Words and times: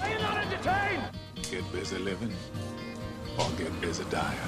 Are 0.00 0.10
you 0.10 0.18
not 0.18 0.38
entertained? 0.38 1.02
Get 1.50 1.72
busy 1.72 1.98
living 1.98 2.32
or 3.38 3.48
get 3.56 3.80
busy 3.80 4.04
dying. 4.10 4.38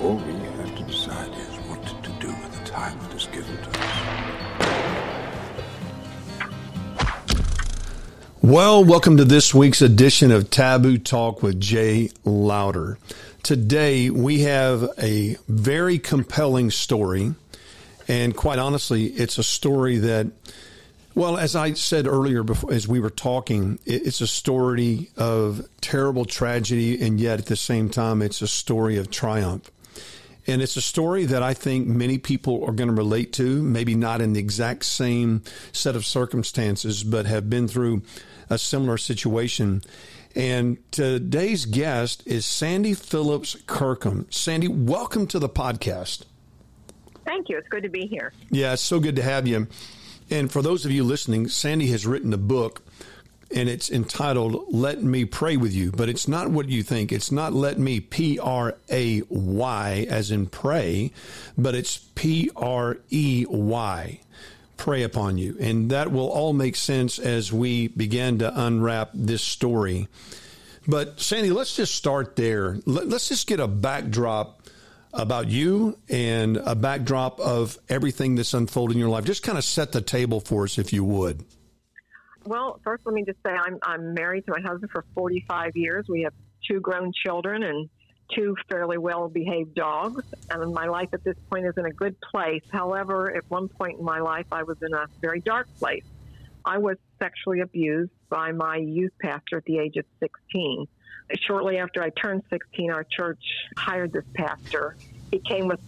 All 0.00 0.16
we 0.16 0.32
have 0.32 0.76
to 0.76 0.82
decide 0.84 1.30
is 1.32 1.56
what 1.68 1.82
to 2.02 2.10
do 2.20 2.28
with 2.28 2.58
the 2.58 2.64
time 2.64 2.98
that 3.00 3.14
is 3.14 3.26
given 3.26 3.56
to 3.56 3.70
us. 3.70 3.78
Well, 8.42 8.84
welcome 8.84 9.16
to 9.18 9.24
this 9.24 9.54
week's 9.54 9.80
edition 9.82 10.32
of 10.32 10.50
Taboo 10.50 10.98
Talk 10.98 11.44
with 11.44 11.60
Jay 11.60 12.10
Lowder. 12.24 12.98
Today 13.44 14.10
we 14.10 14.40
have 14.40 14.90
a 14.98 15.36
very 15.48 16.00
compelling 16.00 16.70
story, 16.70 17.34
and 18.08 18.36
quite 18.36 18.58
honestly, 18.58 19.06
it's 19.06 19.38
a 19.38 19.42
story 19.42 19.98
that, 19.98 20.28
well, 21.14 21.36
as 21.36 21.54
I 21.54 21.74
said 21.74 22.06
earlier, 22.06 22.42
before, 22.42 22.72
as 22.72 22.88
we 22.88 23.00
were 23.00 23.10
talking, 23.10 23.78
it's 23.84 24.20
a 24.20 24.26
story 24.26 25.10
of 25.16 25.66
terrible 25.80 26.24
tragedy, 26.24 27.00
and 27.00 27.20
yet 27.20 27.38
at 27.38 27.46
the 27.46 27.56
same 27.56 27.90
time, 27.90 28.22
it's 28.22 28.42
a 28.42 28.48
story 28.48 28.96
of 28.96 29.10
triumph. 29.10 29.70
And 30.46 30.60
it's 30.60 30.76
a 30.76 30.82
story 30.82 31.24
that 31.26 31.42
I 31.42 31.54
think 31.54 31.86
many 31.86 32.18
people 32.18 32.64
are 32.64 32.72
going 32.72 32.88
to 32.88 32.94
relate 32.94 33.32
to, 33.34 33.62
maybe 33.62 33.94
not 33.94 34.20
in 34.20 34.32
the 34.32 34.40
exact 34.40 34.84
same 34.84 35.42
set 35.70 35.94
of 35.94 36.04
circumstances, 36.04 37.04
but 37.04 37.26
have 37.26 37.48
been 37.48 37.68
through 37.68 38.02
a 38.50 38.58
similar 38.58 38.98
situation. 38.98 39.82
And 40.34 40.78
today's 40.90 41.64
guest 41.66 42.22
is 42.26 42.44
Sandy 42.44 42.94
Phillips 42.94 43.56
Kirkham. 43.66 44.26
Sandy, 44.30 44.66
welcome 44.66 45.26
to 45.28 45.38
the 45.38 45.48
podcast. 45.48 46.22
Thank 47.24 47.48
you. 47.48 47.58
It's 47.58 47.68
good 47.68 47.82
to 47.82 47.88
be 47.88 48.06
here. 48.06 48.32
Yeah, 48.50 48.72
it's 48.72 48.82
so 48.82 49.00
good 49.00 49.16
to 49.16 49.22
have 49.22 49.46
you. 49.46 49.68
And 50.30 50.50
for 50.50 50.62
those 50.62 50.84
of 50.84 50.90
you 50.90 51.04
listening, 51.04 51.48
Sandy 51.48 51.86
has 51.88 52.06
written 52.06 52.32
a 52.32 52.38
book 52.38 52.82
and 53.54 53.68
it's 53.68 53.90
entitled 53.90 54.64
Let 54.72 55.02
Me 55.02 55.24
Pray 55.24 55.56
With 55.56 55.74
You, 55.74 55.92
but 55.92 56.08
it's 56.08 56.26
not 56.26 56.48
what 56.48 56.68
you 56.68 56.82
think. 56.82 57.12
It's 57.12 57.30
not 57.30 57.52
Let 57.52 57.78
Me 57.78 58.00
P 58.00 58.38
R 58.38 58.74
A 58.90 59.22
Y 59.28 60.06
as 60.08 60.30
in 60.30 60.46
pray, 60.46 61.12
but 61.56 61.74
it's 61.74 61.98
P 62.14 62.50
R 62.56 62.98
E 63.10 63.44
Y. 63.48 64.20
Pray 64.76 65.02
upon 65.02 65.38
you. 65.38 65.56
And 65.60 65.90
that 65.90 66.10
will 66.10 66.28
all 66.28 66.52
make 66.52 66.76
sense 66.76 67.18
as 67.18 67.52
we 67.52 67.88
begin 67.88 68.38
to 68.38 68.60
unwrap 68.60 69.10
this 69.14 69.42
story. 69.42 70.08
But 70.88 71.20
Sandy, 71.20 71.50
let's 71.50 71.76
just 71.76 71.94
start 71.94 72.34
there. 72.34 72.78
Let's 72.86 73.28
just 73.28 73.46
get 73.46 73.60
a 73.60 73.68
backdrop 73.68 74.61
about 75.12 75.48
you 75.48 75.98
and 76.08 76.56
a 76.56 76.74
backdrop 76.74 77.38
of 77.40 77.78
everything 77.88 78.34
that's 78.34 78.54
unfolding 78.54 78.96
in 78.96 79.00
your 79.00 79.10
life. 79.10 79.24
Just 79.24 79.42
kind 79.42 79.58
of 79.58 79.64
set 79.64 79.92
the 79.92 80.00
table 80.00 80.40
for 80.40 80.64
us, 80.64 80.78
if 80.78 80.92
you 80.92 81.04
would. 81.04 81.44
Well, 82.44 82.80
first, 82.82 83.06
let 83.06 83.14
me 83.14 83.24
just 83.24 83.38
say 83.44 83.52
I'm, 83.52 83.78
I'm 83.82 84.14
married 84.14 84.46
to 84.46 84.52
my 84.52 84.60
husband 84.60 84.90
for 84.90 85.04
45 85.14 85.76
years. 85.76 86.06
We 86.08 86.22
have 86.22 86.34
two 86.66 86.80
grown 86.80 87.12
children 87.12 87.62
and 87.62 87.88
two 88.34 88.56
fairly 88.68 88.98
well 88.98 89.28
behaved 89.28 89.74
dogs. 89.74 90.24
And 90.50 90.72
my 90.72 90.86
life 90.86 91.10
at 91.12 91.22
this 91.22 91.36
point 91.50 91.66
is 91.66 91.74
in 91.76 91.86
a 91.86 91.92
good 91.92 92.16
place. 92.20 92.62
However, 92.70 93.34
at 93.34 93.48
one 93.48 93.68
point 93.68 93.98
in 93.98 94.04
my 94.04 94.20
life, 94.20 94.46
I 94.50 94.62
was 94.62 94.78
in 94.82 94.92
a 94.92 95.06
very 95.20 95.40
dark 95.40 95.68
place. 95.78 96.04
I 96.64 96.78
was 96.78 96.96
sexually 97.22 97.60
abused 97.60 98.10
by 98.28 98.50
my 98.50 98.76
youth 98.76 99.12
pastor 99.20 99.58
at 99.58 99.64
the 99.64 99.78
age 99.78 99.96
of 99.96 100.04
16. 100.18 100.88
Shortly 101.46 101.78
after 101.78 102.02
I 102.02 102.10
turned 102.10 102.42
16, 102.50 102.90
our 102.90 103.04
church 103.04 103.42
hired 103.76 104.12
this 104.12 104.24
pastor. 104.34 104.96
He 105.30 105.38
came 105.38 105.68
with 105.68 105.80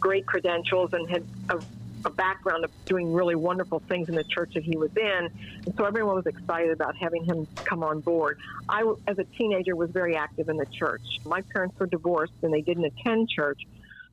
great 0.00 0.26
credentials 0.26 0.92
and 0.94 1.08
had 1.08 1.24
a 1.50 1.60
a 2.04 2.10
background 2.10 2.64
of 2.64 2.70
doing 2.84 3.12
really 3.12 3.34
wonderful 3.34 3.80
things 3.80 4.08
in 4.08 4.14
the 4.14 4.24
church 4.24 4.54
that 4.54 4.62
he 4.62 4.76
was 4.76 4.90
in. 4.96 5.28
And 5.66 5.74
so 5.76 5.84
everyone 5.84 6.14
was 6.14 6.26
excited 6.26 6.70
about 6.70 6.96
having 6.96 7.24
him 7.24 7.46
come 7.56 7.82
on 7.82 8.00
board. 8.00 8.38
I, 8.68 8.82
as 9.06 9.18
a 9.18 9.24
teenager, 9.24 9.74
was 9.74 9.90
very 9.90 10.16
active 10.16 10.48
in 10.48 10.56
the 10.56 10.66
church. 10.66 11.02
My 11.24 11.42
parents 11.42 11.78
were 11.78 11.86
divorced 11.86 12.34
and 12.42 12.52
they 12.52 12.60
didn't 12.60 12.84
attend 12.84 13.28
church. 13.28 13.60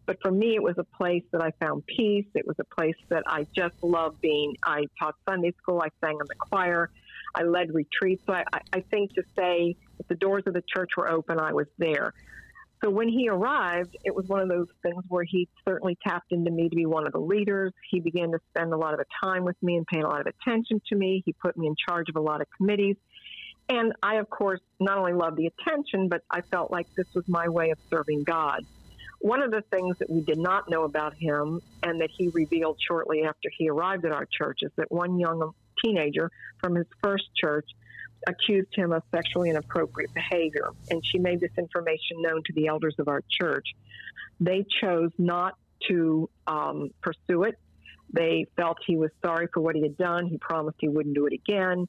But 0.06 0.18
for 0.22 0.32
me, 0.32 0.56
it 0.56 0.62
was 0.62 0.76
a 0.78 0.84
place 0.84 1.24
that 1.32 1.42
I 1.42 1.52
found 1.60 1.86
peace. 1.88 2.28
It 2.36 2.46
was 2.46 2.56
a 2.60 2.76
place 2.76 2.96
that 3.10 3.24
I 3.26 3.48
just 3.56 3.76
loved 3.82 4.22
being. 4.22 4.56
I 4.64 4.86
taught 5.00 5.16
Sunday 5.28 5.54
school. 5.58 5.82
I 5.82 5.90
sang 6.04 6.18
in 6.20 6.28
the 6.28 6.36
choir. 6.40 6.92
I 7.34 7.44
led 7.44 7.74
retreats. 7.74 8.24
So 8.28 8.34
I, 8.34 8.44
I 8.72 8.82
think 8.92 9.14
to 9.16 9.24
say 9.38 9.76
if 10.00 10.08
the 10.08 10.16
doors 10.16 10.44
of 10.46 10.54
the 10.54 10.64
church 10.74 10.92
were 10.96 11.10
open, 11.10 11.40
I 11.40 11.54
was 11.54 11.68
there. 11.78 12.14
So 12.84 12.90
when 12.92 13.10
he 13.10 13.30
arrived, 13.30 13.98
it 14.04 14.14
was 14.14 14.28
one 14.28 14.42
of 14.42 14.50
those 14.50 14.68
things 14.84 15.04
where 15.08 15.24
he 15.24 15.48
certainly 15.68 15.98
tapped 16.06 16.32
into 16.32 16.52
me 16.52 16.70
to 16.70 16.76
be 16.76 16.86
one 16.86 17.08
of 17.08 17.14
the 17.14 17.20
leaders. 17.20 17.74
He 17.90 18.00
began 18.00 18.32
to 18.32 18.40
spend 18.50 18.74
a 18.74 18.78
lot 18.78 18.94
of 18.94 19.00
time 19.24 19.44
with 19.44 19.56
me 19.64 19.78
and 19.78 19.88
pay 19.88 20.02
a 20.02 20.08
lot 20.08 20.22
of 20.22 20.28
attention 20.28 20.82
to 20.90 20.96
me. 20.96 21.24
He 21.26 21.34
put 21.34 21.58
me 21.58 21.68
in 21.68 21.76
charge 21.90 22.10
of 22.10 22.16
a 22.16 22.22
lot 22.22 22.42
of 22.42 22.48
committees. 22.56 22.98
And 23.70 23.94
I, 24.04 24.18
of 24.18 24.30
course, 24.30 24.60
not 24.80 24.98
only 25.00 25.14
loved 25.14 25.38
the 25.38 25.48
attention, 25.48 26.10
but 26.10 26.22
I 26.30 26.42
felt 26.52 26.70
like 26.70 26.86
this 26.96 27.08
was 27.16 27.24
my 27.28 27.50
way 27.50 27.72
of 27.72 27.80
serving 27.90 28.24
God. 28.24 28.60
One 29.26 29.42
of 29.42 29.50
the 29.50 29.64
things 29.72 29.96
that 29.98 30.08
we 30.08 30.22
did 30.22 30.38
not 30.38 30.70
know 30.70 30.84
about 30.84 31.16
him 31.20 31.60
and 31.82 32.00
that 32.00 32.12
he 32.16 32.28
revealed 32.28 32.78
shortly 32.88 33.24
after 33.24 33.50
he 33.58 33.68
arrived 33.68 34.06
at 34.06 34.12
our 34.12 34.28
church 34.32 34.60
is 34.62 34.70
that 34.78 34.92
one 34.92 35.18
young 35.18 35.50
teenager 35.84 36.30
from 36.62 36.76
his 36.76 36.86
first 37.02 37.24
church 37.36 37.66
accused 38.28 38.70
him 38.76 38.92
of 38.92 39.02
sexually 39.12 39.50
inappropriate 39.50 40.12
behavior, 40.14 40.70
and 40.92 41.02
she 41.12 41.18
made 41.18 41.40
this 41.40 41.50
information 41.58 42.18
known 42.22 42.44
to 42.46 42.54
the 42.54 42.68
elders 42.68 42.94
of 43.00 43.08
our 43.08 43.22
church. 43.42 43.66
They 44.40 44.64
chose 44.80 45.10
not 45.18 45.56
to 45.90 46.30
um, 46.46 46.92
pursue 47.02 47.46
it. 47.46 47.56
They 48.14 48.46
felt 48.56 48.78
he 48.86 48.96
was 48.96 49.10
sorry 49.26 49.48
for 49.52 49.60
what 49.60 49.76
he 49.76 49.82
had 49.82 49.98
done. 49.98 50.28
He 50.28 50.38
promised 50.38 50.78
he 50.80 50.88
wouldn't 50.88 51.16
do 51.16 51.26
it 51.26 51.34
again. 51.34 51.88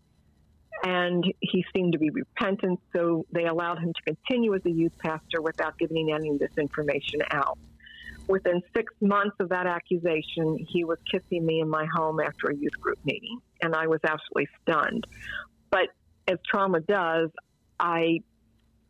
And 0.84 1.24
he 1.40 1.64
seemed 1.74 1.92
to 1.92 1.98
be 1.98 2.10
repentant, 2.10 2.80
so 2.94 3.24
they 3.32 3.46
allowed 3.46 3.78
him 3.78 3.92
to 3.92 4.14
continue 4.14 4.54
as 4.54 4.60
a 4.66 4.70
youth 4.70 4.92
pastor 5.02 5.40
without 5.40 5.78
giving 5.78 6.12
any 6.12 6.30
of 6.30 6.38
this 6.38 6.50
information 6.58 7.20
out. 7.30 7.58
Within 8.28 8.60
six 8.76 8.92
months 9.00 9.36
of 9.40 9.48
that 9.50 9.66
accusation, 9.66 10.58
he 10.68 10.84
was 10.84 10.98
kissing 11.10 11.46
me 11.46 11.60
in 11.60 11.68
my 11.68 11.86
home 11.94 12.20
after 12.20 12.48
a 12.48 12.54
youth 12.54 12.78
group 12.80 12.98
meeting, 13.04 13.38
and 13.62 13.74
I 13.74 13.86
was 13.86 14.00
absolutely 14.04 14.48
stunned. 14.62 15.06
But 15.70 15.88
as 16.28 16.38
trauma 16.50 16.80
does, 16.80 17.30
I 17.78 18.20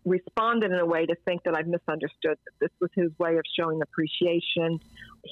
responded 0.07 0.71
in 0.71 0.79
a 0.79 0.87
way 0.87 1.05
to 1.05 1.15
think 1.27 1.43
that 1.45 1.55
I'd 1.55 1.69
misunderstood 1.69 2.39
that 2.45 2.53
this 2.61 2.71
was 2.81 2.91
his 2.95 3.11
way 3.19 3.37
of 3.37 3.43
showing 3.59 3.83
appreciation. 3.83 4.79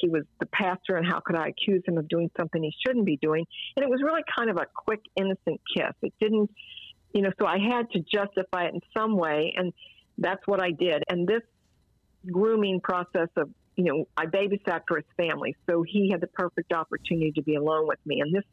He 0.00 0.09
was 0.09 0.25
the 0.41 0.47
pastor, 0.47 0.97
and 0.97 1.06
how 1.06 1.21
could 1.21 1.37
I 1.37 1.49
accuse 1.49 1.82
him 1.87 1.99
of 1.99 2.09
doing 2.09 2.31
something 2.37 2.62
he 2.62 2.75
shouldn't 2.87 3.06
be 3.06 3.16
doing? 3.16 3.47
And 3.77 3.84
it 3.84 3.88
was 3.88 4.03
really 4.03 4.22
kind 4.37 4.50
of 4.50 4.56
a 4.56 4.66
quick, 4.75 5.00
innocent 5.16 5.60
kiss. 5.77 5.93
It 6.03 6.12
didn't, 6.21 6.50
you 7.12 7.22
know, 7.22 7.31
so 7.38 7.47
I 7.47 7.59
had 7.59 7.91
to 7.93 8.00
justify 8.00 8.65
it 8.65 8.75
in 8.75 8.81
some 8.97 9.16
way, 9.16 9.55
and 9.56 9.72
that's 10.19 10.47
what 10.47 10.60
I 10.62 10.71
did. 10.71 11.03
And 11.09 11.27
this 11.27 11.43
grooming 12.31 12.81
process 12.81 13.28
of, 13.37 13.50
you 13.77 13.84
know, 13.84 14.09
I 14.16 14.27
babysat 14.27 14.82
for 14.87 14.97
his 14.97 15.06
family, 15.16 15.56
so 15.69 15.82
he 15.82 16.11
had 16.11 16.21
the 16.21 16.28
perfect 16.28 16.72
opportunity 16.72 17.32
to 17.32 17.43
be 17.43 17.56
alone 17.56 17.87
with 17.87 17.99
me. 18.06 18.21
And 18.21 18.34
this 18.34 18.44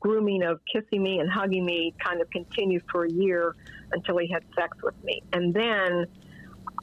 grooming 0.00 0.42
of 0.42 0.60
kissing 0.72 1.02
me 1.02 1.18
and 1.18 1.30
hugging 1.30 1.64
me 1.64 1.94
kind 2.04 2.20
of 2.20 2.30
continued 2.30 2.82
for 2.90 3.04
a 3.04 3.10
year 3.10 3.56
until 3.92 4.18
he 4.18 4.28
had 4.28 4.44
sex 4.56 4.76
with 4.82 4.94
me. 5.02 5.22
And 5.32 5.52
then 5.52 6.06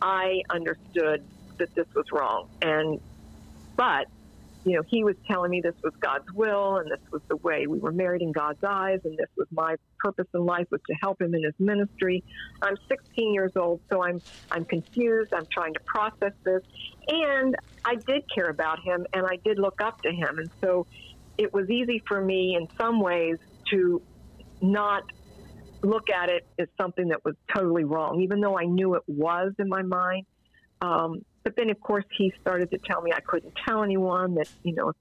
I 0.01 0.41
understood 0.49 1.23
that 1.57 1.73
this 1.75 1.87
was 1.95 2.05
wrong. 2.11 2.49
And, 2.61 2.99
but, 3.77 4.05
you 4.63 4.75
know, 4.75 4.83
he 4.89 5.03
was 5.03 5.15
telling 5.29 5.51
me 5.51 5.61
this 5.63 5.75
was 5.83 5.93
God's 6.03 6.25
will 6.33 6.77
and 6.77 6.89
this 6.89 6.99
was 7.11 7.21
the 7.29 7.37
way 7.37 7.67
we 7.67 7.79
were 7.79 7.91
married 7.91 8.21
in 8.21 8.31
God's 8.31 8.59
eyes 8.67 8.99
and 9.03 9.17
this 9.17 9.29
was 9.37 9.47
my 9.51 9.75
purpose 9.99 10.27
in 10.33 10.45
life 10.45 10.65
was 10.71 10.81
to 10.89 10.95
help 11.01 11.21
him 11.21 11.33
in 11.35 11.43
his 11.43 11.53
ministry. 11.59 12.23
I'm 12.63 12.75
16 12.89 13.33
years 13.33 13.51
old, 13.57 13.81
so 13.91 14.03
I'm, 14.03 14.21
I'm 14.51 14.65
confused. 14.65 15.29
I'm 15.35 15.45
trying 15.53 15.73
to 15.73 15.79
process 15.85 16.35
this. 16.45 16.61
And 17.09 17.55
I 17.85 17.95
did 18.07 18.23
care 18.33 18.49
about 18.49 18.79
him 18.83 19.05
and 19.13 19.25
I 19.25 19.37
did 19.45 19.59
look 19.59 19.75
up 19.83 19.95
to 20.03 20.11
him. 20.11 20.39
And 20.39 20.49
so 20.63 20.85
it 21.37 21.53
was 21.53 21.69
easy 21.69 22.01
for 22.07 22.23
me 22.23 22.57
in 22.59 22.67
some 22.81 22.99
ways 22.99 23.35
to 23.71 24.01
not 24.61 25.03
look 25.83 26.09
at 26.09 26.29
it 26.29 26.43
as 26.59 26.67
something 26.79 27.09
that 27.09 27.19
was 27.23 27.35
totally 27.55 27.83
wrong, 27.83 28.21
even 28.21 28.41
though 28.41 28.57
I 28.57 28.65
knew 28.65 28.95
it 28.95 29.03
was 29.07 29.53
in 29.59 29.69
my 29.69 29.83
mind. 29.83 30.25
Um, 30.81 31.21
but 31.45 31.55
then, 31.55 31.69
of 31.69 31.79
course, 31.79 32.03
he 32.17 32.33
started 32.41 32.71
to 32.71 32.79
tell 32.79 33.03
me 33.03 33.11
I 33.15 33.21
couldn't 33.21 33.53
tell 33.67 33.83
anyone 33.83 34.33
that, 34.33 34.49
you 34.63 34.73
know, 34.73 34.91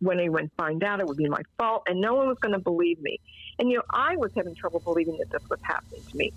when 0.00 0.18
anyone 0.18 0.50
find 0.56 0.82
out, 0.82 0.98
it 0.98 1.06
would 1.06 1.18
be 1.18 1.28
my 1.28 1.42
fault, 1.58 1.82
and 1.86 2.00
no 2.00 2.14
one 2.14 2.26
was 2.26 2.38
going 2.40 2.54
to 2.54 2.58
believe 2.58 2.98
me. 3.02 3.20
And, 3.58 3.70
you 3.70 3.76
know, 3.76 3.82
I 3.92 4.16
was 4.16 4.32
having 4.34 4.54
trouble 4.54 4.80
believing 4.80 5.18
that 5.18 5.30
this 5.30 5.42
was 5.50 5.60
happening 5.62 6.00
to 6.10 6.16
me. 6.16 6.32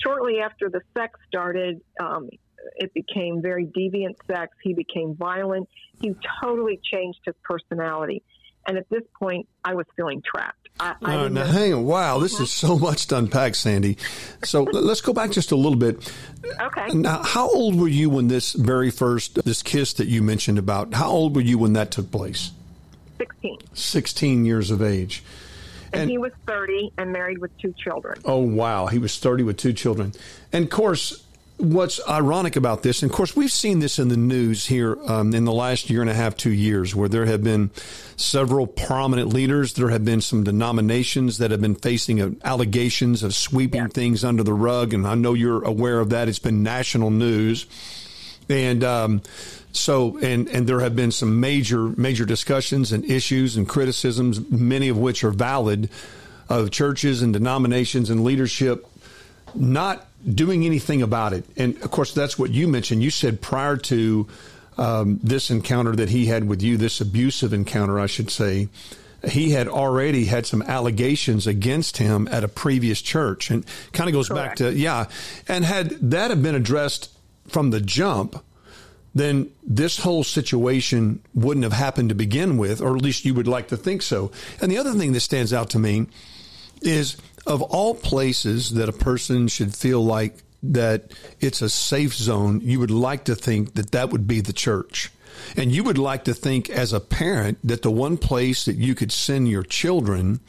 Shortly 0.00 0.38
after 0.38 0.70
the 0.70 0.80
sex 0.96 1.18
started, 1.26 1.80
um, 2.00 2.30
it 2.76 2.94
became 2.94 3.42
very 3.42 3.66
deviant 3.66 4.14
sex. 4.28 4.56
He 4.62 4.74
became 4.74 5.16
violent. 5.16 5.68
He 6.00 6.14
totally 6.40 6.78
changed 6.84 7.18
his 7.26 7.34
personality. 7.42 8.22
And 8.66 8.78
at 8.78 8.88
this 8.88 9.02
point, 9.18 9.46
I 9.64 9.74
was 9.74 9.86
feeling 9.96 10.22
trapped. 10.22 10.68
I, 10.80 10.94
I 11.02 11.16
uh, 11.16 11.28
now, 11.28 11.44
hang 11.44 11.72
on. 11.72 11.84
Wow, 11.84 12.18
this 12.18 12.40
is 12.40 12.52
so 12.52 12.78
much 12.78 13.06
to 13.08 13.18
unpack, 13.18 13.54
Sandy. 13.54 13.96
So 14.42 14.62
let's 14.62 15.00
go 15.00 15.12
back 15.12 15.30
just 15.30 15.52
a 15.52 15.56
little 15.56 15.78
bit. 15.78 16.12
Okay. 16.60 16.88
Now, 16.94 17.22
how 17.22 17.48
old 17.48 17.78
were 17.78 17.88
you 17.88 18.10
when 18.10 18.28
this 18.28 18.52
very 18.52 18.90
first, 18.90 19.44
this 19.44 19.62
kiss 19.62 19.92
that 19.94 20.08
you 20.08 20.22
mentioned 20.22 20.58
about, 20.58 20.94
how 20.94 21.10
old 21.10 21.36
were 21.36 21.42
you 21.42 21.58
when 21.58 21.74
that 21.74 21.90
took 21.90 22.10
place? 22.10 22.50
16. 23.18 23.58
16 23.74 24.44
years 24.44 24.70
of 24.70 24.82
age. 24.82 25.22
And, 25.92 26.02
and, 26.02 26.10
he 26.10 26.18
was 26.18 26.32
30 26.48 26.92
and 26.98 27.12
married 27.12 27.38
with 27.38 27.56
two 27.58 27.72
children. 27.72 28.20
Oh, 28.24 28.38
wow. 28.38 28.86
He 28.86 28.98
was 28.98 29.16
30 29.18 29.44
with 29.44 29.56
two 29.56 29.72
children. 29.72 30.12
And 30.52 30.64
of 30.64 30.70
course, 30.70 31.23
what's 31.56 32.00
ironic 32.08 32.56
about 32.56 32.82
this, 32.82 33.02
and 33.02 33.10
of 33.10 33.16
course, 33.16 33.36
we've 33.36 33.52
seen 33.52 33.78
this 33.78 33.98
in 33.98 34.08
the 34.08 34.16
news 34.16 34.66
here 34.66 34.98
um, 35.06 35.34
in 35.34 35.44
the 35.44 35.52
last 35.52 35.88
year 35.88 36.00
and 36.00 36.10
a 36.10 36.14
half, 36.14 36.36
two 36.36 36.52
years, 36.52 36.94
where 36.94 37.08
there 37.08 37.26
have 37.26 37.44
been 37.44 37.70
several 38.16 38.66
prominent 38.66 39.28
leaders. 39.28 39.74
There 39.74 39.90
have 39.90 40.04
been 40.04 40.20
some 40.20 40.44
denominations 40.44 41.38
that 41.38 41.50
have 41.50 41.60
been 41.60 41.76
facing 41.76 42.20
uh, 42.20 42.30
allegations 42.44 43.22
of 43.22 43.34
sweeping 43.34 43.82
yeah. 43.82 43.88
things 43.88 44.24
under 44.24 44.42
the 44.42 44.52
rug. 44.52 44.92
And 44.94 45.06
I 45.06 45.14
know 45.14 45.34
you're 45.34 45.62
aware 45.62 46.00
of 46.00 46.10
that. 46.10 46.28
It's 46.28 46.38
been 46.38 46.62
national 46.62 47.10
news. 47.10 47.66
And, 48.48 48.84
um, 48.84 49.22
so, 49.72 50.18
and, 50.18 50.48
and 50.48 50.66
there 50.66 50.80
have 50.80 50.94
been 50.94 51.10
some 51.10 51.40
major, 51.40 51.88
major 51.96 52.24
discussions 52.24 52.92
and 52.92 53.04
issues 53.04 53.56
and 53.56 53.68
criticisms, 53.68 54.50
many 54.50 54.88
of 54.88 54.98
which 54.98 55.24
are 55.24 55.30
valid, 55.30 55.88
of 56.48 56.70
churches 56.70 57.22
and 57.22 57.32
denominations 57.32 58.10
and 58.10 58.22
leadership 58.22 58.86
not 59.54 60.06
doing 60.32 60.64
anything 60.64 61.02
about 61.02 61.32
it. 61.32 61.44
And 61.56 61.80
of 61.82 61.90
course, 61.90 62.12
that's 62.12 62.38
what 62.38 62.50
you 62.50 62.68
mentioned. 62.68 63.02
You 63.02 63.10
said 63.10 63.40
prior 63.40 63.76
to 63.76 64.26
um, 64.78 65.20
this 65.22 65.50
encounter 65.50 65.94
that 65.96 66.08
he 66.08 66.26
had 66.26 66.48
with 66.48 66.62
you, 66.62 66.76
this 66.76 67.00
abusive 67.00 67.52
encounter, 67.52 68.00
I 68.00 68.06
should 68.06 68.30
say, 68.30 68.68
he 69.28 69.50
had 69.50 69.68
already 69.68 70.26
had 70.26 70.46
some 70.46 70.62
allegations 70.62 71.46
against 71.46 71.96
him 71.96 72.28
at 72.30 72.44
a 72.44 72.48
previous 72.48 73.00
church, 73.00 73.50
and 73.50 73.64
kind 73.92 74.08
of 74.08 74.12
goes 74.12 74.28
Correct. 74.28 74.50
back 74.50 74.56
to 74.56 74.72
yeah. 74.74 75.06
And 75.48 75.64
had 75.64 75.90
that 76.10 76.30
have 76.30 76.42
been 76.42 76.54
addressed 76.54 77.10
from 77.48 77.70
the 77.70 77.80
jump, 77.80 78.42
then 79.14 79.50
this 79.62 79.98
whole 79.98 80.24
situation 80.24 81.22
wouldn't 81.34 81.64
have 81.64 81.72
happened 81.72 82.10
to 82.10 82.14
begin 82.14 82.58
with, 82.58 82.80
or 82.80 82.96
at 82.96 83.02
least 83.02 83.24
you 83.24 83.34
would 83.34 83.48
like 83.48 83.68
to 83.68 83.76
think 83.76 84.02
so. 84.02 84.30
And 84.60 84.70
the 84.70 84.78
other 84.78 84.92
thing 84.92 85.12
that 85.12 85.20
stands 85.20 85.52
out 85.52 85.70
to 85.70 85.78
me 85.78 86.06
is 86.82 87.16
of 87.46 87.62
all 87.62 87.94
places 87.94 88.70
that 88.74 88.88
a 88.88 88.92
person 88.92 89.48
should 89.48 89.74
feel 89.74 90.04
like 90.04 90.36
that 90.62 91.12
it's 91.40 91.62
a 91.62 91.68
safe 91.68 92.14
zone, 92.14 92.60
you 92.62 92.80
would 92.80 92.90
like 92.90 93.24
to 93.24 93.34
think 93.34 93.74
that 93.74 93.90
that 93.90 94.10
would 94.10 94.26
be 94.26 94.40
the 94.40 94.52
church. 94.52 95.10
And 95.56 95.72
you 95.72 95.84
would 95.84 95.98
like 95.98 96.24
to 96.24 96.34
think 96.34 96.70
as 96.70 96.92
a 96.92 97.00
parent 97.00 97.58
that 97.64 97.82
the 97.82 97.90
one 97.90 98.16
place 98.16 98.64
that 98.64 98.76
you 98.76 98.94
could 98.94 99.12
send 99.12 99.48
your 99.48 99.62
children 99.62 100.40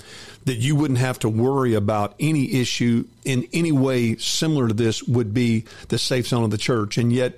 that 0.45 0.56
you 0.56 0.75
wouldn't 0.75 1.00
have 1.00 1.19
to 1.19 1.30
worry 1.30 1.74
about 1.74 2.15
any 2.19 2.53
issue 2.53 3.06
in 3.24 3.47
any 3.51 3.71
way 3.71 4.15
similar 4.18 4.68
to 4.68 4.74
this 4.74 5.03
would 5.03 5.33
be 5.33 5.65
the 5.89 5.97
safe 5.97 6.27
zone 6.27 6.44
of 6.44 6.51
the 6.51 6.57
church. 6.57 6.97
And 6.97 7.12
yet, 7.12 7.33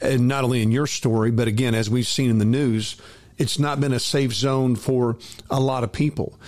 and 0.00 0.28
not 0.28 0.44
only 0.44 0.62
in 0.62 0.72
your 0.72 0.86
story, 0.86 1.30
but 1.30 1.46
again, 1.46 1.74
as 1.74 1.90
we've 1.90 2.06
seen 2.06 2.30
in 2.30 2.38
the 2.38 2.44
news, 2.44 2.96
it's 3.36 3.58
not 3.58 3.80
been 3.80 3.92
a 3.92 4.00
safe 4.00 4.32
zone 4.32 4.76
for 4.76 5.18
a 5.50 5.60
lot 5.60 5.84
of 5.84 5.92
people. 5.92 6.38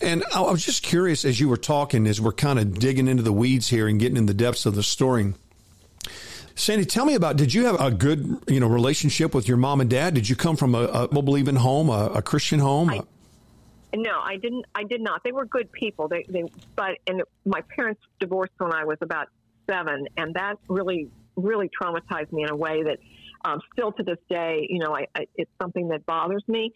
And 0.00 0.24
I 0.34 0.40
was 0.40 0.64
just 0.64 0.82
curious 0.82 1.24
as 1.24 1.38
you 1.40 1.48
were 1.48 1.56
talking, 1.56 2.06
as 2.06 2.20
we're 2.20 2.32
kind 2.32 2.58
of 2.58 2.78
digging 2.78 3.08
into 3.08 3.22
the 3.22 3.32
weeds 3.32 3.68
here 3.68 3.86
and 3.86 3.98
getting 3.98 4.16
in 4.16 4.26
the 4.26 4.34
depths 4.34 4.66
of 4.66 4.74
the 4.74 4.82
story. 4.82 5.34
Sandy, 6.56 6.84
tell 6.84 7.04
me 7.04 7.14
about. 7.14 7.36
Did 7.36 7.52
you 7.52 7.66
have 7.66 7.80
a 7.80 7.90
good, 7.90 8.38
you 8.46 8.60
know, 8.60 8.68
relationship 8.68 9.34
with 9.34 9.48
your 9.48 9.56
mom 9.56 9.80
and 9.80 9.90
dad? 9.90 10.14
Did 10.14 10.28
you 10.28 10.36
come 10.36 10.56
from 10.56 10.74
a, 10.74 10.82
a 10.82 11.08
believing 11.08 11.56
home, 11.56 11.88
a, 11.90 12.06
a 12.14 12.22
Christian 12.22 12.60
home? 12.60 12.90
I, 12.90 13.00
no, 13.94 14.20
I 14.22 14.36
didn't. 14.36 14.66
I 14.74 14.84
did 14.84 15.00
not. 15.00 15.22
They 15.24 15.32
were 15.32 15.46
good 15.46 15.70
people. 15.72 16.08
They, 16.08 16.24
they, 16.28 16.44
but 16.76 16.98
and 17.06 17.22
my 17.44 17.60
parents 17.62 18.00
divorced 18.20 18.52
when 18.58 18.72
I 18.72 18.84
was 18.84 18.98
about 19.00 19.28
seven, 19.68 20.06
and 20.16 20.34
that 20.34 20.56
really, 20.68 21.08
really 21.36 21.70
traumatized 21.80 22.32
me 22.32 22.44
in 22.44 22.50
a 22.50 22.56
way 22.56 22.82
that 22.84 22.98
um, 23.44 23.60
still 23.72 23.92
to 23.92 24.02
this 24.02 24.18
day, 24.28 24.66
you 24.70 24.78
know, 24.78 24.94
I, 24.94 25.06
I, 25.14 25.26
it's 25.36 25.50
something 25.60 25.88
that 25.88 26.06
bothers 26.06 26.44
me. 26.48 26.72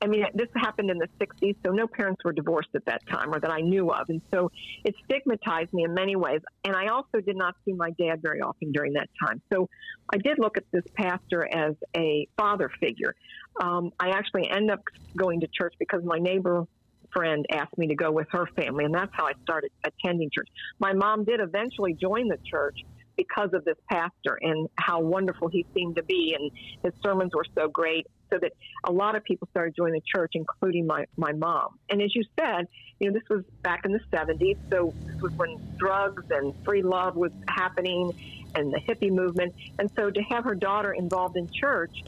I 0.00 0.06
mean, 0.06 0.24
this 0.34 0.48
happened 0.54 0.90
in 0.90 0.98
the 0.98 1.08
60s, 1.20 1.56
so 1.64 1.72
no 1.72 1.88
parents 1.88 2.22
were 2.24 2.32
divorced 2.32 2.68
at 2.74 2.84
that 2.86 3.02
time 3.08 3.34
or 3.34 3.40
that 3.40 3.50
I 3.50 3.60
knew 3.60 3.90
of. 3.90 4.08
And 4.08 4.22
so 4.32 4.50
it 4.84 4.94
stigmatized 5.04 5.72
me 5.72 5.84
in 5.84 5.94
many 5.94 6.14
ways. 6.14 6.40
And 6.64 6.76
I 6.76 6.86
also 6.88 7.20
did 7.20 7.36
not 7.36 7.56
see 7.64 7.72
my 7.72 7.90
dad 7.98 8.22
very 8.22 8.40
often 8.40 8.70
during 8.70 8.92
that 8.92 9.08
time. 9.20 9.42
So 9.52 9.68
I 10.12 10.18
did 10.18 10.38
look 10.38 10.56
at 10.56 10.64
this 10.72 10.84
pastor 10.96 11.48
as 11.52 11.74
a 11.96 12.28
father 12.36 12.70
figure. 12.80 13.14
Um, 13.60 13.90
I 13.98 14.10
actually 14.10 14.48
ended 14.48 14.70
up 14.70 14.80
going 15.16 15.40
to 15.40 15.48
church 15.48 15.74
because 15.80 16.02
my 16.04 16.18
neighbor 16.18 16.64
friend 17.12 17.44
asked 17.50 17.76
me 17.76 17.88
to 17.88 17.94
go 17.94 18.12
with 18.12 18.28
her 18.30 18.46
family, 18.54 18.84
and 18.84 18.94
that's 18.94 19.10
how 19.14 19.26
I 19.26 19.32
started 19.42 19.70
attending 19.84 20.30
church. 20.32 20.48
My 20.78 20.92
mom 20.92 21.24
did 21.24 21.40
eventually 21.40 21.94
join 21.94 22.28
the 22.28 22.38
church 22.44 22.78
because 23.16 23.50
of 23.52 23.64
this 23.64 23.76
pastor 23.90 24.38
and 24.40 24.68
how 24.76 25.00
wonderful 25.00 25.48
he 25.48 25.66
seemed 25.74 25.96
to 25.96 26.02
be, 26.02 26.36
and 26.38 26.50
his 26.84 26.92
sermons 27.02 27.32
were 27.34 27.46
so 27.56 27.66
great 27.68 28.06
so 28.30 28.38
that 28.40 28.52
a 28.84 28.92
lot 28.92 29.16
of 29.16 29.24
people 29.24 29.48
started 29.50 29.74
joining 29.76 29.94
the 29.94 30.06
church, 30.14 30.32
including 30.34 30.86
my, 30.86 31.06
my 31.16 31.32
mom. 31.32 31.78
And 31.90 32.02
as 32.02 32.14
you 32.14 32.24
said, 32.38 32.68
you 32.98 33.08
know, 33.10 33.18
this 33.18 33.28
was 33.28 33.44
back 33.62 33.84
in 33.84 33.92
the 33.92 34.00
70s, 34.12 34.56
so 34.70 34.92
this 35.06 35.20
was 35.20 35.32
when 35.32 35.58
drugs 35.78 36.24
and 36.30 36.54
free 36.64 36.82
love 36.82 37.16
was 37.16 37.32
happening 37.48 38.12
and 38.54 38.72
the 38.72 38.80
hippie 38.80 39.10
movement. 39.10 39.54
And 39.78 39.90
so 39.96 40.10
to 40.10 40.22
have 40.22 40.44
her 40.44 40.54
daughter 40.54 40.92
involved 40.92 41.36
in 41.36 41.48
church 41.50 42.02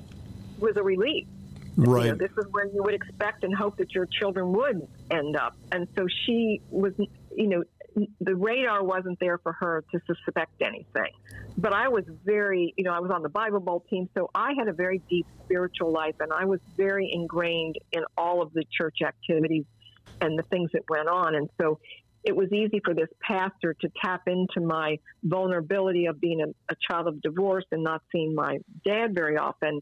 was 0.58 0.76
a 0.76 0.82
relief. 0.82 1.26
Right. 1.76 2.06
You 2.06 2.11
know, 2.11 2.17
this 2.17 2.32
is 2.32 2.46
where 2.50 2.67
you 2.67 2.82
would 2.82 2.94
expect 2.94 3.44
and 3.44 3.55
hope 3.55 3.76
that 3.76 3.94
your 3.94 4.06
children 4.06 4.52
would 4.52 4.87
end 5.11 5.37
up. 5.37 5.56
And 5.72 5.87
so 5.96 6.06
she 6.26 6.61
was, 6.70 6.93
you 6.99 7.46
know, 7.46 7.64
the 8.20 8.34
radar 8.34 8.84
wasn't 8.84 9.19
there 9.20 9.38
for 9.38 9.52
her 9.52 9.84
to 9.92 10.00
suspect 10.06 10.62
anything. 10.62 11.12
But 11.56 11.72
I 11.72 11.88
was 11.88 12.04
very, 12.25 12.75
you 12.76 12.84
know, 12.84 12.92
I 12.92 13.00
was 13.00 13.10
on 13.10 13.22
the 13.22 13.28
Bible 13.28 13.60
Bowl 13.60 13.84
team, 13.90 14.08
so 14.16 14.31
I 14.34 14.52
had 14.58 14.69
a 14.69 14.72
very 14.72 15.02
deep 15.10 15.26
spiritual 15.44 15.92
life, 15.92 16.14
and 16.20 16.32
I 16.32 16.44
was 16.44 16.60
very 16.76 17.10
ingrained 17.12 17.76
in 17.92 18.02
all 18.16 18.42
of 18.42 18.52
the 18.52 18.64
church 18.76 18.98
activities 19.04 19.64
and 20.20 20.38
the 20.38 20.42
things 20.44 20.70
that 20.72 20.82
went 20.88 21.08
on. 21.08 21.34
And 21.34 21.48
so 21.60 21.78
it 22.25 22.37
was 22.37 22.52
easy 22.52 22.81
for 22.84 22.94
this 22.94 23.08
pastor 23.20 23.75
to 23.81 23.88
tap 24.02 24.22
into 24.26 24.60
my 24.60 24.98
vulnerability 25.22 26.06
of 26.06 26.20
being 26.20 26.43
a, 26.43 26.72
a 26.72 26.76
child 26.88 27.08
of 27.08 27.20
divorce 27.22 27.64
and 27.72 27.82
not 27.82 28.02
seeing 28.12 28.34
my 28.34 28.58
dad 28.84 29.14
very 29.14 29.36
often 29.36 29.81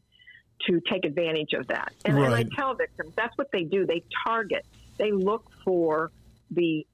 to 0.67 0.81
take 0.91 1.05
advantage 1.05 1.53
of 1.53 1.67
that. 1.67 1.93
And, 2.05 2.15
right. 2.15 2.25
and 2.25 2.35
I 2.35 2.55
tell 2.55 2.75
victims 2.75 3.13
that's 3.15 3.37
what 3.37 3.47
they 3.51 3.63
do. 3.63 3.85
They 3.85 4.03
target, 4.25 4.65
they 4.97 5.11
look 5.11 5.49
for 5.63 6.11
the 6.51 6.85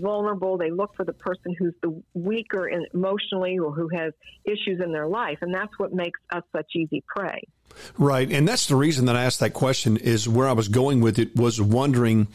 vulnerable. 0.00 0.58
They 0.58 0.70
look 0.70 0.90
for 0.96 1.04
the 1.04 1.12
person 1.12 1.54
who's 1.58 1.74
the 1.82 2.02
weaker 2.14 2.68
emotionally 2.68 3.58
or 3.58 3.72
who 3.72 3.88
has 3.94 4.12
issues 4.44 4.80
in 4.82 4.92
their 4.92 5.06
life. 5.06 5.38
And 5.42 5.54
that's 5.54 5.72
what 5.78 5.92
makes 5.92 6.20
us 6.32 6.42
such 6.54 6.66
easy 6.74 7.02
prey. 7.06 7.42
Right. 7.98 8.30
And 8.30 8.46
that's 8.46 8.66
the 8.66 8.76
reason 8.76 9.06
that 9.06 9.16
I 9.16 9.24
asked 9.24 9.40
that 9.40 9.52
question 9.52 9.96
is 9.96 10.28
where 10.28 10.48
I 10.48 10.52
was 10.52 10.68
going 10.68 11.00
with 11.00 11.18
it 11.18 11.34
was 11.36 11.60
wondering 11.60 12.26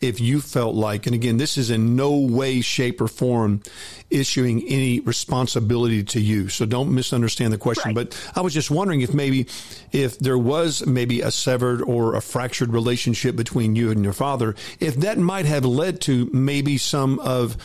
if 0.00 0.20
you 0.20 0.40
felt 0.40 0.74
like, 0.74 1.06
and 1.06 1.14
again, 1.14 1.36
this 1.36 1.58
is 1.58 1.70
in 1.70 1.96
no 1.96 2.16
way, 2.16 2.60
shape, 2.60 3.00
or 3.00 3.08
form 3.08 3.62
issuing 4.10 4.66
any 4.68 5.00
responsibility 5.00 6.02
to 6.04 6.20
you. 6.20 6.48
So 6.48 6.64
don't 6.66 6.94
misunderstand 6.94 7.52
the 7.52 7.58
question. 7.58 7.94
Right. 7.94 8.10
But 8.10 8.32
I 8.34 8.40
was 8.40 8.54
just 8.54 8.70
wondering 8.70 9.00
if 9.00 9.12
maybe, 9.14 9.46
if 9.92 10.18
there 10.18 10.38
was 10.38 10.86
maybe 10.86 11.20
a 11.20 11.30
severed 11.30 11.82
or 11.82 12.14
a 12.14 12.22
fractured 12.22 12.72
relationship 12.72 13.36
between 13.36 13.76
you 13.76 13.90
and 13.90 14.04
your 14.04 14.12
father, 14.12 14.54
if 14.80 14.96
that 14.96 15.18
might 15.18 15.46
have 15.46 15.64
led 15.64 16.00
to 16.02 16.30
maybe 16.32 16.78
some 16.78 17.18
of, 17.20 17.56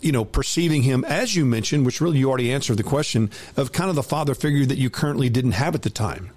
you 0.00 0.12
know, 0.12 0.24
perceiving 0.24 0.82
him, 0.82 1.04
as 1.04 1.36
you 1.36 1.44
mentioned, 1.44 1.84
which 1.84 2.00
really 2.00 2.18
you 2.18 2.28
already 2.28 2.52
answered 2.52 2.76
the 2.76 2.82
question, 2.82 3.30
of 3.56 3.72
kind 3.72 3.90
of 3.90 3.96
the 3.96 4.02
father 4.02 4.34
figure 4.34 4.64
that 4.64 4.78
you 4.78 4.90
currently 4.90 5.28
didn't 5.28 5.52
have 5.52 5.74
at 5.74 5.82
the 5.82 5.90
time 5.90 6.30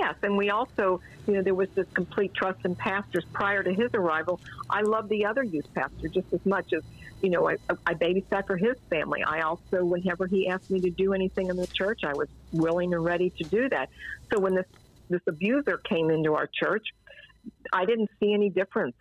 yes. 0.00 0.14
And 0.22 0.36
we 0.36 0.50
also, 0.50 1.00
you 1.26 1.34
know, 1.34 1.42
there 1.42 1.54
was 1.54 1.68
this 1.76 1.86
complete 1.94 2.32
trust 2.34 2.58
in 2.64 2.74
pastors 2.76 3.24
prior 3.32 3.62
to 3.62 3.70
his 3.70 3.90
arrival. 3.94 4.40
I 4.70 4.82
love 4.82 5.08
the 5.08 5.26
other 5.26 5.42
youth 5.42 5.66
pastor 5.74 6.08
just 6.12 6.26
as 6.32 6.40
much 6.44 6.66
as, 6.74 6.82
you 7.22 7.30
know, 7.30 7.48
I, 7.48 7.56
I 7.86 7.94
babysat 7.94 8.46
for 8.46 8.56
his 8.56 8.76
family. 8.88 9.22
I 9.26 9.42
also, 9.42 9.84
whenever 9.84 10.26
he 10.26 10.48
asked 10.48 10.68
me 10.70 10.80
to 10.80 10.90
do 10.90 11.12
anything 11.12 11.50
in 11.50 11.56
the 11.56 11.68
church, 11.76 12.00
I 12.04 12.14
was 12.14 12.28
willing 12.52 12.94
and 12.94 13.04
ready 13.04 13.32
to 13.38 13.44
do 13.44 13.68
that. 13.68 13.88
So 14.32 14.40
when 14.40 14.54
this 14.54 14.66
this 15.08 15.20
abuser 15.28 15.80
came 15.88 16.08
into 16.10 16.34
our 16.34 16.48
church, 16.62 16.86
I 17.72 17.84
didn't 17.84 18.10
see 18.20 18.32
any 18.32 18.48
difference, 18.48 18.94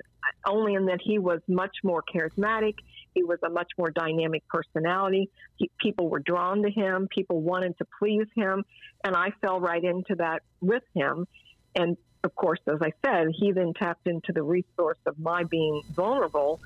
only 0.45 0.73
in 0.73 0.87
that 0.87 0.99
he 1.03 1.19
was 1.19 1.39
much 1.47 1.75
more 1.83 2.03
charismatic. 2.13 2.73
He 3.13 3.23
was 3.23 3.39
a 3.43 3.49
much 3.49 3.71
more 3.77 3.89
dynamic 3.89 4.47
personality. 4.47 5.29
He, 5.57 5.69
people 5.79 6.09
were 6.09 6.19
drawn 6.19 6.63
to 6.63 6.69
him. 6.69 7.07
People 7.09 7.41
wanted 7.41 7.77
to 7.79 7.85
please 7.99 8.27
him. 8.35 8.63
And 9.03 9.15
I 9.15 9.31
fell 9.41 9.59
right 9.59 9.83
into 9.83 10.15
that 10.15 10.43
with 10.61 10.83
him. 10.93 11.27
And 11.75 11.97
of 12.23 12.35
course, 12.35 12.59
as 12.67 12.79
I 12.81 12.91
said, 13.05 13.27
he 13.33 13.51
then 13.51 13.73
tapped 13.73 14.07
into 14.07 14.33
the 14.33 14.43
resource 14.43 14.97
of 15.05 15.17
my 15.19 15.43
being 15.43 15.81
vulnerable 15.93 16.59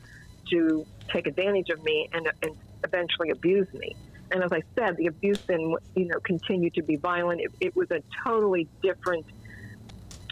to 0.50 0.86
take 1.10 1.28
advantage 1.28 1.70
of 1.70 1.84
me 1.84 2.10
and, 2.12 2.28
and 2.42 2.56
eventually 2.84 3.30
abuse 3.30 3.72
me. 3.74 3.96
And 4.32 4.44
as 4.44 4.52
I 4.52 4.62
said, 4.76 4.98
the 4.98 5.08
abuse 5.08 5.40
then, 5.48 5.76
you 5.96 6.06
know, 6.06 6.20
continued 6.20 6.74
to 6.76 6.82
be 6.82 6.96
violent. 6.96 7.42
It, 7.42 7.52
it 7.60 7.76
was 7.76 7.92
a 7.92 8.02
totally 8.26 8.68
different 8.82 9.26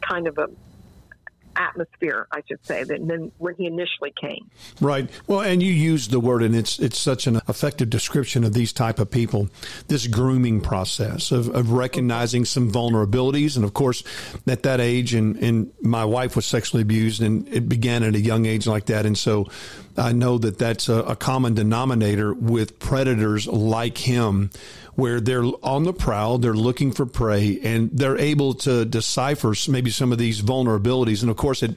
kind 0.01 0.27
of 0.27 0.38
a 0.39 0.48
atmosphere, 1.62 2.27
I 2.32 2.41
should 2.48 2.65
say, 2.65 2.84
than 2.84 3.32
when 3.38 3.56
he 3.56 3.65
initially 3.65 4.13
came. 4.20 4.50
Right. 4.80 5.10
Well, 5.27 5.41
and 5.41 5.62
you 5.62 5.72
used 5.72 6.12
the 6.12 6.20
word, 6.20 6.44
and 6.44 6.56
it's 6.56 6.80
it's 6.80 6.98
such 6.98 7.27
an 7.27 7.38
effective 7.48 7.89
description 7.89 8.44
of 8.44 8.53
these 8.53 8.74
type 8.74 9.00
of 9.00 9.12
people. 9.12 9.50
This 9.88 10.08
grooming 10.08 10.62
process 10.62 11.32
of, 11.32 11.53
of 11.56 11.72
recognizing 11.72 12.46
some 12.46 12.72
vulnerabilities, 12.72 13.56
and 13.56 13.63
of 13.63 13.74
course, 13.74 14.03
at 14.48 14.63
that 14.63 14.80
age, 14.80 15.13
and 15.13 15.38
and 15.38 15.72
my 15.82 16.06
wife 16.06 16.36
was 16.36 16.46
sexually 16.46 16.82
abused, 16.82 17.22
and 17.22 17.48
it 17.48 17.70
began 17.70 18.03
at 18.03 18.15
a 18.15 18.22
young 18.22 18.46
age 18.46 18.68
like 18.68 18.88
that, 18.88 19.06
and 19.06 19.18
so 19.18 19.48
I 19.98 20.12
know 20.13 20.38
that 20.38 20.58
that's 20.58 20.89
a, 20.89 21.01
a 21.03 21.15
common 21.15 21.53
denominator 21.53 22.34
with 22.34 22.80
predators 22.80 23.48
like 23.48 23.98
him 23.98 24.50
where 24.96 25.20
they're 25.20 25.46
on 25.64 25.84
the 25.84 25.94
prowl, 25.94 26.38
they're 26.38 26.54
looking 26.54 26.92
for 26.92 27.06
prey, 27.06 27.60
and 27.64 27.90
they're 27.92 28.18
able 28.18 28.54
to 28.54 28.86
decipher 28.86 29.54
maybe 29.68 29.90
some 29.90 30.12
of 30.12 30.18
these 30.18 30.42
vulnerabilities. 30.42 31.22
And 31.22 31.32
of 31.32 31.38
course, 31.38 31.64
at 31.64 31.76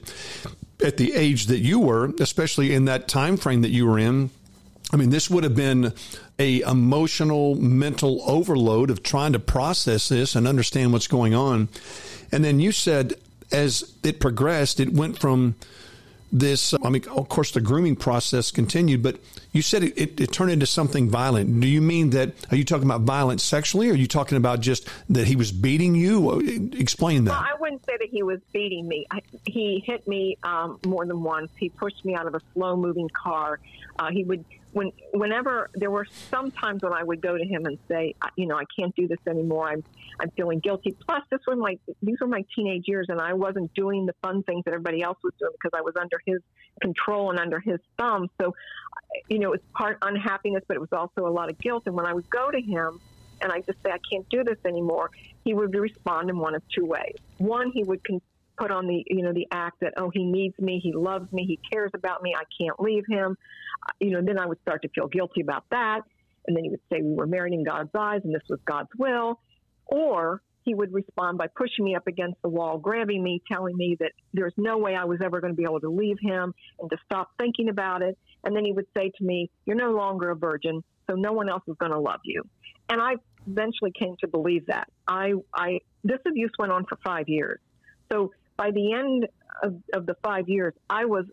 at 0.83 0.97
the 0.97 1.13
age 1.13 1.47
that 1.47 1.59
you 1.59 1.79
were, 1.79 2.11
especially 2.19 2.73
in 2.73 2.85
that 2.85 3.07
time 3.07 3.37
frame 3.37 3.61
that 3.61 3.69
you 3.69 3.85
were 3.85 3.99
in, 3.99 4.29
I 4.91 4.97
mean, 4.97 5.09
this 5.09 5.29
would 5.29 5.43
have 5.43 5.55
been 5.55 5.93
a 6.37 6.61
emotional, 6.61 7.55
mental 7.55 8.21
overload 8.25 8.89
of 8.89 9.01
trying 9.01 9.33
to 9.33 9.39
process 9.39 10.09
this 10.09 10.35
and 10.35 10.47
understand 10.47 10.93
what's 10.93 11.07
going 11.07 11.33
on. 11.33 11.69
And 12.31 12.43
then 12.43 12.59
you 12.59 12.71
said, 12.71 13.13
as 13.51 13.93
it 14.03 14.19
progressed, 14.19 14.79
it 14.79 14.93
went 14.93 15.19
from 15.19 15.55
this 16.37 16.73
i 16.83 16.89
mean 16.89 17.03
of 17.09 17.29
course 17.29 17.51
the 17.51 17.61
grooming 17.61 17.95
process 17.95 18.51
continued 18.51 19.01
but 19.01 19.19
you 19.55 19.61
said 19.61 19.83
it, 19.83 19.97
it, 19.97 20.19
it, 20.19 20.31
turned 20.33 20.51
into 20.51 20.65
something 20.65 21.09
violent. 21.09 21.61
Do 21.61 21.67
you 21.67 21.81
mean 21.81 22.09
that 22.09 22.33
are 22.51 22.57
you 22.57 22.65
talking 22.65 22.83
about 22.83 23.01
violence 23.01 23.41
sexually 23.41 23.89
or 23.89 23.93
are 23.93 23.95
you 23.95 24.05
talking 24.05 24.37
about 24.37 24.59
just 24.59 24.89
that 25.09 25.27
he 25.27 25.37
was 25.37 25.53
beating 25.53 25.95
you? 25.95 26.41
Explain 26.73 27.23
that. 27.23 27.31
Well, 27.31 27.39
i 27.39 27.57
wouldn't 27.57 27.85
say 27.85 27.93
that 27.97 28.09
he 28.09 28.21
was 28.21 28.41
beating 28.51 28.85
me. 28.85 29.05
I, 29.09 29.21
he 29.45 29.81
hit 29.85 30.05
me 30.09 30.37
um, 30.43 30.77
more 30.85 31.05
than 31.05 31.23
once. 31.23 31.51
He 31.57 31.69
pushed 31.69 32.03
me 32.03 32.15
out 32.15 32.27
of 32.27 32.35
a 32.35 32.41
slow 32.53 32.75
moving 32.75 33.07
car. 33.07 33.61
Uh, 33.97 34.11
he 34.11 34.25
would 34.25 34.43
when 34.75 34.91
whenever 35.13 35.69
there 35.73 35.89
were 35.89 36.05
some 36.29 36.51
times 36.51 36.83
when 36.83 36.91
I 36.91 37.01
would 37.01 37.21
go 37.21 37.37
to 37.37 37.45
him 37.45 37.65
and 37.65 37.77
say, 37.87 38.13
you 38.35 38.45
know, 38.45 38.57
I 38.57 38.65
can't 38.77 38.93
do 38.93 39.07
this 39.07 39.19
anymore. 39.25 39.69
I'm 39.69 39.83
I'm 40.19 40.29
feeling 40.31 40.59
guilty. 40.59 40.97
Plus, 41.07 41.23
this 41.31 41.39
was 41.47 41.57
my 41.57 41.79
these 42.01 42.17
were 42.19 42.27
my 42.27 42.43
teenage 42.53 42.83
years, 42.85 43.07
and 43.07 43.21
I 43.21 43.33
wasn't 43.33 43.73
doing 43.73 44.05
the 44.05 44.13
fun 44.21 44.43
things 44.43 44.63
that 44.65 44.73
everybody 44.73 45.01
else 45.01 45.17
was 45.23 45.31
doing 45.39 45.53
because 45.53 45.71
I 45.73 45.81
was 45.81 45.93
under 45.99 46.19
his 46.25 46.39
control 46.81 47.29
and 47.31 47.39
under 47.39 47.61
his 47.61 47.79
thumb. 47.97 48.29
So, 48.41 48.53
you 49.29 49.39
know, 49.39 49.53
it 49.53 49.61
was 49.61 49.61
part 49.73 49.97
unhappiness, 50.01 50.63
but 50.67 50.75
it 50.75 50.81
was 50.81 50.91
also 50.91 51.25
a 51.25 51.31
lot 51.31 51.49
of 51.49 51.57
guilt. 51.57 51.83
And 51.85 51.95
when 51.95 52.05
I 52.05 52.11
would 52.11 52.29
go 52.29 52.51
to 52.51 52.59
him 52.59 52.99
and 53.39 53.53
I 53.53 53.61
just 53.61 53.81
say 53.81 53.91
I 53.91 53.99
can't 54.11 54.27
do 54.29 54.43
this 54.43 54.57
anymore, 54.65 55.09
he 55.45 55.53
would 55.53 55.73
respond 55.73 56.29
in 56.29 56.37
one 56.37 56.53
of 56.53 56.63
two 56.67 56.85
ways. 56.85 57.15
One, 57.37 57.71
he 57.71 57.83
would 57.85 58.03
con- 58.05 58.21
put 58.57 58.71
on 58.71 58.87
the 58.87 59.03
you 59.07 59.23
know 59.23 59.33
the 59.33 59.47
act 59.51 59.79
that 59.81 59.93
oh 59.97 60.09
he 60.13 60.23
needs 60.23 60.57
me, 60.59 60.79
he 60.81 60.93
loves 60.93 61.31
me, 61.31 61.45
he 61.45 61.59
cares 61.71 61.91
about 61.93 62.21
me, 62.21 62.33
I 62.35 62.43
can't 62.59 62.79
leave 62.79 63.03
him 63.09 63.37
uh, 63.83 63.91
you 63.99 64.11
know, 64.11 64.21
then 64.21 64.39
I 64.39 64.45
would 64.45 64.59
start 64.61 64.81
to 64.83 64.89
feel 64.89 65.07
guilty 65.07 65.41
about 65.41 65.65
that. 65.71 66.01
And 66.47 66.55
then 66.55 66.63
he 66.63 66.69
would 66.69 66.81
say 66.91 67.01
we 67.01 67.15
were 67.15 67.27
married 67.27 67.53
in 67.53 67.63
God's 67.63 67.89
eyes 67.95 68.21
and 68.23 68.33
this 68.33 68.43
was 68.49 68.59
God's 68.65 68.89
will. 68.97 69.39
Or 69.87 70.41
he 70.63 70.73
would 70.73 70.93
respond 70.93 71.37
by 71.37 71.47
pushing 71.55 71.85
me 71.85 71.95
up 71.95 72.07
against 72.07 72.41
the 72.41 72.49
wall, 72.49 72.77
grabbing 72.77 73.23
me, 73.23 73.41
telling 73.51 73.75
me 73.77 73.97
that 73.99 74.11
there's 74.33 74.53
no 74.57 74.77
way 74.77 74.95
I 74.95 75.05
was 75.05 75.19
ever 75.23 75.39
going 75.39 75.53
to 75.53 75.57
be 75.57 75.63
able 75.63 75.79
to 75.81 75.89
leave 75.89 76.17
him 76.19 76.53
and 76.79 76.89
to 76.89 76.97
stop 77.05 77.31
thinking 77.37 77.69
about 77.69 78.01
it. 78.01 78.17
And 78.43 78.55
then 78.55 78.65
he 78.65 78.71
would 78.71 78.87
say 78.97 79.11
to 79.17 79.23
me, 79.23 79.49
You're 79.65 79.75
no 79.75 79.91
longer 79.91 80.31
a 80.31 80.35
virgin, 80.35 80.83
so 81.07 81.15
no 81.15 81.33
one 81.33 81.49
else 81.49 81.63
is 81.67 81.75
going 81.79 81.91
to 81.91 81.99
love 81.99 82.21
you. 82.23 82.43
And 82.89 82.99
I 82.99 83.15
eventually 83.47 83.91
came 83.97 84.15
to 84.21 84.27
believe 84.27 84.65
that. 84.67 84.87
I, 85.07 85.33
I, 85.53 85.79
this 86.03 86.19
abuse 86.27 86.51
went 86.57 86.71
on 86.71 86.85
for 86.85 86.97
five 87.03 87.29
years. 87.29 87.59
So 88.11 88.31
by 88.57 88.71
the 88.71 88.93
end 88.93 89.27
of, 89.63 89.75
of 89.93 90.05
the 90.05 90.15
five 90.23 90.49
years, 90.49 90.73
I 90.89 91.05
was 91.05 91.25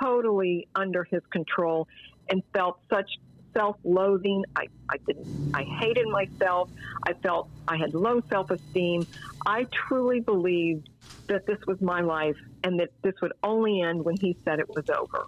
totally 0.00 0.68
under 0.74 1.04
his 1.04 1.22
control 1.30 1.88
and 2.28 2.42
felt 2.52 2.80
such 2.90 3.10
self-loathing. 3.54 4.44
I, 4.54 4.66
I 4.90 4.96
didn't. 5.06 5.52
I 5.54 5.62
hated 5.62 6.06
myself. 6.08 6.70
I 7.06 7.14
felt 7.14 7.48
I 7.66 7.76
had 7.76 7.94
low 7.94 8.22
self-esteem. 8.28 9.06
I 9.46 9.66
truly 9.88 10.20
believed 10.20 10.90
that 11.28 11.46
this 11.46 11.58
was 11.66 11.80
my 11.80 12.00
life 12.00 12.36
and 12.64 12.78
that 12.80 12.90
this 13.02 13.14
would 13.22 13.32
only 13.42 13.80
end 13.80 14.04
when 14.04 14.16
he 14.16 14.36
said 14.44 14.58
it 14.58 14.68
was 14.68 14.88
over. 14.90 15.26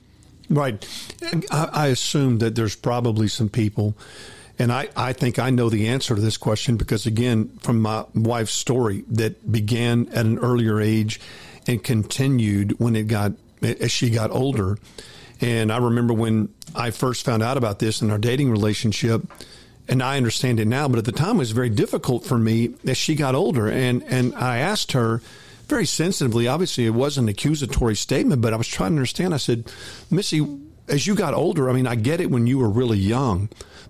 Right. 0.50 0.86
I, 1.50 1.68
I 1.72 1.86
assume 1.88 2.38
that 2.38 2.54
there's 2.54 2.76
probably 2.76 3.28
some 3.28 3.48
people, 3.48 3.96
and 4.58 4.72
I, 4.72 4.88
I 4.96 5.12
think 5.12 5.38
I 5.38 5.50
know 5.50 5.68
the 5.68 5.88
answer 5.88 6.14
to 6.14 6.20
this 6.20 6.36
question 6.36 6.76
because, 6.76 7.06
again, 7.06 7.48
from 7.60 7.80
my 7.80 8.04
wife's 8.14 8.52
story 8.52 9.04
that 9.08 9.50
began 9.50 10.08
at 10.08 10.26
an 10.26 10.38
earlier 10.38 10.80
age 10.80 11.20
and 11.66 11.82
continued 11.82 12.78
when 12.80 12.96
it 12.96 13.06
got 13.06 13.32
as 13.62 13.92
she 13.92 14.10
got 14.10 14.30
older. 14.30 14.78
And 15.40 15.70
I 15.70 15.78
remember 15.78 16.14
when 16.14 16.48
I 16.74 16.90
first 16.90 17.24
found 17.24 17.42
out 17.42 17.56
about 17.56 17.78
this 17.78 18.02
in 18.02 18.10
our 18.10 18.18
dating 18.18 18.50
relationship, 18.50 19.22
and 19.88 20.02
I 20.02 20.16
understand 20.16 20.60
it 20.60 20.66
now, 20.66 20.88
but 20.88 20.98
at 20.98 21.04
the 21.04 21.12
time 21.12 21.36
it 21.36 21.40
was 21.40 21.52
very 21.52 21.70
difficult 21.70 22.24
for 22.24 22.36
me 22.36 22.74
as 22.86 22.96
she 22.96 23.14
got 23.14 23.34
older. 23.34 23.68
And, 23.68 24.02
and 24.04 24.34
I 24.34 24.58
asked 24.58 24.92
her 24.92 25.22
very 25.66 25.86
sensitively, 25.86 26.48
obviously 26.48 26.86
it 26.86 26.90
wasn't 26.90 27.26
an 27.26 27.28
accusatory 27.30 27.94
statement, 27.94 28.42
but 28.42 28.52
I 28.52 28.56
was 28.56 28.66
trying 28.68 28.90
to 28.90 28.96
understand. 28.96 29.34
I 29.34 29.38
said, 29.38 29.72
Missy, 30.10 30.46
as 30.88 31.06
you 31.06 31.14
got 31.14 31.34
older, 31.34 31.70
I 31.70 31.72
mean, 31.72 31.86
I 31.86 31.94
get 31.94 32.20
it 32.20 32.30
when 32.30 32.46
you 32.46 32.58
were 32.58 32.68
really 32.68 32.98
young, 32.98 33.48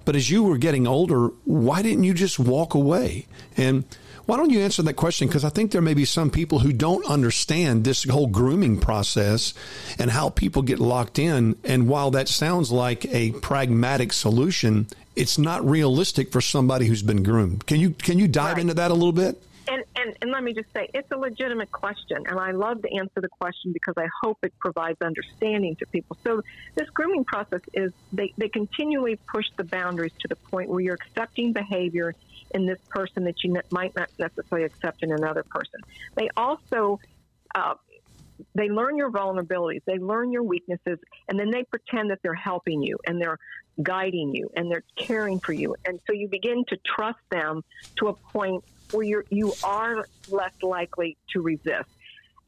but 0.09 0.17
as 0.17 0.31
you 0.31 0.43
were 0.43 0.57
getting 0.57 0.87
older, 0.87 1.27
why 1.45 1.83
didn't 1.83 2.05
you 2.05 2.15
just 2.15 2.39
walk 2.39 2.73
away? 2.73 3.27
And 3.59 3.85
why 4.25 4.39
don't 4.39 4.49
you 4.49 4.61
answer 4.61 4.83
that 4.83 4.95
question? 4.95 5.29
Because 5.29 5.45
I 5.45 5.51
think 5.51 5.71
there 5.71 5.83
may 5.83 5.93
be 5.93 6.07
some 6.07 6.31
people 6.31 6.61
who 6.61 6.73
don't 6.73 7.05
understand 7.05 7.85
this 7.85 8.05
whole 8.05 8.27
grooming 8.27 8.81
process 8.81 9.53
and 9.99 10.11
how 10.11 10.31
people 10.31 10.63
get 10.63 10.79
locked 10.79 11.19
in. 11.19 11.57
And 11.63 11.89
while 11.89 12.11
that 12.13 12.27
sounds 12.27 12.73
like 12.73 13.05
a 13.13 13.33
pragmatic 13.33 14.15
solution, 14.15 14.87
it's 15.15 15.37
not 15.37 15.63
realistic 15.69 16.33
for 16.33 16.41
somebody 16.41 16.87
who's 16.87 17.03
been 17.03 17.23
groomed. 17.23 17.67
Can 17.67 17.79
you 17.79 17.91
can 17.91 18.19
you 18.19 18.29
dive 18.29 18.55
right. 18.55 18.63
into 18.63 18.73
that 18.73 18.91
a 18.91 18.95
little 18.95 19.13
bit? 19.13 19.43
And, 19.71 19.85
and, 19.97 20.17
and 20.23 20.31
let 20.31 20.43
me 20.43 20.55
just 20.55 20.73
say, 20.73 20.89
it's 20.95 21.11
a 21.13 21.17
legitimate 21.17 21.71
question, 21.71 22.25
and 22.27 22.39
I 22.41 22.53
love 22.53 22.81
to 22.83 22.95
answer 22.97 23.21
the 23.21 23.29
question 23.29 23.73
because 23.73 23.95
I 23.99 24.07
hope 24.23 24.39
it 24.43 24.55
provides 24.59 25.01
understanding 25.03 25.77
to 25.77 25.87
people. 25.87 26.17
So, 26.25 26.43
this 26.75 26.89
grooming 26.91 27.25
process 27.25 27.61
is 27.75 27.93
they, 28.13 28.33
they 28.39 28.49
continually 28.49 29.19
push 29.31 29.47
the 29.57 29.65
boundaries 29.65 30.13
to 30.21 30.29
the 30.29 30.37
point 30.37 30.71
where 30.71 30.81
you're 30.81 30.95
accepting 30.95 31.53
behavior 31.53 32.15
in 32.55 32.65
this 32.65 32.79
person 32.89 33.25
that 33.25 33.45
you 33.45 33.61
might 33.71 33.95
not 33.95 34.09
necessarily 34.19 34.65
accept 34.65 35.03
in 35.03 35.13
another 35.13 35.43
person. 35.43 35.81
They 36.15 36.31
also 36.37 36.99
uh, 37.55 37.75
they 38.55 38.69
learn 38.69 38.97
your 38.97 39.11
vulnerabilities, 39.11 39.83
they 39.85 39.99
learn 39.99 40.33
your 40.33 40.43
weaknesses, 40.43 40.99
and 41.29 41.39
then 41.39 41.51
they 41.51 41.65
pretend 41.65 42.11
that 42.11 42.21
they're 42.23 42.35
helping 42.35 42.83
you 42.83 42.99
and 43.07 43.21
they're 43.21 43.39
guiding 43.83 44.35
you 44.35 44.51
and 44.57 44.71
they're 44.71 44.85
caring 44.97 45.39
for 45.41 45.53
you. 45.53 45.75
And 45.85 46.01
so 46.07 46.13
you 46.13 46.29
begin 46.29 46.65
to 46.69 46.77
trust 46.85 47.21
them 47.31 47.63
to 47.97 48.09
a 48.09 48.13
point 48.15 48.65
where 48.93 49.05
you're, 49.05 49.25
you 49.31 49.53
are 49.63 50.07
less 50.29 50.53
likely 50.63 51.17
to 51.31 51.41
resist. 51.41 51.89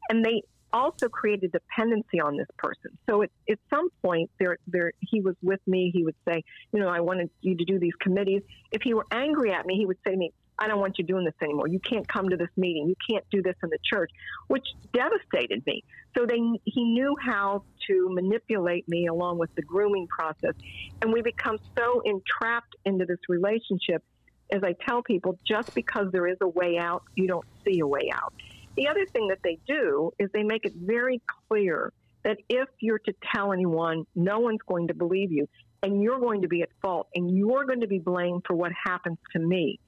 And 0.09 0.23
they 0.25 0.43
also 0.73 1.09
create 1.09 1.43
a 1.43 1.47
dependency 1.47 2.19
on 2.19 2.37
this 2.37 2.47
person. 2.57 2.97
So 3.09 3.23
at, 3.23 3.29
at 3.49 3.59
some 3.69 3.89
point, 4.01 4.29
there, 4.39 4.57
there, 4.67 4.93
he 4.99 5.21
was 5.21 5.35
with 5.41 5.59
me. 5.67 5.91
He 5.93 6.03
would 6.03 6.15
say, 6.27 6.43
you 6.73 6.79
know, 6.79 6.87
I 6.87 7.01
wanted 7.01 7.29
you 7.41 7.55
to 7.57 7.65
do 7.65 7.79
these 7.79 7.95
committees. 7.99 8.41
If 8.71 8.81
he 8.81 8.93
were 8.93 9.05
angry 9.11 9.51
at 9.51 9.65
me, 9.65 9.75
he 9.77 9.85
would 9.85 9.97
say 10.05 10.11
to 10.11 10.17
me, 10.17 10.31
I 10.61 10.67
don't 10.67 10.79
want 10.79 10.99
you 10.99 11.03
doing 11.03 11.25
this 11.25 11.33
anymore. 11.41 11.67
You 11.67 11.79
can't 11.79 12.07
come 12.07 12.29
to 12.29 12.37
this 12.37 12.49
meeting. 12.55 12.87
You 12.87 12.95
can't 13.09 13.25
do 13.31 13.41
this 13.41 13.55
in 13.63 13.69
the 13.69 13.79
church, 13.83 14.11
which 14.47 14.65
devastated 14.93 15.65
me. 15.65 15.83
So 16.15 16.27
they, 16.27 16.37
he 16.65 16.83
knew 16.83 17.15
how 17.19 17.63
to 17.87 18.09
manipulate 18.11 18.87
me 18.87 19.07
along 19.07 19.39
with 19.39 19.53
the 19.55 19.63
grooming 19.63 20.07
process. 20.07 20.53
And 21.01 21.11
we 21.11 21.23
become 21.23 21.57
so 21.75 22.01
entrapped 22.05 22.75
into 22.85 23.05
this 23.05 23.17
relationship. 23.27 24.03
As 24.51 24.63
I 24.63 24.75
tell 24.87 25.01
people, 25.01 25.37
just 25.47 25.73
because 25.73 26.11
there 26.11 26.27
is 26.27 26.37
a 26.41 26.47
way 26.47 26.77
out, 26.77 27.03
you 27.15 27.27
don't 27.27 27.45
see 27.65 27.79
a 27.79 27.87
way 27.87 28.09
out. 28.13 28.33
The 28.75 28.87
other 28.87 29.05
thing 29.05 29.27
that 29.27 29.39
they 29.43 29.57
do 29.67 30.11
is 30.19 30.29
they 30.33 30.43
make 30.43 30.65
it 30.65 30.73
very 30.75 31.21
clear 31.47 31.93
that 32.23 32.37
if 32.49 32.67
you're 32.79 32.99
to 32.99 33.13
tell 33.33 33.51
anyone, 33.53 34.05
no 34.15 34.39
one's 34.39 34.61
going 34.67 34.87
to 34.87 34.93
believe 34.93 35.31
you, 35.31 35.47
and 35.83 36.01
you're 36.01 36.19
going 36.19 36.41
to 36.43 36.47
be 36.47 36.61
at 36.61 36.69
fault, 36.81 37.07
and 37.15 37.35
you're 37.35 37.65
going 37.65 37.81
to 37.81 37.87
be 37.87 37.99
blamed 37.99 38.43
for 38.45 38.55
what 38.55 38.71
happens 38.85 39.17
to 39.33 39.39
me. 39.39 39.79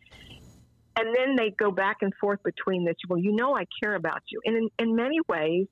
And 0.95 1.15
then 1.15 1.35
they 1.35 1.51
go 1.51 1.71
back 1.71 1.97
and 2.01 2.13
forth 2.15 2.41
between 2.43 2.85
this. 2.85 2.95
Well, 3.07 3.19
you 3.19 3.35
know, 3.35 3.55
I 3.55 3.65
care 3.81 3.95
about 3.95 4.21
you. 4.29 4.41
And 4.45 4.55
in, 4.55 4.69
in 4.79 4.95
many 4.95 5.17
ways, 5.27 5.67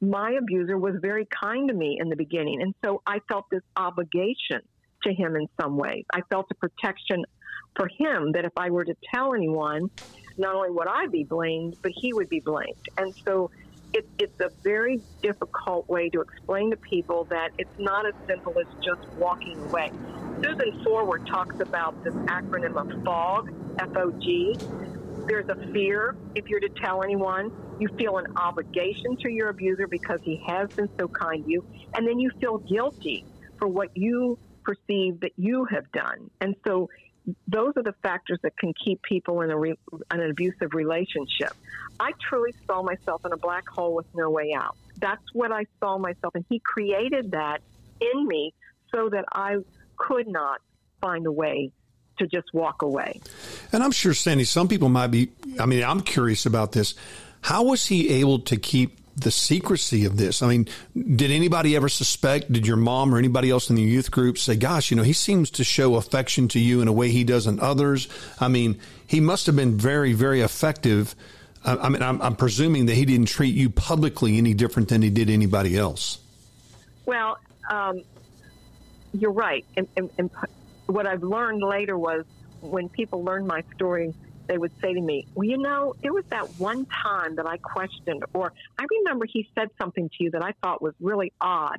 my 0.00 0.32
abuser 0.32 0.76
was 0.76 0.94
very 1.00 1.26
kind 1.26 1.68
to 1.68 1.74
me 1.74 1.98
in 2.00 2.08
the 2.08 2.16
beginning. 2.16 2.62
And 2.62 2.74
so 2.84 3.02
I 3.06 3.20
felt 3.28 3.46
this 3.50 3.62
obligation 3.76 4.60
to 5.04 5.14
him 5.14 5.36
in 5.36 5.46
some 5.60 5.76
ways. 5.76 6.04
I 6.12 6.22
felt 6.30 6.46
a 6.50 6.54
protection 6.54 7.24
for 7.76 7.88
him 7.88 8.32
that 8.32 8.44
if 8.44 8.52
I 8.56 8.70
were 8.70 8.84
to 8.84 8.94
tell 9.12 9.34
anyone, 9.34 9.90
not 10.38 10.54
only 10.54 10.70
would 10.70 10.88
I 10.88 11.06
be 11.06 11.24
blamed, 11.24 11.76
but 11.82 11.92
he 11.94 12.12
would 12.12 12.28
be 12.28 12.40
blamed. 12.40 12.88
And 12.96 13.14
so 13.24 13.50
it, 13.92 14.08
it's 14.18 14.40
a 14.40 14.50
very 14.62 15.00
difficult 15.22 15.88
way 15.88 16.08
to 16.10 16.20
explain 16.20 16.70
to 16.70 16.76
people 16.76 17.24
that 17.24 17.50
it's 17.58 17.78
not 17.78 18.06
as 18.06 18.14
simple 18.26 18.54
as 18.58 18.66
just 18.84 19.06
walking 19.18 19.58
away. 19.60 19.90
Susan 20.42 20.82
Forward 20.84 21.26
talks 21.26 21.60
about 21.60 22.02
this 22.04 22.14
acronym 22.14 22.76
of 22.76 23.04
FOG, 23.04 23.52
F 23.78 23.96
O 23.96 24.10
G. 24.12 24.56
There's 25.26 25.48
a 25.48 25.56
fear 25.72 26.16
if 26.34 26.48
you're 26.48 26.60
to 26.60 26.68
tell 26.68 27.02
anyone. 27.02 27.52
You 27.78 27.88
feel 27.98 28.18
an 28.18 28.26
obligation 28.36 29.16
to 29.18 29.30
your 29.30 29.48
abuser 29.48 29.86
because 29.86 30.20
he 30.22 30.42
has 30.46 30.70
been 30.70 30.88
so 30.98 31.08
kind 31.08 31.44
to 31.44 31.50
you. 31.50 31.64
And 31.94 32.06
then 32.06 32.18
you 32.18 32.30
feel 32.40 32.58
guilty 32.58 33.24
for 33.58 33.68
what 33.68 33.96
you 33.96 34.38
perceive 34.64 35.20
that 35.20 35.32
you 35.36 35.66
have 35.66 35.90
done. 35.92 36.30
And 36.40 36.54
so 36.66 36.88
those 37.46 37.72
are 37.76 37.82
the 37.82 37.94
factors 38.02 38.38
that 38.42 38.56
can 38.56 38.72
keep 38.84 39.02
people 39.02 39.42
in 39.42 39.50
a 39.50 39.58
re, 39.58 39.74
an 40.10 40.20
abusive 40.22 40.74
relationship. 40.74 41.52
I 41.98 42.12
truly 42.28 42.54
saw 42.66 42.82
myself 42.82 43.24
in 43.24 43.32
a 43.32 43.36
black 43.36 43.68
hole 43.68 43.94
with 43.94 44.06
no 44.14 44.30
way 44.30 44.54
out. 44.56 44.76
That's 44.98 45.22
what 45.32 45.52
I 45.52 45.66
saw 45.78 45.98
myself, 45.98 46.34
and 46.34 46.44
he 46.48 46.58
created 46.60 47.32
that 47.32 47.60
in 48.00 48.26
me 48.26 48.54
so 48.92 49.08
that 49.10 49.24
I 49.32 49.56
could 49.96 50.26
not 50.26 50.60
find 51.00 51.26
a 51.26 51.32
way 51.32 51.70
to 52.18 52.26
just 52.26 52.52
walk 52.52 52.82
away. 52.82 53.20
And 53.72 53.82
I'm 53.82 53.92
sure, 53.92 54.14
Sandy, 54.14 54.44
some 54.44 54.68
people 54.68 54.88
might 54.88 55.08
be, 55.08 55.30
I 55.58 55.66
mean, 55.66 55.82
I'm 55.82 56.00
curious 56.00 56.46
about 56.46 56.72
this. 56.72 56.94
How 57.42 57.62
was 57.64 57.86
he 57.86 58.10
able 58.10 58.40
to 58.40 58.56
keep 58.56 58.99
the 59.20 59.30
secrecy 59.30 60.04
of 60.04 60.16
this? 60.16 60.42
I 60.42 60.48
mean, 60.48 60.68
did 60.94 61.30
anybody 61.30 61.76
ever 61.76 61.88
suspect? 61.88 62.52
Did 62.52 62.66
your 62.66 62.76
mom 62.76 63.14
or 63.14 63.18
anybody 63.18 63.50
else 63.50 63.70
in 63.70 63.76
the 63.76 63.82
youth 63.82 64.10
group 64.10 64.38
say, 64.38 64.56
gosh, 64.56 64.90
you 64.90 64.96
know, 64.96 65.02
he 65.02 65.12
seems 65.12 65.50
to 65.52 65.64
show 65.64 65.96
affection 65.96 66.48
to 66.48 66.58
you 66.58 66.80
in 66.80 66.88
a 66.88 66.92
way 66.92 67.10
he 67.10 67.24
doesn't 67.24 67.60
others? 67.60 68.08
I 68.40 68.48
mean, 68.48 68.80
he 69.06 69.20
must 69.20 69.46
have 69.46 69.56
been 69.56 69.76
very, 69.76 70.12
very 70.12 70.40
effective. 70.40 71.14
I, 71.64 71.88
mean, 71.90 72.02
I'm, 72.02 72.22
I'm 72.22 72.36
presuming 72.36 72.86
that 72.86 72.94
he 72.94 73.04
didn't 73.04 73.26
treat 73.26 73.54
you 73.54 73.68
publicly 73.68 74.38
any 74.38 74.54
different 74.54 74.88
than 74.88 75.02
he 75.02 75.10
did 75.10 75.28
anybody 75.28 75.76
else. 75.76 76.18
Well, 77.04 77.38
um, 77.68 78.02
you're 79.12 79.32
right. 79.32 79.64
And, 79.76 79.86
and, 79.96 80.10
and 80.16 80.30
what 80.86 81.06
I've 81.06 81.22
learned 81.22 81.62
later 81.62 81.98
was 81.98 82.24
when 82.60 82.88
people 82.88 83.24
learn 83.24 83.46
my 83.46 83.62
story, 83.74 84.14
they 84.50 84.58
would 84.58 84.72
say 84.82 84.92
to 84.92 85.00
me, 85.00 85.26
Well, 85.34 85.48
you 85.48 85.58
know, 85.58 85.94
there 86.02 86.12
was 86.12 86.24
that 86.30 86.58
one 86.58 86.84
time 86.86 87.36
that 87.36 87.46
I 87.46 87.56
questioned, 87.58 88.24
or 88.34 88.52
I 88.76 88.84
remember 88.98 89.24
he 89.32 89.48
said 89.56 89.68
something 89.80 90.08
to 90.08 90.24
you 90.24 90.32
that 90.32 90.42
I 90.42 90.52
thought 90.60 90.82
was 90.82 90.92
really 91.00 91.32
odd. 91.40 91.78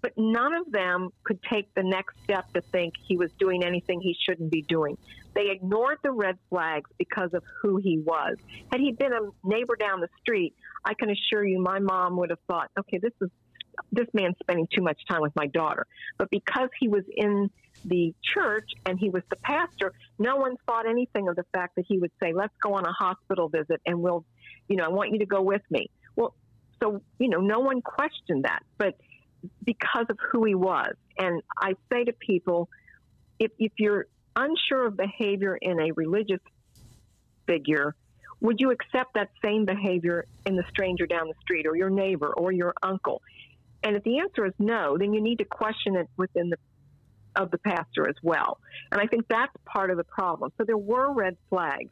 But 0.00 0.12
none 0.16 0.54
of 0.54 0.70
them 0.70 1.08
could 1.24 1.40
take 1.42 1.74
the 1.74 1.82
next 1.82 2.14
step 2.22 2.52
to 2.52 2.60
think 2.60 2.94
he 3.08 3.16
was 3.16 3.32
doing 3.32 3.64
anything 3.64 4.00
he 4.00 4.16
shouldn't 4.24 4.52
be 4.52 4.62
doing. 4.62 4.96
They 5.34 5.50
ignored 5.50 5.98
the 6.04 6.12
red 6.12 6.38
flags 6.50 6.88
because 6.98 7.34
of 7.34 7.42
who 7.60 7.78
he 7.78 7.98
was. 7.98 8.36
Had 8.70 8.80
he 8.80 8.92
been 8.92 9.12
a 9.12 9.30
neighbor 9.42 9.74
down 9.74 10.00
the 10.00 10.08
street, 10.20 10.54
I 10.84 10.94
can 10.94 11.10
assure 11.10 11.44
you 11.44 11.60
my 11.60 11.80
mom 11.80 12.16
would 12.18 12.30
have 12.30 12.38
thought, 12.46 12.70
okay, 12.78 12.98
this 12.98 13.12
is 13.20 13.28
this 13.90 14.06
man's 14.12 14.36
spending 14.40 14.68
too 14.72 14.82
much 14.82 15.00
time 15.08 15.20
with 15.20 15.34
my 15.34 15.46
daughter. 15.48 15.86
But 16.16 16.30
because 16.30 16.68
he 16.78 16.88
was 16.88 17.04
in 17.16 17.50
the 17.84 18.14
church 18.22 18.70
and 18.86 18.98
he 18.98 19.08
was 19.08 19.22
the 19.30 19.36
pastor, 19.36 19.92
no 20.18 20.36
one 20.36 20.56
thought 20.66 20.88
anything 20.88 21.28
of 21.28 21.36
the 21.36 21.44
fact 21.52 21.76
that 21.76 21.84
he 21.86 21.98
would 21.98 22.10
say, 22.22 22.32
let's 22.32 22.54
go 22.62 22.74
on 22.74 22.84
a 22.84 22.92
hospital 22.92 23.48
visit 23.48 23.80
and 23.86 24.00
we'll, 24.00 24.24
you 24.68 24.76
know, 24.76 24.84
I 24.84 24.88
want 24.88 25.12
you 25.12 25.18
to 25.20 25.26
go 25.26 25.42
with 25.42 25.62
me. 25.70 25.90
Well, 26.16 26.34
so, 26.82 27.02
you 27.18 27.28
know, 27.28 27.40
no 27.40 27.60
one 27.60 27.82
questioned 27.82 28.44
that, 28.44 28.60
but 28.76 28.94
because 29.64 30.06
of 30.08 30.18
who 30.32 30.44
he 30.44 30.54
was. 30.54 30.94
And 31.18 31.42
I 31.56 31.74
say 31.92 32.04
to 32.04 32.12
people, 32.12 32.68
if, 33.38 33.52
if 33.58 33.72
you're 33.78 34.06
unsure 34.34 34.86
of 34.86 34.96
behavior 34.96 35.56
in 35.60 35.80
a 35.80 35.92
religious 35.92 36.40
figure, 37.46 37.94
would 38.40 38.60
you 38.60 38.70
accept 38.70 39.14
that 39.14 39.30
same 39.44 39.64
behavior 39.64 40.24
in 40.46 40.56
the 40.56 40.64
stranger 40.68 41.06
down 41.06 41.26
the 41.26 41.34
street 41.40 41.66
or 41.66 41.76
your 41.76 41.90
neighbor 41.90 42.32
or 42.36 42.52
your 42.52 42.74
uncle? 42.82 43.22
And 43.82 43.96
if 43.96 44.02
the 44.04 44.18
answer 44.18 44.46
is 44.46 44.52
no, 44.58 44.96
then 44.98 45.12
you 45.12 45.20
need 45.20 45.38
to 45.38 45.44
question 45.44 45.96
it 45.96 46.08
within 46.16 46.50
the 46.50 46.56
of 47.38 47.50
the 47.50 47.58
pastor 47.58 48.08
as 48.08 48.16
well. 48.22 48.58
And 48.92 49.00
I 49.00 49.06
think 49.06 49.26
that's 49.28 49.52
part 49.64 49.90
of 49.90 49.96
the 49.96 50.04
problem. 50.04 50.52
So 50.58 50.64
there 50.64 50.76
were 50.76 51.12
red 51.12 51.36
flags. 51.48 51.90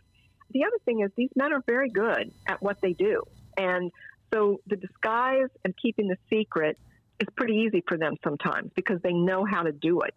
The 0.50 0.64
other 0.64 0.76
thing 0.84 1.00
is 1.00 1.10
these 1.16 1.30
men 1.36 1.52
are 1.52 1.62
very 1.66 1.88
good 1.88 2.32
at 2.46 2.60
what 2.60 2.80
they 2.82 2.92
do. 2.92 3.22
And 3.56 3.90
so 4.34 4.60
the 4.66 4.76
disguise 4.76 5.48
and 5.64 5.74
keeping 5.80 6.08
the 6.08 6.16
secret 6.28 6.78
is 7.20 7.28
pretty 7.36 7.54
easy 7.66 7.82
for 7.88 7.96
them 7.96 8.16
sometimes 8.22 8.70
because 8.74 9.00
they 9.02 9.12
know 9.12 9.44
how 9.44 9.62
to 9.62 9.72
do 9.72 10.00
it. 10.02 10.14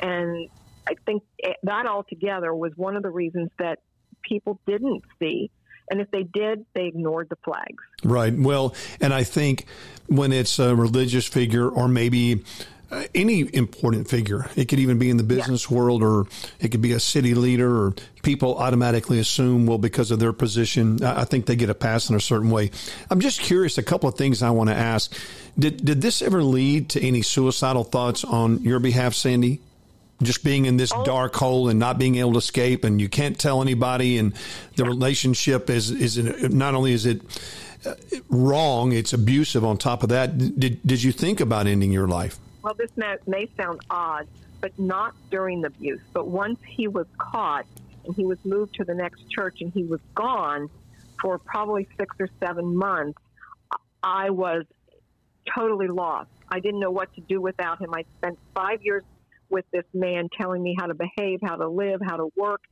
And 0.00 0.48
I 0.86 0.94
think 1.06 1.22
that 1.62 1.86
altogether 1.86 2.54
was 2.54 2.72
one 2.76 2.96
of 2.96 3.02
the 3.02 3.10
reasons 3.10 3.50
that 3.58 3.78
people 4.22 4.60
didn't 4.66 5.02
see 5.18 5.50
and 5.90 6.00
if 6.00 6.10
they 6.10 6.22
did, 6.22 6.64
they 6.74 6.86
ignored 6.86 7.28
the 7.28 7.36
flags. 7.44 7.82
Right. 8.02 8.34
Well, 8.34 8.74
and 9.00 9.12
I 9.12 9.24
think 9.24 9.66
when 10.06 10.32
it's 10.32 10.58
a 10.58 10.74
religious 10.74 11.26
figure 11.26 11.68
or 11.68 11.88
maybe 11.88 12.44
any 13.14 13.48
important 13.54 14.08
figure, 14.08 14.48
it 14.56 14.66
could 14.66 14.78
even 14.78 14.98
be 14.98 15.10
in 15.10 15.16
the 15.16 15.22
business 15.22 15.70
yeah. 15.70 15.76
world 15.76 16.02
or 16.02 16.26
it 16.60 16.68
could 16.68 16.82
be 16.82 16.92
a 16.92 17.00
city 17.00 17.34
leader 17.34 17.86
or 17.86 17.94
people 18.22 18.56
automatically 18.58 19.18
assume, 19.18 19.66
well, 19.66 19.78
because 19.78 20.10
of 20.10 20.18
their 20.18 20.32
position, 20.32 21.02
I 21.02 21.24
think 21.24 21.46
they 21.46 21.56
get 21.56 21.70
a 21.70 21.74
pass 21.74 22.08
in 22.08 22.16
a 22.16 22.20
certain 22.20 22.50
way. 22.50 22.70
I'm 23.10 23.20
just 23.20 23.40
curious, 23.40 23.78
a 23.78 23.82
couple 23.82 24.08
of 24.08 24.16
things 24.16 24.42
I 24.42 24.50
want 24.50 24.70
to 24.70 24.76
ask. 24.76 25.12
Did, 25.58 25.84
did 25.84 26.00
this 26.00 26.22
ever 26.22 26.42
lead 26.42 26.90
to 26.90 27.00
any 27.00 27.22
suicidal 27.22 27.84
thoughts 27.84 28.24
on 28.24 28.62
your 28.62 28.80
behalf, 28.80 29.14
Sandy? 29.14 29.60
just 30.22 30.44
being 30.44 30.64
in 30.66 30.76
this 30.76 30.92
oh. 30.94 31.04
dark 31.04 31.34
hole 31.34 31.68
and 31.68 31.78
not 31.78 31.98
being 31.98 32.16
able 32.16 32.32
to 32.32 32.38
escape 32.38 32.84
and 32.84 33.00
you 33.00 33.08
can't 33.08 33.38
tell 33.38 33.60
anybody 33.60 34.18
and 34.18 34.32
the 34.76 34.84
yeah. 34.84 34.88
relationship 34.88 35.68
is 35.68 35.90
is 35.90 36.16
not 36.52 36.74
only 36.74 36.92
is 36.92 37.04
it 37.04 37.20
uh, 37.84 37.94
wrong 38.28 38.92
it's 38.92 39.12
abusive 39.12 39.64
on 39.64 39.76
top 39.76 40.02
of 40.04 40.10
that 40.10 40.38
did 40.38 40.80
did 40.86 41.02
you 41.02 41.10
think 41.10 41.40
about 41.40 41.66
ending 41.66 41.90
your 41.90 42.06
life 42.06 42.38
well 42.64 42.74
this 42.74 42.90
may, 42.96 43.16
may 43.26 43.48
sound 43.56 43.80
odd 43.90 44.26
but 44.60 44.76
not 44.78 45.14
during 45.30 45.60
the 45.60 45.68
abuse 45.68 46.00
but 46.12 46.26
once 46.26 46.58
he 46.66 46.88
was 46.88 47.06
caught 47.18 47.66
and 48.04 48.14
he 48.16 48.24
was 48.24 48.38
moved 48.44 48.74
to 48.74 48.84
the 48.84 48.94
next 48.94 49.30
church 49.30 49.58
and 49.60 49.72
he 49.72 49.84
was 49.84 50.00
gone 50.14 50.68
for 51.20 51.38
probably 51.38 51.86
6 51.96 52.16
or 52.18 52.28
7 52.40 52.76
months 52.76 53.20
I 54.02 54.30
was 54.30 54.64
totally 55.56 55.88
lost 55.88 56.30
I 56.50 56.58
didn't 56.60 56.80
know 56.80 56.90
what 56.90 57.14
to 57.14 57.20
do 57.20 57.40
without 57.40 57.80
him 57.80 57.94
I 57.94 58.04
spent 58.18 58.38
5 58.54 58.82
years 58.82 59.04
with 59.54 59.64
this 59.72 59.84
man 59.94 60.28
telling 60.36 60.62
me 60.62 60.76
how 60.78 60.86
to 60.86 60.94
behave, 60.94 61.40
how 61.42 61.56
to 61.56 61.68
live, 61.68 62.00
how 62.04 62.16
to 62.16 62.28
work, 62.36 62.62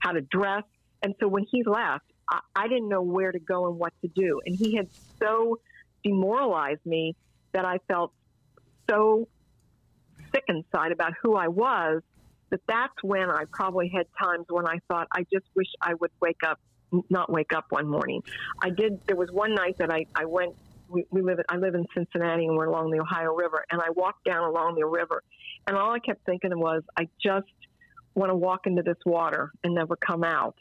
how 0.00 0.12
to 0.12 0.20
dress. 0.20 0.64
And 1.02 1.14
so 1.20 1.28
when 1.28 1.46
he 1.50 1.62
left, 1.64 2.04
I, 2.28 2.40
I 2.54 2.68
didn't 2.68 2.88
know 2.88 3.02
where 3.02 3.32
to 3.32 3.38
go 3.38 3.68
and 3.68 3.78
what 3.78 3.92
to 4.02 4.08
do. 4.08 4.40
And 4.44 4.56
he 4.56 4.76
had 4.76 4.88
so 5.18 5.60
demoralized 6.02 6.84
me 6.84 7.14
that 7.52 7.64
I 7.64 7.78
felt 7.88 8.12
so 8.90 9.28
sick 10.34 10.44
inside 10.48 10.92
about 10.92 11.12
who 11.22 11.36
I 11.36 11.48
was 11.48 12.02
that 12.50 12.60
that's 12.68 12.94
when 13.02 13.30
I 13.30 13.44
probably 13.50 13.88
had 13.88 14.06
times 14.20 14.46
when 14.48 14.66
I 14.66 14.78
thought, 14.88 15.08
I 15.12 15.24
just 15.32 15.46
wish 15.54 15.68
I 15.80 15.94
would 15.94 16.10
wake 16.20 16.42
up, 16.46 16.60
not 17.08 17.30
wake 17.30 17.54
up 17.54 17.66
one 17.70 17.88
morning. 17.88 18.22
I 18.62 18.68
did, 18.68 19.00
there 19.06 19.16
was 19.16 19.30
one 19.32 19.54
night 19.54 19.78
that 19.78 19.90
I, 19.90 20.04
I 20.14 20.26
went, 20.26 20.54
we, 20.88 21.06
we 21.10 21.22
live, 21.22 21.38
I 21.48 21.56
live 21.56 21.74
in 21.74 21.86
Cincinnati 21.94 22.44
and 22.46 22.54
we're 22.54 22.66
along 22.66 22.90
the 22.90 23.00
Ohio 23.00 23.34
River, 23.34 23.64
and 23.70 23.80
I 23.80 23.88
walked 23.96 24.24
down 24.24 24.44
along 24.44 24.74
the 24.74 24.84
river 24.84 25.22
and 25.66 25.76
all 25.76 25.92
I 25.92 25.98
kept 25.98 26.24
thinking 26.26 26.50
was, 26.58 26.82
I 26.96 27.08
just 27.22 27.46
want 28.14 28.30
to 28.30 28.34
walk 28.34 28.66
into 28.66 28.82
this 28.82 28.96
water 29.06 29.52
and 29.62 29.74
never 29.74 29.96
come 29.96 30.24
out. 30.24 30.56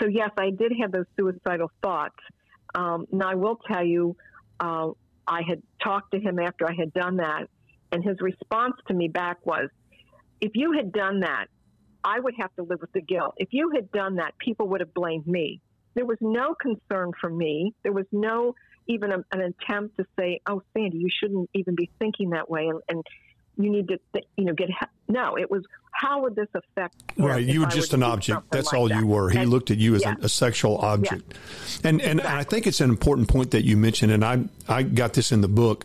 So, 0.00 0.06
yes, 0.08 0.30
I 0.36 0.50
did 0.50 0.72
have 0.80 0.92
those 0.92 1.06
suicidal 1.18 1.70
thoughts. 1.82 2.16
Um, 2.74 3.06
now, 3.10 3.30
I 3.30 3.34
will 3.34 3.56
tell 3.56 3.84
you, 3.84 4.16
uh, 4.58 4.90
I 5.26 5.42
had 5.42 5.62
talked 5.82 6.12
to 6.12 6.20
him 6.20 6.38
after 6.38 6.68
I 6.68 6.74
had 6.74 6.92
done 6.92 7.16
that, 7.16 7.48
and 7.92 8.04
his 8.04 8.20
response 8.20 8.74
to 8.88 8.94
me 8.94 9.08
back 9.08 9.44
was, 9.44 9.68
if 10.40 10.52
you 10.54 10.72
had 10.72 10.92
done 10.92 11.20
that, 11.20 11.46
I 12.02 12.18
would 12.18 12.34
have 12.38 12.54
to 12.56 12.62
live 12.62 12.80
with 12.80 12.92
the 12.92 13.00
guilt. 13.00 13.34
If 13.36 13.48
you 13.52 13.72
had 13.74 13.90
done 13.92 14.16
that, 14.16 14.38
people 14.38 14.68
would 14.68 14.80
have 14.80 14.94
blamed 14.94 15.26
me. 15.26 15.60
There 15.94 16.06
was 16.06 16.18
no 16.20 16.54
concern 16.54 17.12
for 17.20 17.28
me. 17.28 17.74
There 17.82 17.92
was 17.92 18.06
no 18.12 18.54
even 18.86 19.12
a, 19.12 19.24
an 19.32 19.40
attempt 19.40 19.96
to 19.98 20.06
say, 20.18 20.40
"Oh, 20.48 20.62
Sandy, 20.72 20.98
you 20.98 21.08
shouldn't 21.20 21.50
even 21.54 21.74
be 21.74 21.90
thinking 21.98 22.30
that 22.30 22.48
way," 22.48 22.68
and, 22.68 22.80
and 22.88 23.06
you 23.56 23.70
need 23.70 23.88
to, 23.88 23.98
you 24.36 24.44
know, 24.44 24.54
get. 24.54 24.70
No, 25.08 25.36
it 25.36 25.50
was 25.50 25.64
how 25.92 26.22
would 26.22 26.36
this 26.36 26.48
affect? 26.54 26.94
Right, 27.16 27.44
you 27.44 27.60
were 27.60 27.66
just 27.66 27.92
an 27.92 28.02
object. 28.02 28.50
That's 28.50 28.66
like 28.66 28.74
all 28.74 28.88
that. 28.88 28.98
you 28.98 29.06
were. 29.06 29.28
He 29.28 29.38
and, 29.38 29.50
looked 29.50 29.70
at 29.70 29.78
you 29.78 29.94
as 29.96 30.02
yeah. 30.02 30.14
a, 30.20 30.26
a, 30.26 30.28
sexual 30.28 30.78
object, 30.78 31.34
yeah. 31.82 31.90
and 31.90 32.00
and, 32.00 32.20
exactly. 32.20 32.30
and 32.30 32.40
I 32.40 32.44
think 32.44 32.66
it's 32.66 32.80
an 32.80 32.90
important 32.90 33.28
point 33.28 33.50
that 33.50 33.64
you 33.64 33.76
mentioned, 33.76 34.12
and 34.12 34.24
I 34.24 34.44
I 34.68 34.84
got 34.84 35.14
this 35.14 35.32
in 35.32 35.40
the 35.40 35.48
book 35.48 35.84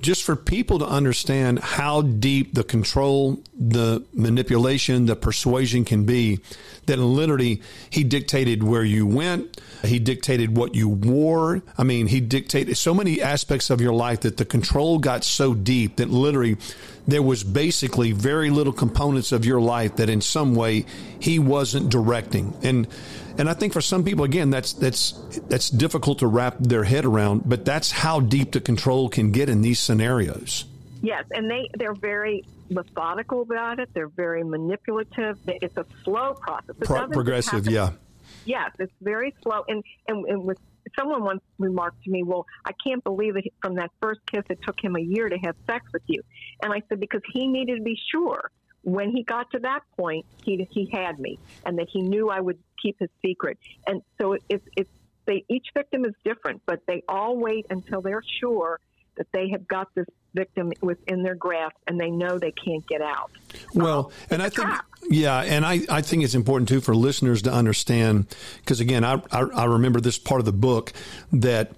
just 0.00 0.24
for 0.24 0.36
people 0.36 0.78
to 0.78 0.86
understand 0.86 1.58
how 1.58 2.02
deep 2.02 2.54
the 2.54 2.62
control, 2.64 3.38
the 3.58 4.04
manipulation, 4.12 5.06
the 5.06 5.16
persuasion 5.16 5.84
can 5.84 6.04
be, 6.04 6.40
that 6.86 6.98
literally 6.98 7.62
he 7.90 8.04
dictated 8.04 8.62
where 8.62 8.84
you 8.84 9.06
went, 9.06 9.60
he 9.84 9.98
dictated 9.98 10.56
what 10.56 10.74
you 10.74 10.88
wore. 10.88 11.62
I 11.76 11.84
mean, 11.84 12.06
he 12.06 12.20
dictated 12.20 12.76
so 12.76 12.94
many 12.94 13.20
aspects 13.20 13.70
of 13.70 13.80
your 13.80 13.92
life 13.92 14.20
that 14.20 14.36
the 14.36 14.44
control 14.44 14.98
got 14.98 15.24
so 15.24 15.54
deep 15.54 15.96
that 15.96 16.10
literally 16.10 16.56
there 17.08 17.22
was 17.22 17.44
basically 17.44 18.12
very 18.12 18.50
little 18.50 18.72
components 18.72 19.32
of 19.32 19.44
your 19.44 19.60
life 19.60 19.96
that 19.96 20.10
in 20.10 20.20
some 20.20 20.54
way 20.54 20.84
he 21.18 21.38
wasn't 21.38 21.88
directing. 21.88 22.54
And 22.62 22.86
and 23.38 23.48
I 23.48 23.54
think 23.54 23.72
for 23.72 23.80
some 23.80 24.04
people, 24.04 24.24
again, 24.24 24.50
that's 24.50 24.72
that's 24.72 25.12
that's 25.48 25.70
difficult 25.70 26.20
to 26.20 26.26
wrap 26.26 26.56
their 26.58 26.84
head 26.84 27.04
around. 27.04 27.42
But 27.48 27.64
that's 27.64 27.90
how 27.90 28.20
deep 28.20 28.52
the 28.52 28.60
control 28.60 29.08
can 29.08 29.32
get 29.32 29.48
in 29.48 29.62
these 29.62 29.78
scenarios. 29.78 30.64
Yes, 31.02 31.24
and 31.30 31.50
they 31.50 31.68
they're 31.78 31.94
very 31.94 32.44
methodical 32.70 33.42
about 33.42 33.78
it. 33.78 33.90
They're 33.92 34.08
very 34.08 34.42
manipulative. 34.42 35.38
It's 35.46 35.76
a 35.76 35.86
slow 36.04 36.34
process. 36.34 36.76
Pro- 36.80 37.08
progressive, 37.08 37.66
yeah. 37.66 37.92
Yes, 38.44 38.72
it's 38.78 38.92
very 39.00 39.34
slow, 39.42 39.64
and, 39.68 39.82
and 40.08 40.24
and 40.26 40.44
with 40.44 40.58
someone 40.98 41.24
once 41.24 41.42
remarked 41.58 42.02
to 42.04 42.10
me, 42.10 42.22
"Well, 42.22 42.46
I 42.64 42.72
can't 42.84 43.02
believe 43.04 43.34
that 43.34 43.44
from 43.60 43.74
that 43.76 43.90
first 44.00 44.20
kiss 44.26 44.44
it 44.48 44.60
took 44.62 44.80
him 44.82 44.96
a 44.96 45.00
year 45.00 45.28
to 45.28 45.36
have 45.38 45.56
sex 45.66 45.84
with 45.92 46.02
you." 46.06 46.22
And 46.62 46.72
I 46.72 46.82
said 46.88 47.00
because 47.00 47.22
he 47.32 47.46
needed 47.46 47.76
to 47.76 47.82
be 47.82 47.98
sure 48.10 48.50
when 48.82 49.10
he 49.10 49.22
got 49.22 49.50
to 49.52 49.58
that 49.60 49.80
point, 49.96 50.26
he 50.44 50.66
he 50.70 50.88
had 50.92 51.18
me, 51.18 51.38
and 51.64 51.78
that 51.78 51.88
he 51.88 52.02
knew 52.02 52.30
I 52.30 52.40
would 52.40 52.58
keep 52.80 52.98
his 52.98 53.10
secret. 53.24 53.58
And 53.86 54.02
so 54.18 54.34
it, 54.34 54.42
it's 54.48 54.68
it's 54.76 54.90
they 55.26 55.44
each 55.48 55.66
victim 55.74 56.04
is 56.04 56.14
different, 56.24 56.62
but 56.66 56.80
they 56.86 57.02
all 57.08 57.36
wait 57.36 57.66
until 57.70 58.00
they're 58.00 58.22
sure 58.40 58.78
that 59.16 59.26
they 59.32 59.48
have 59.48 59.66
got 59.66 59.88
this 59.94 60.06
victim 60.34 60.72
within 60.82 61.22
their 61.22 61.34
grasp 61.34 61.74
and 61.86 61.98
they 61.98 62.10
know 62.10 62.38
they 62.38 62.52
can't 62.52 62.86
get 62.86 63.00
out. 63.00 63.30
Well, 63.72 64.12
and 64.28 64.42
I 64.42 64.50
think, 64.50 64.68
yeah, 65.08 65.40
and 65.40 65.64
I, 65.64 65.80
I 65.88 66.02
think 66.02 66.22
it's 66.22 66.34
important 66.34 66.68
too 66.68 66.82
for 66.82 66.94
listeners 66.94 67.40
to 67.42 67.52
understand, 67.52 68.26
because 68.58 68.78
again, 68.80 69.04
I, 69.04 69.22
I, 69.32 69.40
I 69.40 69.64
remember 69.64 70.02
this 70.02 70.18
part 70.18 70.40
of 70.40 70.44
the 70.44 70.52
book 70.52 70.92
that 71.32 71.72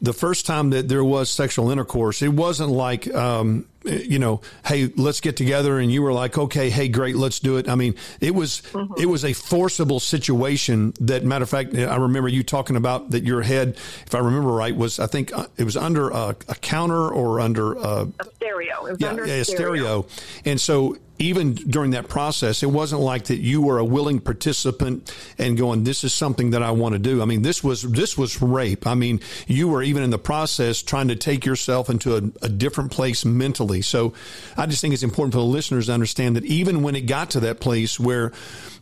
the 0.00 0.14
first 0.14 0.46
time 0.46 0.70
that 0.70 0.88
there 0.88 1.04
was 1.04 1.30
sexual 1.30 1.70
intercourse, 1.70 2.22
it 2.22 2.32
wasn't 2.32 2.70
like, 2.70 3.14
um, 3.14 3.66
you 3.84 4.18
know, 4.18 4.40
hey, 4.66 4.92
let's 4.96 5.20
get 5.20 5.36
together, 5.36 5.78
and 5.78 5.90
you 5.90 6.02
were 6.02 6.12
like, 6.12 6.36
okay, 6.36 6.70
hey, 6.70 6.88
great, 6.88 7.16
let's 7.16 7.40
do 7.40 7.56
it. 7.56 7.68
I 7.68 7.74
mean, 7.74 7.94
it 8.20 8.34
was 8.34 8.62
mm-hmm. 8.72 9.00
it 9.00 9.06
was 9.06 9.24
a 9.24 9.32
forcible 9.32 10.00
situation. 10.00 10.92
That 11.00 11.24
matter 11.24 11.44
of 11.44 11.50
fact, 11.50 11.74
I 11.74 11.96
remember 11.96 12.28
you 12.28 12.42
talking 12.42 12.76
about 12.76 13.10
that 13.10 13.24
your 13.24 13.42
head, 13.42 13.76
if 14.06 14.14
I 14.14 14.18
remember 14.18 14.52
right, 14.52 14.74
was 14.74 14.98
I 14.98 15.06
think 15.06 15.36
uh, 15.36 15.46
it 15.56 15.64
was 15.64 15.76
under 15.76 16.10
a, 16.10 16.36
a 16.48 16.54
counter 16.56 17.08
or 17.08 17.40
under 17.40 17.74
a, 17.74 18.08
a 18.18 18.24
stereo. 18.36 18.96
yeah, 18.98 19.16
yeah, 19.24 19.34
a 19.34 19.44
stereo, 19.44 20.06
and 20.44 20.60
so 20.60 20.96
even 21.20 21.54
during 21.54 21.90
that 21.90 22.08
process, 22.08 22.62
it 22.62 22.70
wasn't 22.70 23.02
like 23.02 23.24
that 23.24 23.38
you 23.38 23.60
were 23.60 23.78
a 23.78 23.84
willing 23.84 24.20
participant 24.20 25.14
and 25.38 25.56
going, 25.56 25.84
"This 25.84 26.02
is 26.02 26.14
something 26.14 26.50
that 26.50 26.62
I 26.62 26.70
want 26.70 26.94
to 26.94 26.98
do." 26.98 27.20
I 27.20 27.26
mean, 27.26 27.42
this 27.42 27.62
was 27.62 27.82
this 27.82 28.16
was 28.16 28.40
rape. 28.40 28.86
I 28.86 28.94
mean, 28.94 29.20
you 29.46 29.68
were 29.68 29.82
even 29.82 30.02
in 30.02 30.10
the 30.10 30.18
process 30.18 30.82
trying 30.82 31.08
to 31.08 31.16
take 31.16 31.44
yourself 31.44 31.90
into 31.90 32.16
a, 32.16 32.22
a 32.46 32.48
different 32.48 32.90
place 32.90 33.24
mentally. 33.24 33.82
So, 33.82 34.14
I 34.56 34.66
just 34.66 34.80
think 34.80 34.94
it's 34.94 35.02
important 35.02 35.34
for 35.34 35.40
the 35.40 35.44
listeners 35.44 35.86
to 35.86 35.92
understand 35.92 36.36
that 36.36 36.44
even 36.46 36.82
when 36.82 36.96
it 36.96 37.02
got 37.02 37.30
to 37.30 37.40
that 37.40 37.60
place 37.60 38.00
where 38.00 38.32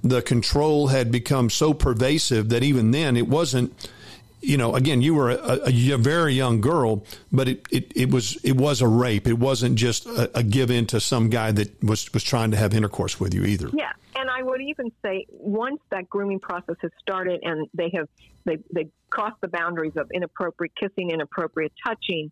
the 0.05 0.23
control 0.23 0.89
had 0.89 1.11
become 1.11 1.51
so 1.51 1.75
pervasive 1.75 2.51
that 2.51 2.63
even 2.63 2.93
then 2.93 3.17
it 3.17 3.27
wasn't 3.27 3.73
you 4.41 4.57
know, 4.57 4.75
again, 4.75 5.03
you 5.03 5.15
were 5.15 5.31
a, 5.31 5.61
a, 5.67 5.99
very 5.99 6.35
young 6.35 6.61
girl, 6.61 7.05
but 7.33 7.49
it, 7.49 7.67
it, 7.71 7.93
it, 7.97 8.11
was 8.11 8.37
it 8.45 8.57
was 8.57 8.81
a 8.81 8.89
rape. 8.89 9.27
It 9.27 9.39
wasn't 9.39 9.77
just 9.77 10.07
a, 10.07 10.39
a, 10.39 10.43
give 10.43 10.71
in 10.71 10.87
to 10.87 11.01
some 11.01 11.29
guy 11.29 11.53
that 11.53 11.83
was 11.83 12.13
was 12.13 12.23
trying 12.23 12.51
to 12.53 12.57
have 12.57 12.75
intercourse 12.75 13.19
with 13.19 13.35
you 13.35 13.45
either. 13.45 13.71
Yeah, 13.73 13.93
and 14.17 14.31
I 14.31 14.43
would 14.43 14.61
even 14.61 14.93
say 15.03 15.27
once 15.31 15.81
that 15.91 16.09
grooming 16.09 16.41
process 16.41 16.77
has 16.83 16.91
started 17.01 17.41
and 17.43 17.69
they 17.75 17.91
have 17.95 18.09
they 18.45 18.59
they 18.73 18.89
crossed 19.11 19.41
the 19.41 19.49
boundaries 19.49 19.97
of 19.97 20.11
inappropriate 20.13 20.73
kissing, 20.77 21.11
inappropriate 21.11 21.73
touching, 21.85 22.31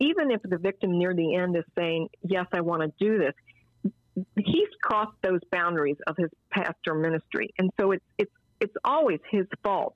even 0.00 0.30
if 0.30 0.42
the 0.42 0.58
victim 0.58 0.98
near 0.98 1.14
the 1.14 1.36
end 1.36 1.56
is 1.56 1.64
saying, 1.76 2.08
"Yes, 2.22 2.46
I 2.52 2.62
want 2.62 2.82
to 2.82 2.92
do 2.98 3.18
this," 3.18 4.24
he's 4.36 4.68
crossed 4.82 5.16
those 5.22 5.40
boundaries 5.52 5.96
of 6.06 6.16
his 6.16 6.30
pastor 6.50 6.94
ministry, 6.94 7.54
and 7.58 7.70
so 7.78 7.92
it's 7.92 8.04
it's 8.18 8.32
it's 8.60 8.74
always 8.84 9.20
his 9.30 9.46
fault 9.62 9.94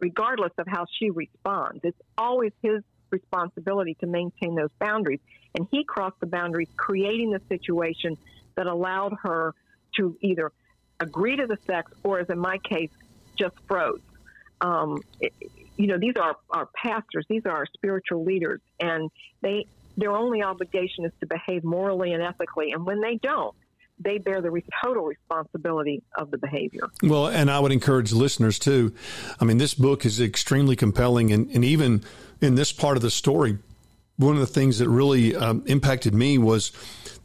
regardless 0.00 0.52
of 0.58 0.66
how 0.66 0.86
she 0.98 1.10
responds. 1.10 1.80
It's 1.84 2.00
always 2.16 2.52
his 2.62 2.82
responsibility 3.10 3.94
to 4.00 4.06
maintain 4.06 4.54
those 4.54 4.70
boundaries. 4.78 5.20
And 5.54 5.66
he 5.70 5.84
crossed 5.84 6.20
the 6.20 6.26
boundaries, 6.26 6.68
creating 6.76 7.30
the 7.30 7.40
situation 7.48 8.16
that 8.54 8.66
allowed 8.66 9.14
her 9.22 9.54
to 9.96 10.16
either 10.20 10.52
agree 11.00 11.36
to 11.36 11.46
the 11.46 11.58
sex 11.66 11.92
or, 12.04 12.20
as 12.20 12.28
in 12.28 12.38
my 12.38 12.58
case, 12.58 12.90
just 13.36 13.56
froze. 13.66 14.00
Um, 14.60 15.02
it, 15.20 15.32
you 15.76 15.86
know, 15.86 15.98
these 15.98 16.16
are 16.16 16.36
our 16.50 16.68
pastors, 16.74 17.24
these 17.28 17.46
are 17.46 17.52
our 17.52 17.66
spiritual 17.66 18.22
leaders, 18.24 18.60
and 18.78 19.10
they 19.40 19.66
their 19.96 20.12
only 20.12 20.42
obligation 20.42 21.04
is 21.04 21.12
to 21.20 21.26
behave 21.26 21.64
morally 21.64 22.12
and 22.12 22.22
ethically. 22.22 22.72
And 22.72 22.86
when 22.86 23.00
they 23.00 23.16
don't, 23.16 23.54
they 24.00 24.18
bear 24.18 24.40
the 24.40 24.62
total 24.82 25.04
responsibility 25.04 26.02
of 26.16 26.30
the 26.30 26.38
behavior. 26.38 26.88
Well, 27.02 27.28
and 27.28 27.50
I 27.50 27.60
would 27.60 27.72
encourage 27.72 28.12
listeners 28.12 28.58
too. 28.58 28.94
I 29.40 29.44
mean, 29.44 29.58
this 29.58 29.74
book 29.74 30.04
is 30.04 30.20
extremely 30.20 30.76
compelling, 30.76 31.32
and, 31.32 31.48
and 31.50 31.64
even 31.64 32.02
in 32.40 32.54
this 32.54 32.72
part 32.72 32.96
of 32.96 33.02
the 33.02 33.10
story, 33.10 33.58
one 34.16 34.34
of 34.34 34.40
the 34.40 34.46
things 34.46 34.78
that 34.78 34.88
really 34.88 35.34
um, 35.34 35.62
impacted 35.66 36.14
me 36.14 36.36
was 36.36 36.72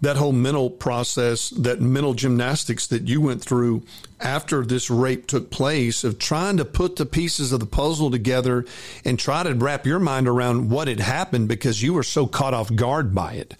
that 0.01 0.17
whole 0.17 0.31
mental 0.31 0.69
process, 0.69 1.49
that 1.51 1.81
mental 1.81 2.13
gymnastics 2.13 2.87
that 2.87 3.07
you 3.07 3.21
went 3.21 3.41
through 3.41 3.83
after 4.19 4.65
this 4.65 4.89
rape 4.89 5.27
took 5.27 5.49
place 5.49 6.03
of 6.03 6.19
trying 6.19 6.57
to 6.57 6.65
put 6.65 6.95
the 6.95 7.05
pieces 7.05 7.51
of 7.51 7.59
the 7.59 7.65
puzzle 7.65 8.11
together 8.11 8.65
and 9.03 9.19
try 9.19 9.43
to 9.43 9.53
wrap 9.53 9.85
your 9.85 9.99
mind 9.99 10.27
around 10.27 10.69
what 10.69 10.87
had 10.87 10.99
happened 10.99 11.47
because 11.47 11.81
you 11.81 11.93
were 11.93 12.03
so 12.03 12.27
caught 12.27 12.53
off 12.53 12.73
guard 12.75 13.13
by 13.13 13.33
it. 13.33 13.55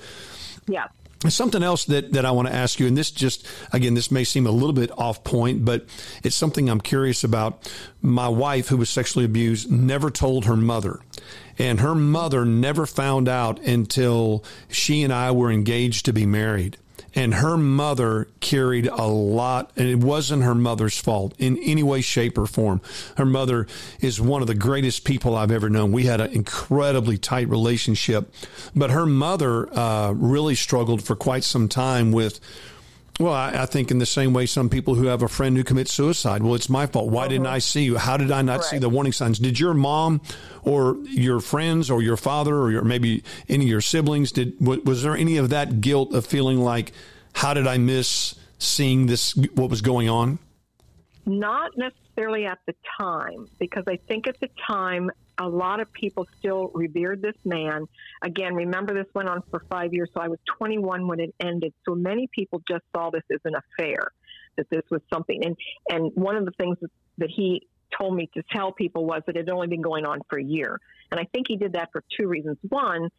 Yeah. 0.68 0.88
Something 1.30 1.64
else 1.64 1.86
that, 1.86 2.14
that 2.14 2.26
I 2.26 2.32
want 2.32 2.48
to 2.48 2.54
ask 2.54 2.80
you, 2.80 2.88
and 2.88 2.98
this 2.98 3.12
just, 3.12 3.46
again, 3.74 3.94
this 3.94 4.12
may 4.12 4.24
seem 4.24 4.46
a 4.46 4.52
little 4.52 4.74
bit 4.74 4.92
off 4.98 5.24
point, 5.24 5.66
but 5.66 5.86
it's 6.24 6.36
something 6.36 6.70
I'm 6.70 6.82
curious 6.82 7.24
about. 7.24 7.72
My 8.02 8.28
wife, 8.28 8.68
who 8.70 8.78
was 8.78 8.90
sexually 8.90 9.26
abused, 9.26 9.72
never 9.72 10.10
told 10.10 10.46
her 10.46 10.56
mother. 10.56 11.00
And 11.58 11.80
her 11.80 11.96
mother 11.96 12.46
never 12.46 12.86
found 12.86 13.30
out 13.30 13.60
until 13.60 14.44
she 14.70 15.04
and 15.04 15.14
I 15.14 15.32
were 15.32 15.52
engaged 15.52 16.06
to 16.06 16.14
be 16.14 16.26
married 16.26 16.78
and 17.16 17.36
her 17.36 17.58
mother 17.58 18.28
carried 18.42 18.88
a 18.88 19.08
lot 19.08 19.72
and 19.76 19.88
it 19.88 20.00
wasn't 20.00 20.44
her 20.44 20.54
mother's 20.54 20.98
fault 20.98 21.34
in 21.40 21.58
any 21.60 21.82
way 21.82 22.02
shape 22.02 22.38
or 22.38 22.46
form. 22.46 22.82
Her 23.18 23.26
mother 23.26 23.68
is 24.02 24.20
one 24.20 24.42
of 24.42 24.48
the 24.48 24.56
greatest 24.56 25.06
people 25.06 25.36
i've 25.36 25.52
ever 25.52 25.70
known. 25.70 25.92
We 25.92 26.04
had 26.04 26.22
an 26.22 26.32
incredibly 26.32 27.18
tight 27.18 27.48
relationship 27.48 28.32
but 28.76 28.92
her 28.92 29.06
mother 29.06 29.74
uh, 29.78 30.12
really 30.12 30.56
struggled 30.56 31.04
for 31.04 31.16
quite 31.16 31.44
some 31.44 31.68
time 31.68 32.12
with 32.12 32.40
well, 33.20 33.34
I, 33.34 33.64
I, 33.64 33.66
think 33.66 33.92
in 33.92 34.00
the 34.00 34.06
same 34.06 34.34
way, 34.34 34.46
some 34.46 34.70
people 34.70 34.96
who 34.96 35.08
have 35.08 35.24
a 35.24 35.28
friend 35.28 35.56
who 35.56 35.64
commits 35.64 35.94
suicide. 35.94 36.44
Well, 36.44 36.56
it's 36.56 36.70
my 36.70 36.86
fault. 36.86 37.10
Why 37.10 37.22
uh-huh. 37.22 37.30
didn't 37.30 37.48
I 37.48 37.60
see 37.60 37.84
you? 37.84 37.98
How 37.98 38.18
did 38.18 38.32
I 38.32 38.42
not 38.42 38.60
right. 38.60 38.64
see 38.64 38.78
the 38.78 38.90
warning 38.90 39.14
signs? 39.14 39.40
Did 39.40 39.60
your 39.60 39.74
mom 39.74 40.22
or 40.64 40.98
your 41.06 41.40
friends 41.40 41.90
or 41.90 42.02
your 42.02 42.18
father 42.18 42.58
or 42.58 42.72
your, 42.72 42.84
maybe 42.84 43.24
any 43.48 43.66
of 43.66 43.70
your 43.70 43.82
siblings 43.82 44.32
did? 44.34 44.54
Was 44.60 45.04
there 45.04 45.16
any 45.16 45.38
of 45.38 45.50
that 45.50 45.80
guilt 45.80 46.14
of 46.14 46.26
feeling 46.26 46.60
like, 46.60 46.92
how 47.34 47.54
did 47.54 47.68
I 47.68 47.78
miss 47.78 48.36
seeing 48.60 49.06
this? 49.06 49.36
What 49.36 49.70
was 49.70 49.82
going 49.82 50.10
on? 50.10 50.40
Not 51.26 51.72
necessarily 51.78 52.46
at 52.46 52.60
the 52.68 52.76
time, 53.00 53.48
because 53.60 53.86
I 53.88 53.98
think 54.08 54.28
at 54.28 54.40
the 54.40 54.50
time 54.68 55.10
a 55.38 55.48
lot 55.48 55.80
of 55.80 55.92
people 55.92 56.28
still 56.40 56.72
revered 56.74 57.22
this 57.22 57.36
man. 57.44 57.86
Again, 58.24 58.54
remember 58.56 58.94
this 58.94 59.12
went 59.14 59.30
on 59.30 59.44
for 59.50 59.64
five 59.70 59.94
years, 59.94 60.10
so 60.14 60.22
I 60.22 60.28
was 60.28 60.40
21 60.58 61.08
when 61.08 61.20
it 61.20 61.34
ended. 61.40 61.74
So 61.88 61.96
many 61.96 62.28
people 62.34 62.62
just 62.70 62.84
saw 62.96 63.10
this 63.10 63.24
as 63.32 63.40
an 63.46 63.54
affair, 63.56 64.12
that 64.58 64.68
this 64.70 64.84
was 64.90 65.02
something. 65.14 65.44
And 65.44 65.56
and 65.90 66.12
one 66.16 66.36
of 66.36 66.46
the 66.46 66.52
things 66.60 66.78
that 67.18 67.30
he 67.30 67.68
told 67.98 68.16
me 68.16 68.30
to 68.34 68.44
tell 68.52 68.72
people 68.72 69.06
was 69.06 69.22
that 69.28 69.36
it 69.36 69.48
had 69.48 69.50
only 69.50 69.68
been 69.68 69.82
going 69.82 70.06
on 70.06 70.20
for 70.30 70.40
a 70.40 70.44
year. 70.44 70.80
And 71.12 71.20
I 71.20 71.26
think 71.34 71.48
he 71.48 71.56
did 71.56 71.74
that 71.74 71.90
for 71.92 72.04
two 72.18 72.28
reasons. 72.28 72.58
One, 72.68 73.10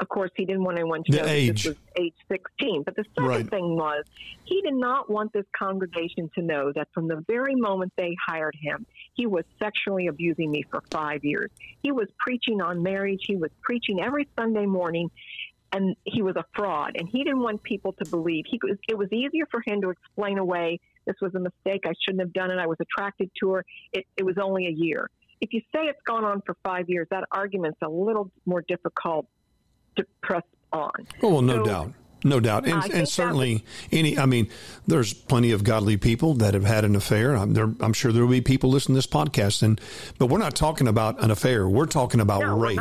of 0.00 0.08
course, 0.08 0.30
he 0.36 0.44
didn't 0.44 0.64
want 0.64 0.78
anyone 0.78 1.04
to 1.04 1.12
the 1.12 1.18
know 1.18 1.28
age. 1.28 1.64
this 1.64 1.74
was 1.74 1.76
age 1.98 2.14
16. 2.28 2.82
But 2.82 2.96
the 2.96 3.04
second 3.14 3.28
right. 3.28 3.48
thing 3.48 3.76
was 3.76 4.04
he 4.44 4.60
did 4.62 4.74
not 4.74 5.10
want 5.10 5.32
this 5.32 5.44
congregation 5.56 6.30
to 6.34 6.42
know 6.42 6.72
that 6.74 6.88
from 6.92 7.08
the 7.08 7.24
very 7.28 7.54
moment 7.54 7.92
they 7.96 8.16
hired 8.26 8.56
him, 8.60 8.86
he 9.14 9.26
was 9.26 9.44
sexually 9.62 10.08
abusing 10.08 10.50
me 10.50 10.64
for 10.70 10.82
five 10.90 11.24
years. 11.24 11.50
He 11.82 11.92
was 11.92 12.08
preaching 12.18 12.60
on 12.60 12.82
marriage. 12.82 13.22
He 13.26 13.36
was 13.36 13.50
preaching 13.62 14.00
every 14.00 14.28
Sunday 14.38 14.66
morning. 14.66 15.10
And 15.72 15.96
he 16.04 16.22
was 16.22 16.36
a 16.36 16.44
fraud, 16.54 16.92
and 16.94 17.08
he 17.08 17.24
didn't 17.24 17.40
want 17.40 17.60
people 17.64 17.94
to 17.94 18.08
believe. 18.08 18.44
He 18.46 18.60
it 18.88 18.96
was 18.96 19.08
easier 19.10 19.44
for 19.50 19.60
him 19.66 19.80
to 19.80 19.90
explain 19.90 20.38
away 20.38 20.78
this 21.04 21.16
was 21.20 21.34
a 21.34 21.40
mistake. 21.40 21.82
I 21.84 21.92
shouldn't 22.04 22.20
have 22.20 22.32
done 22.32 22.52
it. 22.52 22.58
I 22.58 22.66
was 22.66 22.78
attracted 22.80 23.28
to 23.40 23.50
her. 23.54 23.64
It, 23.92 24.06
it 24.16 24.24
was 24.24 24.36
only 24.40 24.66
a 24.66 24.70
year. 24.70 25.10
If 25.40 25.52
you 25.52 25.60
say 25.74 25.82
it's 25.82 26.00
gone 26.06 26.24
on 26.24 26.42
for 26.46 26.56
five 26.62 26.88
years, 26.88 27.08
that 27.10 27.24
argument's 27.32 27.80
a 27.82 27.88
little 27.88 28.30
more 28.46 28.62
difficult 28.66 29.26
to 29.96 30.06
press 30.22 30.42
on. 30.72 30.92
Oh, 31.22 31.30
well, 31.30 31.42
no 31.42 31.56
so, 31.56 31.64
doubt. 31.64 31.92
No 32.26 32.40
doubt. 32.40 32.66
And, 32.66 32.82
and 32.90 33.06
certainly, 33.06 33.52
was, 33.52 33.62
any, 33.92 34.18
I 34.18 34.24
mean, 34.24 34.48
there's 34.86 35.12
plenty 35.12 35.52
of 35.52 35.62
godly 35.62 35.98
people 35.98 36.32
that 36.34 36.54
have 36.54 36.64
had 36.64 36.86
an 36.86 36.96
affair. 36.96 37.36
I'm, 37.36 37.52
there, 37.52 37.70
I'm 37.80 37.92
sure 37.92 38.12
there 38.12 38.22
will 38.22 38.30
be 38.30 38.40
people 38.40 38.70
listening 38.70 38.94
to 38.94 38.98
this 38.98 39.06
podcast. 39.06 39.62
And, 39.62 39.78
but 40.18 40.26
we're 40.26 40.38
not 40.38 40.56
talking 40.56 40.88
about 40.88 41.22
an 41.22 41.30
affair. 41.30 41.68
We're 41.68 41.84
talking 41.84 42.20
about 42.20 42.40
no, 42.40 42.58
rape. 42.58 42.80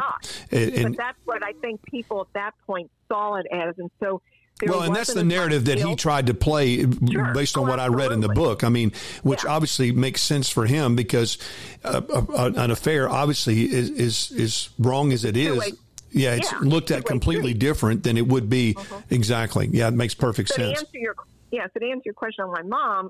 And, 0.49 0.73
and, 0.73 0.95
but 0.95 1.03
that's 1.03 1.17
what 1.25 1.43
I 1.43 1.51
think 1.53 1.83
people 1.83 2.21
at 2.21 2.33
that 2.35 2.53
point 2.65 2.89
saw 3.09 3.35
it 3.35 3.45
as. 3.51 3.75
And 3.77 3.91
so, 3.99 4.21
well, 4.65 4.83
and 4.83 4.95
that's 4.95 5.13
the 5.13 5.25
narrative 5.25 5.65
that 5.65 5.77
he 5.77 5.95
tried 5.97 6.27
to 6.27 6.33
play 6.33 6.85
sure. 7.11 7.33
based 7.33 7.57
on 7.57 7.65
oh, 7.65 7.69
what 7.69 7.81
I 7.81 7.87
read 7.87 8.13
in 8.13 8.21
the 8.21 8.29
book. 8.29 8.63
I 8.63 8.69
mean, 8.69 8.93
which 9.23 9.43
yeah. 9.43 9.51
obviously 9.51 9.91
makes 9.91 10.21
sense 10.21 10.47
for 10.47 10.65
him 10.65 10.95
because 10.95 11.37
uh, 11.83 12.01
uh, 12.13 12.51
an 12.55 12.71
affair 12.71 13.09
obviously 13.09 13.63
is, 13.63 13.89
is, 13.89 14.31
is 14.31 14.69
wrong 14.79 15.11
as 15.11 15.25
it 15.25 15.35
is. 15.35 15.73
Yeah, 16.13 16.35
it's 16.35 16.51
yeah, 16.51 16.59
looked 16.61 16.91
at 16.91 17.05
completely 17.05 17.53
different 17.53 18.03
than 18.03 18.17
it 18.17 18.27
would 18.27 18.49
be. 18.49 18.75
Uh-huh. 18.77 19.01
Exactly. 19.09 19.69
Yeah, 19.71 19.87
it 19.87 19.93
makes 19.93 20.13
perfect 20.13 20.49
so 20.49 20.55
sense. 20.55 20.79
To 20.79 20.85
answer 20.85 20.97
your, 20.97 21.15
yeah, 21.51 21.67
so 21.73 21.79
to 21.79 21.89
answer 21.89 22.03
your 22.05 22.13
question 22.13 22.45
on 22.45 22.51
my 22.51 22.61
mom, 22.61 23.09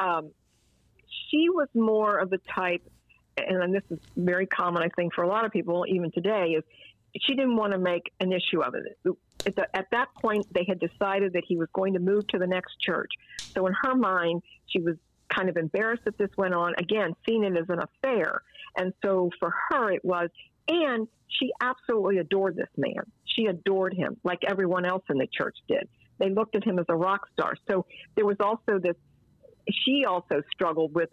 um, 0.00 0.30
she 1.30 1.48
was 1.50 1.68
more 1.74 2.18
of 2.18 2.30
the 2.30 2.38
type, 2.54 2.82
and 3.36 3.74
this 3.74 3.82
is 3.90 3.98
very 4.16 4.46
common, 4.46 4.82
I 4.82 4.88
think, 4.88 5.14
for 5.14 5.22
a 5.22 5.28
lot 5.28 5.44
of 5.44 5.52
people, 5.52 5.84
even 5.88 6.10
today, 6.10 6.56
is 6.56 6.64
she 7.20 7.34
didn't 7.34 7.56
want 7.56 7.72
to 7.72 7.78
make 7.78 8.12
an 8.20 8.32
issue 8.32 8.62
of 8.62 8.74
it. 8.74 8.96
At, 9.46 9.56
the, 9.56 9.76
at, 9.76 9.86
that 9.92 10.08
point, 10.20 10.46
they 10.52 10.64
had 10.66 10.78
decided 10.78 11.32
that 11.32 11.42
he 11.46 11.56
was 11.56 11.68
going 11.72 11.94
to 11.94 11.98
move 11.98 12.26
to 12.28 12.38
the 12.38 12.46
next 12.46 12.78
church. 12.80 13.10
So 13.54 13.66
in 13.66 13.74
her 13.82 13.94
mind, 13.94 14.42
she 14.66 14.80
was 14.80 14.96
kind 15.28 15.48
of 15.48 15.56
embarrassed 15.56 16.04
that 16.04 16.18
this 16.18 16.30
went 16.36 16.54
on. 16.54 16.74
Again, 16.78 17.14
seeing 17.26 17.44
it 17.44 17.56
as 17.56 17.68
an 17.68 17.80
affair. 17.80 18.42
And 18.76 18.92
so 19.04 19.30
for 19.38 19.52
her, 19.70 19.90
it 19.90 20.04
was, 20.04 20.30
and 20.70 21.08
she 21.26 21.50
absolutely 21.60 22.18
adored 22.18 22.56
this 22.56 22.68
man. 22.76 23.02
She 23.24 23.46
adored 23.46 23.92
him 23.92 24.16
like 24.24 24.40
everyone 24.46 24.84
else 24.84 25.02
in 25.10 25.18
the 25.18 25.26
church 25.26 25.56
did. 25.68 25.88
They 26.18 26.30
looked 26.30 26.54
at 26.54 26.64
him 26.64 26.78
as 26.78 26.86
a 26.88 26.96
rock 26.96 27.26
star. 27.32 27.54
So 27.68 27.86
there 28.14 28.24
was 28.24 28.36
also 28.40 28.78
this, 28.78 28.96
she 29.70 30.04
also 30.04 30.42
struggled 30.52 30.94
with 30.94 31.08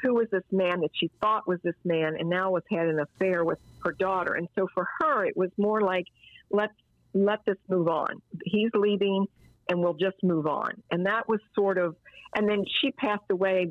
who 0.00 0.14
was 0.14 0.26
this 0.32 0.44
man 0.50 0.80
that 0.80 0.90
she 0.94 1.10
thought 1.20 1.46
was 1.46 1.60
this 1.62 1.76
man 1.84 2.16
and 2.18 2.28
now 2.28 2.50
was 2.50 2.62
had 2.70 2.86
an 2.86 3.00
affair 3.00 3.44
with 3.44 3.58
her 3.84 3.92
daughter. 3.92 4.34
And 4.34 4.48
so 4.58 4.66
for 4.74 4.88
her, 5.00 5.24
it 5.24 5.36
was 5.36 5.50
more 5.56 5.80
like, 5.80 6.06
let's 6.50 6.72
let 7.14 7.40
this 7.46 7.58
move 7.68 7.88
on. 7.88 8.20
He's 8.44 8.70
leaving 8.74 9.26
and 9.68 9.80
we'll 9.80 9.94
just 9.94 10.16
move 10.22 10.46
on. 10.46 10.72
And 10.90 11.06
that 11.06 11.28
was 11.28 11.40
sort 11.54 11.78
of, 11.78 11.96
and 12.34 12.48
then 12.48 12.64
she 12.80 12.90
passed 12.92 13.30
away 13.30 13.66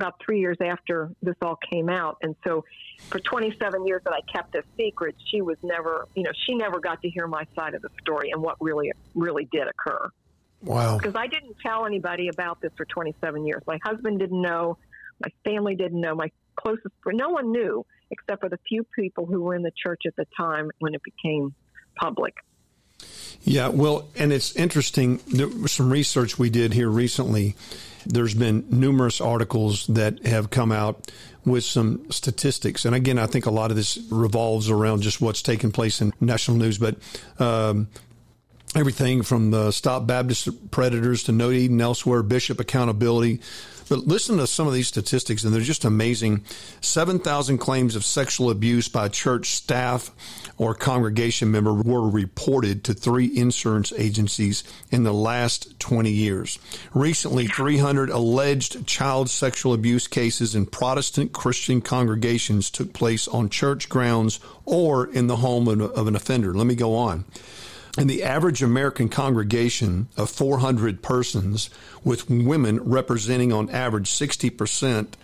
about 0.00 0.14
three 0.24 0.40
years 0.40 0.56
after 0.60 1.10
this 1.22 1.34
all 1.42 1.58
came 1.70 1.88
out. 1.88 2.18
And 2.22 2.34
so 2.44 2.64
for 3.08 3.18
27 3.18 3.86
years 3.86 4.02
that 4.04 4.12
I 4.12 4.20
kept 4.32 4.52
this 4.52 4.64
secret, 4.76 5.14
she 5.30 5.42
was 5.42 5.56
never, 5.62 6.08
you 6.14 6.22
know, 6.22 6.30
she 6.46 6.54
never 6.54 6.80
got 6.80 7.02
to 7.02 7.10
hear 7.10 7.26
my 7.26 7.44
side 7.54 7.74
of 7.74 7.82
the 7.82 7.90
story 8.00 8.30
and 8.30 8.42
what 8.42 8.56
really, 8.60 8.92
really 9.14 9.48
did 9.52 9.66
occur. 9.68 10.10
Wow. 10.62 10.98
Because 10.98 11.14
I 11.14 11.26
didn't 11.26 11.56
tell 11.64 11.86
anybody 11.86 12.28
about 12.28 12.60
this 12.60 12.72
for 12.76 12.84
27 12.84 13.46
years. 13.46 13.62
My 13.66 13.78
husband 13.82 14.18
didn't 14.18 14.40
know. 14.40 14.78
My 15.22 15.30
family 15.44 15.74
didn't 15.74 16.00
know. 16.00 16.14
My 16.14 16.30
closest 16.56 16.94
friend, 17.02 17.18
no 17.18 17.30
one 17.30 17.52
knew 17.52 17.84
except 18.10 18.40
for 18.40 18.48
the 18.48 18.58
few 18.68 18.84
people 18.96 19.26
who 19.26 19.42
were 19.42 19.54
in 19.54 19.62
the 19.62 19.72
church 19.82 20.02
at 20.06 20.16
the 20.16 20.26
time 20.36 20.70
when 20.78 20.94
it 20.94 21.02
became 21.02 21.54
public. 21.96 22.34
Yeah, 23.42 23.68
well, 23.68 24.08
and 24.16 24.32
it's 24.32 24.54
interesting. 24.54 25.18
Some 25.66 25.90
research 25.90 26.38
we 26.38 26.50
did 26.50 26.74
here 26.74 26.88
recently. 26.88 27.56
There's 28.06 28.34
been 28.34 28.64
numerous 28.70 29.20
articles 29.20 29.86
that 29.88 30.26
have 30.26 30.50
come 30.50 30.72
out 30.72 31.10
with 31.44 31.64
some 31.64 32.10
statistics. 32.10 32.84
And 32.84 32.94
again, 32.94 33.18
I 33.18 33.26
think 33.26 33.46
a 33.46 33.50
lot 33.50 33.70
of 33.70 33.76
this 33.76 33.98
revolves 34.10 34.70
around 34.70 35.02
just 35.02 35.20
what's 35.20 35.42
taking 35.42 35.72
place 35.72 36.00
in 36.00 36.12
national 36.20 36.58
news. 36.58 36.78
But 36.78 36.96
um, 37.38 37.88
everything 38.74 39.22
from 39.22 39.50
the 39.50 39.70
Stop 39.70 40.06
Baptist 40.06 40.70
Predators 40.70 41.24
to 41.24 41.32
No 41.32 41.50
Eden 41.50 41.80
Elsewhere, 41.80 42.22
Bishop 42.22 42.60
Accountability, 42.60 43.40
but 43.90 44.06
listen 44.06 44.38
to 44.38 44.46
some 44.46 44.68
of 44.68 44.72
these 44.72 44.86
statistics, 44.86 45.42
and 45.42 45.52
they're 45.52 45.60
just 45.60 45.84
amazing. 45.84 46.44
7,000 46.80 47.58
claims 47.58 47.96
of 47.96 48.04
sexual 48.04 48.48
abuse 48.48 48.88
by 48.88 49.08
church 49.08 49.50
staff 49.50 50.12
or 50.56 50.76
congregation 50.76 51.50
member 51.50 51.74
were 51.74 52.08
reported 52.08 52.84
to 52.84 52.94
three 52.94 53.36
insurance 53.36 53.92
agencies 53.96 54.62
in 54.92 55.02
the 55.02 55.12
last 55.12 55.78
20 55.80 56.08
years. 56.08 56.60
Recently, 56.94 57.48
300 57.48 58.10
alleged 58.10 58.86
child 58.86 59.28
sexual 59.28 59.74
abuse 59.74 60.06
cases 60.06 60.54
in 60.54 60.66
Protestant 60.66 61.32
Christian 61.32 61.80
congregations 61.80 62.70
took 62.70 62.92
place 62.92 63.26
on 63.26 63.48
church 63.48 63.88
grounds 63.88 64.38
or 64.64 65.08
in 65.08 65.26
the 65.26 65.36
home 65.36 65.66
of 65.66 66.06
an 66.06 66.14
offender. 66.14 66.54
Let 66.54 66.68
me 66.68 66.76
go 66.76 66.94
on. 66.94 67.24
And 67.98 68.08
the 68.08 68.22
average 68.22 68.62
American 68.62 69.08
congregation 69.08 70.08
of 70.16 70.30
400 70.30 71.02
persons, 71.02 71.70
with 72.04 72.30
women 72.30 72.80
representing 72.80 73.52
on 73.52 73.68
average 73.70 74.08
60%, 74.10 75.14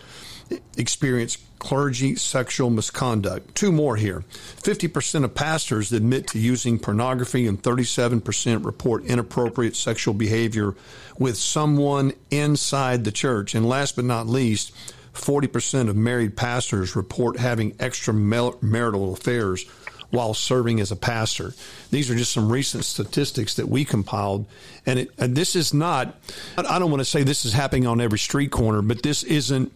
experience 0.76 1.38
clergy 1.58 2.14
sexual 2.14 2.70
misconduct. 2.70 3.54
Two 3.54 3.72
more 3.72 3.96
here. 3.96 4.24
50% 4.62 5.24
of 5.24 5.34
pastors 5.34 5.92
admit 5.92 6.28
to 6.28 6.38
using 6.38 6.78
pornography, 6.78 7.46
and 7.46 7.62
37% 7.62 8.64
report 8.64 9.04
inappropriate 9.04 9.76
sexual 9.76 10.14
behavior 10.14 10.74
with 11.18 11.36
someone 11.36 12.12
inside 12.30 13.04
the 13.04 13.12
church. 13.12 13.54
And 13.54 13.68
last 13.68 13.96
but 13.96 14.04
not 14.04 14.26
least, 14.26 14.72
40% 15.14 15.88
of 15.88 15.96
married 15.96 16.36
pastors 16.36 16.94
report 16.94 17.38
having 17.38 17.72
extramarital 17.72 19.12
affairs 19.16 19.64
while 20.10 20.34
serving 20.34 20.80
as 20.80 20.90
a 20.90 20.96
pastor. 20.96 21.54
These 21.90 22.10
are 22.10 22.14
just 22.14 22.32
some 22.32 22.50
recent 22.50 22.84
statistics 22.84 23.54
that 23.54 23.68
we 23.68 23.84
compiled. 23.84 24.46
And, 24.84 25.00
it, 25.00 25.10
and 25.18 25.36
this 25.36 25.56
is 25.56 25.74
not, 25.74 26.14
I 26.56 26.78
don't 26.78 26.90
want 26.90 27.00
to 27.00 27.04
say 27.04 27.22
this 27.22 27.44
is 27.44 27.52
happening 27.52 27.86
on 27.86 28.00
every 28.00 28.18
street 28.18 28.50
corner, 28.50 28.82
but 28.82 29.02
this 29.02 29.22
isn't 29.22 29.72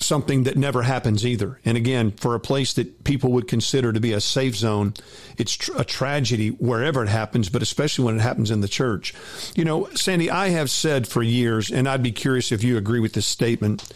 something 0.00 0.44
that 0.44 0.56
never 0.56 0.82
happens 0.82 1.26
either. 1.26 1.58
And 1.64 1.76
again, 1.76 2.12
for 2.12 2.34
a 2.34 2.40
place 2.40 2.72
that 2.74 3.02
people 3.02 3.32
would 3.32 3.48
consider 3.48 3.92
to 3.92 4.00
be 4.00 4.12
a 4.12 4.20
safe 4.20 4.54
zone, 4.54 4.94
it's 5.36 5.54
tr- 5.54 5.72
a 5.76 5.84
tragedy 5.84 6.50
wherever 6.50 7.02
it 7.02 7.08
happens, 7.08 7.48
but 7.48 7.62
especially 7.62 8.04
when 8.04 8.16
it 8.16 8.22
happens 8.22 8.50
in 8.50 8.60
the 8.60 8.68
church. 8.68 9.12
You 9.56 9.64
know, 9.64 9.88
Sandy, 9.94 10.30
I 10.30 10.50
have 10.50 10.70
said 10.70 11.08
for 11.08 11.22
years, 11.22 11.70
and 11.70 11.88
I'd 11.88 12.02
be 12.02 12.12
curious 12.12 12.52
if 12.52 12.62
you 12.62 12.76
agree 12.76 13.00
with 13.00 13.14
this 13.14 13.26
statement, 13.26 13.92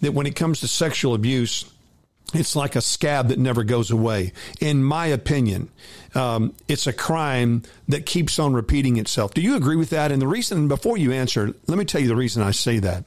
that 0.00 0.14
when 0.14 0.26
it 0.26 0.34
comes 0.36 0.60
to 0.60 0.68
sexual 0.68 1.14
abuse, 1.14 1.70
it's 2.32 2.56
like 2.56 2.76
a 2.76 2.80
scab 2.80 3.28
that 3.28 3.38
never 3.38 3.64
goes 3.64 3.90
away. 3.90 4.32
In 4.60 4.82
my 4.82 5.06
opinion, 5.06 5.70
um, 6.14 6.54
it's 6.68 6.86
a 6.86 6.92
crime 6.92 7.62
that 7.88 8.06
keeps 8.06 8.38
on 8.38 8.52
repeating 8.52 8.96
itself. 8.96 9.34
Do 9.34 9.40
you 9.40 9.56
agree 9.56 9.76
with 9.76 9.90
that? 9.90 10.12
And 10.12 10.20
the 10.20 10.28
reason, 10.28 10.68
before 10.68 10.96
you 10.96 11.12
answer, 11.12 11.54
let 11.66 11.78
me 11.78 11.84
tell 11.84 12.00
you 12.00 12.08
the 12.08 12.16
reason 12.16 12.42
I 12.42 12.50
say 12.50 12.78
that 12.80 13.04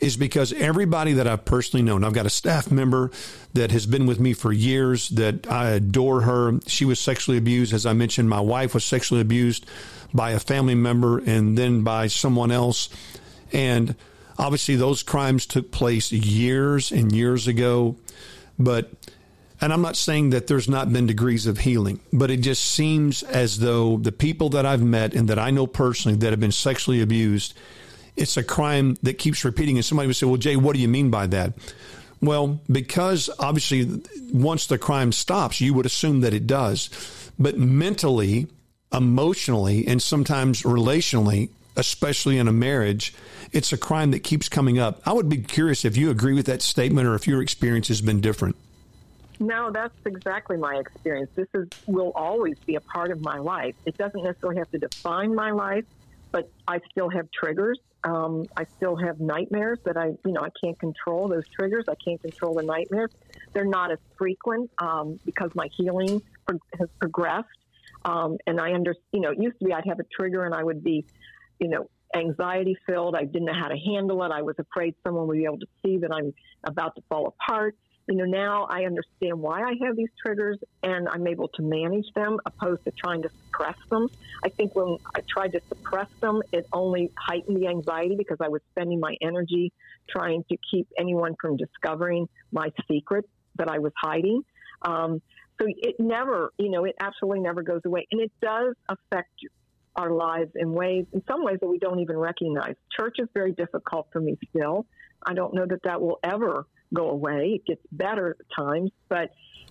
is 0.00 0.16
because 0.16 0.52
everybody 0.52 1.14
that 1.14 1.26
I've 1.26 1.44
personally 1.44 1.82
known, 1.82 2.04
I've 2.04 2.12
got 2.12 2.26
a 2.26 2.30
staff 2.30 2.70
member 2.70 3.10
that 3.54 3.70
has 3.70 3.86
been 3.86 4.06
with 4.06 4.20
me 4.20 4.34
for 4.34 4.52
years 4.52 5.08
that 5.10 5.50
I 5.50 5.70
adore 5.70 6.22
her. 6.22 6.58
She 6.66 6.84
was 6.84 7.00
sexually 7.00 7.38
abused. 7.38 7.72
As 7.72 7.86
I 7.86 7.92
mentioned, 7.92 8.28
my 8.28 8.40
wife 8.40 8.74
was 8.74 8.84
sexually 8.84 9.20
abused 9.20 9.66
by 10.12 10.32
a 10.32 10.40
family 10.40 10.74
member 10.74 11.18
and 11.18 11.56
then 11.56 11.82
by 11.82 12.08
someone 12.08 12.50
else. 12.50 12.88
And 13.52 13.94
obviously, 14.38 14.76
those 14.76 15.02
crimes 15.02 15.46
took 15.46 15.70
place 15.70 16.12
years 16.12 16.92
and 16.92 17.12
years 17.12 17.46
ago. 17.46 17.96
But, 18.58 18.90
and 19.60 19.72
I'm 19.72 19.82
not 19.82 19.96
saying 19.96 20.30
that 20.30 20.46
there's 20.46 20.68
not 20.68 20.92
been 20.92 21.06
degrees 21.06 21.46
of 21.46 21.58
healing, 21.58 22.00
but 22.12 22.30
it 22.30 22.38
just 22.38 22.64
seems 22.64 23.22
as 23.22 23.58
though 23.58 23.98
the 23.98 24.12
people 24.12 24.50
that 24.50 24.66
I've 24.66 24.82
met 24.82 25.14
and 25.14 25.28
that 25.28 25.38
I 25.38 25.50
know 25.50 25.66
personally 25.66 26.18
that 26.18 26.30
have 26.30 26.40
been 26.40 26.52
sexually 26.52 27.00
abused, 27.00 27.54
it's 28.16 28.36
a 28.36 28.44
crime 28.44 28.96
that 29.02 29.14
keeps 29.14 29.44
repeating. 29.44 29.76
And 29.76 29.84
somebody 29.84 30.06
would 30.06 30.16
say, 30.16 30.26
well, 30.26 30.36
Jay, 30.36 30.56
what 30.56 30.74
do 30.74 30.80
you 30.80 30.88
mean 30.88 31.10
by 31.10 31.26
that? 31.28 31.54
Well, 32.20 32.60
because 32.70 33.28
obviously 33.38 34.02
once 34.32 34.66
the 34.66 34.78
crime 34.78 35.12
stops, 35.12 35.60
you 35.60 35.74
would 35.74 35.86
assume 35.86 36.20
that 36.20 36.32
it 36.32 36.46
does. 36.46 36.88
But 37.38 37.58
mentally, 37.58 38.46
emotionally, 38.92 39.86
and 39.86 40.00
sometimes 40.00 40.62
relationally, 40.62 41.50
especially 41.76 42.38
in 42.38 42.48
a 42.48 42.52
marriage, 42.52 43.14
it's 43.52 43.72
a 43.72 43.76
crime 43.76 44.10
that 44.12 44.20
keeps 44.20 44.48
coming 44.48 44.78
up. 44.78 45.00
I 45.06 45.12
would 45.12 45.28
be 45.28 45.38
curious 45.38 45.84
if 45.84 45.96
you 45.96 46.10
agree 46.10 46.34
with 46.34 46.46
that 46.46 46.62
statement 46.62 47.06
or 47.06 47.14
if 47.14 47.26
your 47.26 47.42
experience 47.42 47.88
has 47.88 48.00
been 48.00 48.20
different. 48.20 48.56
No, 49.40 49.70
that's 49.70 49.94
exactly 50.04 50.56
my 50.56 50.76
experience. 50.76 51.30
This 51.34 51.48
is 51.54 51.68
will 51.86 52.12
always 52.14 52.58
be 52.60 52.76
a 52.76 52.80
part 52.80 53.10
of 53.10 53.20
my 53.20 53.38
life. 53.38 53.74
It 53.84 53.98
doesn't 53.98 54.22
necessarily 54.22 54.58
have 54.58 54.70
to 54.70 54.78
define 54.78 55.34
my 55.34 55.50
life, 55.50 55.84
but 56.30 56.50
I 56.68 56.80
still 56.90 57.10
have 57.10 57.28
triggers. 57.32 57.78
Um, 58.04 58.46
I 58.56 58.66
still 58.76 58.96
have 58.96 59.18
nightmares 59.18 59.78
that 59.84 59.96
I, 59.96 60.08
you 60.24 60.32
know, 60.32 60.42
I 60.42 60.50
can't 60.62 60.78
control 60.78 61.28
those 61.28 61.48
triggers. 61.48 61.86
I 61.88 61.94
can't 61.94 62.20
control 62.20 62.54
the 62.54 62.62
nightmares. 62.62 63.10
They're 63.52 63.64
not 63.64 63.90
as 63.90 63.98
frequent 64.16 64.70
um, 64.78 65.18
because 65.24 65.54
my 65.54 65.68
healing 65.76 66.22
has 66.78 66.88
progressed. 66.98 67.48
Um, 68.04 68.36
and 68.46 68.60
I 68.60 68.74
under, 68.74 68.94
you 69.12 69.20
know, 69.20 69.30
it 69.30 69.40
used 69.40 69.58
to 69.60 69.64
be 69.64 69.72
I'd 69.72 69.86
have 69.86 70.00
a 70.00 70.04
trigger 70.04 70.44
and 70.44 70.54
I 70.54 70.62
would 70.62 70.84
be, 70.84 71.06
you 71.58 71.68
know, 71.68 71.88
anxiety 72.14 72.76
filled. 72.86 73.14
I 73.16 73.24
didn't 73.24 73.46
know 73.46 73.54
how 73.54 73.68
to 73.68 73.76
handle 73.76 74.22
it. 74.24 74.30
I 74.32 74.42
was 74.42 74.54
afraid 74.58 74.94
someone 75.04 75.26
would 75.28 75.36
be 75.36 75.44
able 75.44 75.58
to 75.58 75.66
see 75.84 75.98
that 75.98 76.12
I'm 76.12 76.32
about 76.64 76.94
to 76.96 77.02
fall 77.08 77.26
apart. 77.26 77.74
You 78.06 78.16
know, 78.16 78.24
now 78.24 78.66
I 78.68 78.84
understand 78.84 79.40
why 79.40 79.62
I 79.62 79.72
have 79.86 79.96
these 79.96 80.10
triggers 80.24 80.58
and 80.82 81.08
I'm 81.08 81.26
able 81.26 81.48
to 81.54 81.62
manage 81.62 82.04
them 82.14 82.36
opposed 82.44 82.84
to 82.84 82.92
trying 83.02 83.22
to 83.22 83.30
suppress 83.46 83.76
them. 83.90 84.08
I 84.44 84.50
think 84.50 84.74
when 84.74 84.98
I 85.16 85.20
tried 85.32 85.52
to 85.52 85.60
suppress 85.68 86.08
them, 86.20 86.42
it 86.52 86.66
only 86.72 87.10
heightened 87.18 87.56
the 87.56 87.68
anxiety 87.68 88.14
because 88.16 88.36
I 88.42 88.48
was 88.48 88.60
spending 88.72 89.00
my 89.00 89.16
energy 89.22 89.72
trying 90.10 90.44
to 90.50 90.56
keep 90.70 90.86
anyone 90.98 91.34
from 91.40 91.56
discovering 91.56 92.28
my 92.52 92.68
secret 92.90 93.24
that 93.56 93.68
I 93.68 93.78
was 93.78 93.92
hiding. 94.02 94.42
Um, 94.82 95.22
so 95.60 95.66
it 95.68 95.96
never, 95.98 96.52
you 96.58 96.68
know, 96.68 96.84
it 96.84 96.96
absolutely 97.00 97.40
never 97.40 97.62
goes 97.62 97.80
away. 97.86 98.06
And 98.10 98.20
it 98.20 98.32
does 98.42 98.74
affect 98.88 99.30
our 99.96 100.10
lives 100.10 100.50
in 100.56 100.72
ways, 100.72 101.06
in 101.12 101.22
some 101.28 101.44
ways 101.44 101.58
that 101.60 101.68
we 101.68 101.78
don't 101.78 102.00
even 102.00 102.16
recognize. 102.16 102.74
Church 102.96 103.16
is 103.18 103.28
very 103.34 103.52
difficult 103.52 104.08
for 104.12 104.20
me 104.20 104.36
still. 104.50 104.86
I 105.24 105.34
don't 105.34 105.54
know 105.54 105.66
that 105.66 105.82
that 105.84 106.00
will 106.00 106.18
ever 106.22 106.66
go 106.92 107.10
away. 107.10 107.60
It 107.60 107.66
gets 107.66 107.82
better 107.92 108.36
at 108.38 108.46
times, 108.56 108.90
but 109.08 109.30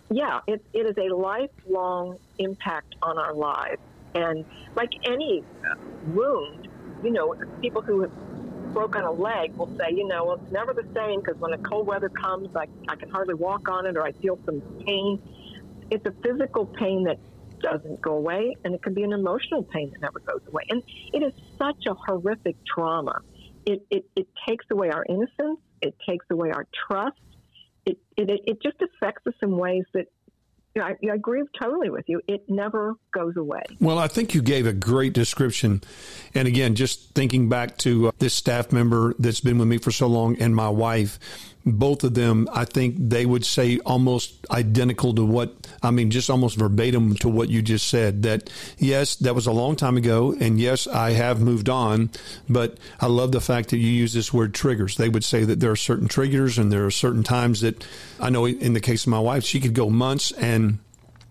yeah, 0.09 0.39
it, 0.47 0.63
it 0.73 0.85
is 0.85 0.95
a 0.97 1.13
lifelong 1.15 2.17
impact 2.39 2.95
on 3.01 3.17
our 3.17 3.33
lives. 3.33 3.81
And 4.15 4.45
like 4.75 4.91
any 5.05 5.43
wound, 6.07 6.67
you 7.03 7.11
know, 7.11 7.35
people 7.61 7.81
who 7.81 8.01
have 8.01 8.11
broken 8.73 9.01
a 9.03 9.11
leg 9.11 9.55
will 9.55 9.69
say, 9.77 9.91
you 9.91 10.07
know, 10.07 10.25
well, 10.25 10.39
it's 10.41 10.51
never 10.51 10.73
the 10.73 10.85
same 10.95 11.19
because 11.19 11.39
when 11.39 11.51
the 11.51 11.57
cold 11.69 11.87
weather 11.87 12.09
comes, 12.09 12.49
I, 12.55 12.65
I 12.87 12.95
can 12.95 13.09
hardly 13.09 13.35
walk 13.35 13.69
on 13.69 13.85
it 13.85 13.95
or 13.95 14.03
I 14.03 14.11
feel 14.13 14.39
some 14.45 14.61
pain. 14.85 15.21
It's 15.91 16.05
a 16.05 16.13
physical 16.23 16.65
pain 16.65 17.03
that 17.05 17.17
doesn't 17.63 18.01
go 18.01 18.13
away, 18.13 18.55
and 18.63 18.75
it 18.75 18.83
can 18.83 18.93
be 18.93 19.01
an 19.01 19.13
emotional 19.13 19.63
pain 19.63 19.89
that 19.91 20.01
never 20.01 20.19
goes 20.19 20.41
away. 20.47 20.63
And 20.69 20.83
it 21.13 21.23
is 21.23 21.33
such 21.57 21.85
a 21.87 21.93
horrific 21.93 22.55
trauma. 22.65 23.21
It, 23.65 23.85
it, 23.89 24.05
it 24.15 24.27
takes 24.47 24.65
away 24.71 24.91
our 24.91 25.05
innocence, 25.07 25.59
it 25.81 25.95
takes 26.07 26.25
away 26.29 26.51
our 26.51 26.67
trust. 26.87 27.17
It, 27.85 27.97
it, 28.15 28.41
it 28.45 28.61
just 28.61 28.77
affects 28.81 29.25
us 29.27 29.33
in 29.41 29.57
ways 29.57 29.83
that 29.93 30.07
I, 30.75 30.95
I, 31.03 31.13
agree 31.13 31.43
totally 31.61 31.89
with 31.89 32.05
you. 32.07 32.21
It 32.27 32.49
never 32.49 32.95
goes 33.13 33.37
away. 33.37 33.63
Well, 33.79 33.99
I 33.99 34.07
think 34.07 34.33
you 34.33 34.41
gave 34.41 34.65
a 34.65 34.73
great 34.73 35.13
description. 35.13 35.81
And 36.33 36.47
again, 36.47 36.75
just 36.75 37.11
thinking 37.13 37.47
back 37.47 37.77
to 37.79 38.07
uh, 38.07 38.11
this 38.17 38.33
staff 38.33 38.71
member 38.71 39.13
that's 39.19 39.41
been 39.41 39.59
with 39.59 39.67
me 39.67 39.77
for 39.77 39.91
so 39.91 40.07
long 40.07 40.35
and 40.37 40.55
my 40.55 40.69
wife, 40.69 41.19
both 41.65 42.03
of 42.03 42.13
them, 42.13 42.49
I 42.51 42.65
think 42.65 42.95
they 42.97 43.25
would 43.25 43.45
say 43.45 43.79
almost 43.79 44.45
identical 44.51 45.13
to 45.15 45.25
what, 45.25 45.53
I 45.81 45.91
mean, 45.91 46.11
just 46.11 46.29
almost 46.29 46.57
verbatim 46.57 47.15
to 47.15 47.29
what 47.29 47.49
you 47.49 47.61
just 47.61 47.87
said. 47.87 48.23
That, 48.23 48.49
yes, 48.77 49.15
that 49.17 49.33
was 49.33 49.47
a 49.47 49.51
long 49.51 49.75
time 49.75 49.95
ago. 49.95 50.35
And 50.39 50.59
yes, 50.59 50.87
I 50.87 51.11
have 51.11 51.39
moved 51.39 51.69
on. 51.69 52.09
But 52.49 52.77
I 52.99 53.07
love 53.07 53.31
the 53.31 53.41
fact 53.41 53.69
that 53.69 53.77
you 53.77 53.89
use 53.89 54.13
this 54.13 54.33
word 54.33 54.53
triggers. 54.53 54.97
They 54.97 55.09
would 55.09 55.23
say 55.23 55.45
that 55.45 55.59
there 55.59 55.71
are 55.71 55.77
certain 55.77 56.07
triggers 56.07 56.57
and 56.57 56.71
there 56.71 56.85
are 56.85 56.91
certain 56.91 57.23
times 57.23 57.61
that 57.61 57.85
I 58.19 58.29
know 58.29 58.45
in 58.45 58.73
the 58.73 58.81
case 58.81 59.05
of 59.05 59.11
my 59.11 59.19
wife, 59.19 59.43
she 59.43 59.59
could 59.59 59.73
go 59.73 59.89
months 59.89 60.31
and 60.33 60.79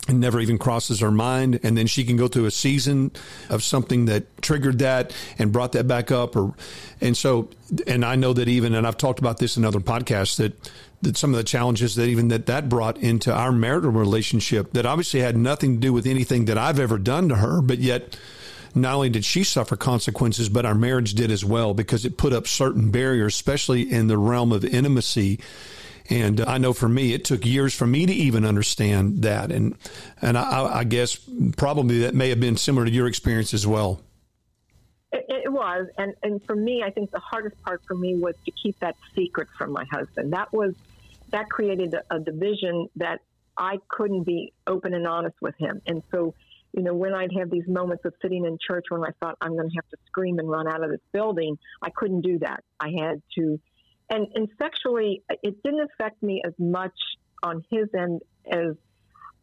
and 0.09 0.19
never 0.19 0.41
even 0.41 0.59
crosses 0.59 1.01
her 1.01 1.11
mind. 1.11 1.61
And 1.63 1.77
then 1.77 1.87
she 1.87 2.05
can 2.05 2.17
go 2.17 2.29
through 2.29 2.47
a 2.47 2.51
season 2.51 3.13
of 3.49 3.63
something 3.63 4.07
that 4.07 4.43
triggered 4.43 4.81
that 4.81 5.15
and 5.39 5.53
brought 5.53 5.73
that 5.73 5.87
back 5.87 6.11
up. 6.11 6.35
Or, 6.35 6.55
and 7.01 7.17
so, 7.17 7.49
and 7.87 8.05
I 8.05 8.17
know 8.17 8.33
that 8.33 8.49
even, 8.49 8.75
and 8.75 8.87
I've 8.87 8.97
talked 8.97 9.21
about 9.21 9.39
this 9.39 9.57
in 9.57 9.65
other 9.65 9.81
podcasts 9.81 10.37
that, 10.37 10.71
that 11.03 11.17
some 11.17 11.31
of 11.31 11.37
the 11.37 11.45
challenges 11.45 11.95
that 11.97 12.07
even 12.07 12.29
that 12.29 12.47
that 12.47 12.69
brought 12.69 12.99
into 12.99 13.33
our 13.33 13.53
marital 13.53 13.91
relationship 13.91 14.73
that 14.73 14.87
obviously 14.87 15.21
had 15.21 15.37
nothing 15.37 15.75
to 15.75 15.81
do 15.81 15.93
with 15.93 16.07
anything 16.07 16.47
that 16.47 16.59
I've 16.59 16.81
ever 16.81 16.99
done 16.99 17.29
to 17.29 17.37
her, 17.37 17.61
but 17.61 17.79
yet 17.79 18.17
not 18.75 18.95
only 18.95 19.11
did 19.11 19.25
she 19.25 19.45
suffer 19.45 19.77
consequences, 19.77 20.49
but 20.49 20.65
our 20.65 20.75
marriage 20.75 21.15
did 21.15 21.31
as 21.31 21.45
well 21.45 21.75
because 21.75 22.05
it 22.05 22.17
put 22.17 22.33
up 22.33 22.47
certain 22.47 22.91
barriers, 22.91 23.35
especially 23.35 23.83
in 23.83 24.07
the 24.07 24.17
realm 24.17 24.53
of 24.53 24.65
intimacy 24.65 25.39
and 26.11 26.41
uh, 26.41 26.45
I 26.47 26.59
know 26.59 26.73
for 26.73 26.89
me, 26.89 27.13
it 27.13 27.25
took 27.25 27.45
years 27.45 27.75
for 27.75 27.87
me 27.87 28.07
to 28.07 28.13
even 28.13 28.45
understand 28.45 29.23
that. 29.23 29.51
And, 29.53 29.77
and 30.21 30.37
I, 30.37 30.79
I 30.79 30.85
guess 30.85 31.19
probably 31.57 32.01
that 32.01 32.15
may 32.15 32.29
have 32.31 32.41
been 32.41 32.57
similar 32.57 32.87
to 32.87 32.93
your 32.93 33.07
experience 33.07 33.55
as 33.55 33.67
well. 33.67 34.01
It, 35.13 35.27
it, 35.29 35.53
was, 35.53 35.89
and 35.99 36.15
and 36.23 36.43
for 36.45 36.57
me, 36.57 36.83
I 36.83 36.91
think 36.91 37.11
the 37.11 37.19
hardest 37.19 37.61
part 37.63 37.83
for 37.87 37.95
me 37.95 38.17
was 38.17 38.35
to 38.47 38.51
keep 38.51 38.79
that 38.81 38.97
secret 39.15 39.49
from 39.59 39.71
my 39.71 39.85
husband. 39.93 40.33
That 40.33 40.51
was 40.55 40.75
that 41.33 41.51
created 41.51 41.95
a, 41.95 42.17
a 42.17 42.19
division 42.19 42.89
that 42.97 43.21
I 43.57 43.79
couldn't 43.89 44.25
be 44.25 44.53
open 44.67 44.95
and 44.95 45.07
honest 45.07 45.37
with 45.43 45.55
him. 45.59 45.83
And 45.87 46.03
so, 46.11 46.35
you 46.73 46.83
know, 46.83 46.95
when 46.95 47.13
I'd 47.13 47.33
have 47.39 47.51
these 47.51 47.69
moments 47.69 48.05
of 48.05 48.15
sitting 48.23 48.47
in 48.47 48.57
church 48.67 48.87
when 48.89 49.03
I 49.03 49.11
thought 49.21 49.37
I'm 49.41 49.55
going 49.55 49.69
to 49.69 49.75
have 49.75 49.89
to 49.91 49.97
scream 50.07 50.39
and 50.39 50.49
run 50.51 50.67
out 50.67 50.83
of 50.83 50.91
this 50.91 51.01
building, 51.13 51.59
I 51.83 51.91
couldn't 51.91 52.23
do 52.23 52.39
that. 52.39 52.65
I 52.81 52.91
had 52.99 53.23
to 53.37 53.61
and 54.13 54.29
and 54.35 54.49
sexually, 54.59 55.23
it 55.43 55.63
didn't 55.63 55.89
affect 55.91 56.23
me 56.23 56.43
as 56.45 56.53
much 56.59 56.93
on 57.43 57.65
his 57.71 57.89
end 57.99 58.21
as 58.51 58.77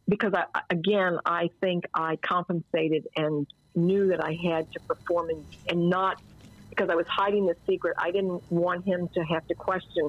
because 0.08 0.32
I, 0.32 0.44
again, 0.70 1.18
I 1.24 1.50
think 1.60 1.84
I 1.92 2.16
compensated 2.16 3.06
and 3.16 3.46
knew 3.74 4.08
that 4.08 4.24
I 4.24 4.36
had 4.42 4.70
to 4.72 4.80
perform 4.80 5.30
and, 5.30 5.44
and 5.68 5.90
not 5.90 6.20
because 6.68 6.88
I 6.88 6.94
was 6.94 7.06
hiding 7.08 7.46
the 7.46 7.56
secret. 7.66 7.96
I 7.98 8.12
didn't 8.12 8.42
want 8.50 8.86
him 8.86 9.08
to 9.14 9.20
have 9.24 9.46
to 9.48 9.54
question. 9.54 10.08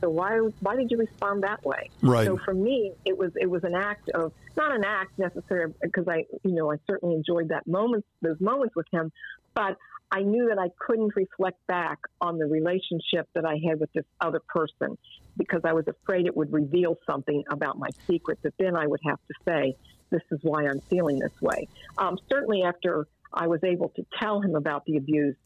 So 0.00 0.10
why 0.10 0.38
why 0.60 0.74
did 0.74 0.90
you 0.90 0.98
respond 0.98 1.44
that 1.44 1.64
way? 1.64 1.90
Right. 2.02 2.26
So 2.26 2.36
for 2.36 2.52
me, 2.52 2.92
it 3.04 3.16
was 3.16 3.30
it 3.36 3.48
was 3.48 3.62
an 3.62 3.76
act 3.76 4.08
of 4.10 4.32
not 4.56 4.74
an 4.74 4.84
act 4.84 5.18
necessarily 5.18 5.72
because 5.80 6.08
I 6.08 6.24
you 6.42 6.52
know 6.52 6.72
I 6.72 6.76
certainly 6.88 7.14
enjoyed 7.14 7.48
that 7.50 7.66
moment 7.66 8.04
those 8.22 8.40
moments 8.40 8.74
with 8.74 8.86
him, 8.92 9.12
but 9.54 9.76
I 10.12 10.22
knew 10.22 10.48
that 10.48 10.58
I 10.58 10.68
couldn't 10.78 11.14
reflect 11.14 11.64
back 11.66 11.98
on 12.20 12.38
the 12.38 12.46
relationship 12.46 13.28
that 13.34 13.44
I 13.44 13.60
had 13.66 13.78
with 13.78 13.92
this 13.92 14.04
other 14.20 14.40
person 14.48 14.98
because 15.36 15.60
I 15.64 15.72
was 15.72 15.84
afraid 15.86 16.26
it 16.26 16.36
would 16.36 16.52
reveal 16.52 16.96
something 17.08 17.44
about 17.50 17.78
my 17.78 17.88
secret 18.06 18.38
that 18.42 18.54
then 18.58 18.76
I 18.76 18.86
would 18.86 19.00
have 19.04 19.18
to 19.28 19.34
say, 19.46 19.76
this 20.10 20.22
is 20.32 20.40
why 20.42 20.66
I'm 20.66 20.80
feeling 20.80 21.20
this 21.20 21.40
way. 21.40 21.68
Um, 21.96 22.18
certainly, 22.28 22.64
after 22.64 23.06
I 23.32 23.46
was 23.46 23.62
able 23.62 23.90
to 23.90 24.04
tell 24.18 24.40
him 24.40 24.56
about 24.56 24.84
the 24.84 24.96
abuse, 24.96 25.36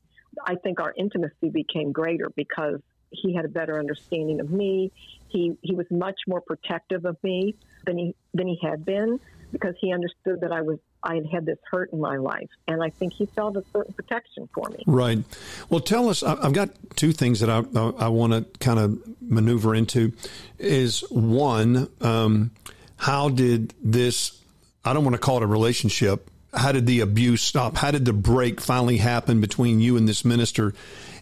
I 0.43 0.55
think 0.57 0.81
our 0.81 0.95
intimacy 0.97 1.51
became 1.51 1.93
greater 1.93 2.31
because 2.35 2.81
he 3.11 3.35
had 3.35 3.45
a 3.45 3.49
better 3.49 3.79
understanding 3.79 4.41
of 4.41 4.51
me. 4.51 4.91
He 5.29 5.57
he 5.63 5.75
was 5.75 5.87
much 5.91 6.19
more 6.27 6.41
protective 6.41 7.05
of 7.05 7.17
me 7.23 7.55
than 7.87 7.99
he 7.99 8.17
than 8.33 8.49
he 8.49 8.59
had 8.63 8.85
been 8.85 9.21
because 9.53 9.75
he 9.81 9.93
understood 9.93 10.41
that 10.41 10.53
I 10.53 10.63
was 10.63 10.79
I 11.05 11.17
had 11.17 11.27
had 11.27 11.47
this 11.47 11.59
hurt 11.71 11.93
in 11.93 12.01
my 12.01 12.17
life, 12.17 12.49
and 12.67 12.83
I 12.83 12.89
think 12.89 13.13
he 13.13 13.27
felt 13.27 13.57
a 13.57 13.65
certain 13.73 13.93
protection 13.93 14.49
for 14.55 14.69
me. 14.71 14.83
Right. 14.87 15.19
Well, 15.69 15.81
tell 15.81 16.09
us. 16.09 16.23
I've 16.23 16.55
got 16.55 16.71
two 16.97 17.13
things 17.13 17.41
that 17.41 17.51
I 17.51 17.59
I, 18.05 18.09
want 18.09 18.33
to 18.33 18.59
kind 18.59 18.79
of 18.79 18.99
maneuver 19.21 19.75
into. 19.75 20.13
Is 20.59 21.01
one, 21.11 21.89
um, 22.01 22.51
how 22.97 23.29
did 23.29 23.75
this? 23.83 24.41
I 24.85 24.95
don't 24.95 25.05
want 25.05 25.15
to 25.15 25.21
call 25.21 25.37
it 25.37 25.43
a 25.43 25.47
relationship. 25.47 26.31
How 26.55 26.73
did 26.73 26.87
the 26.87 27.01
abuse 27.01 27.43
stop? 27.43 27.77
How 27.77 27.91
did 27.91 28.05
the 28.05 28.13
break 28.13 28.61
finally 28.61 28.97
happen 28.97 29.41
between 29.41 29.81
you 29.81 29.97
and 29.97 30.09
this 30.09 30.25
minister? 30.25 30.73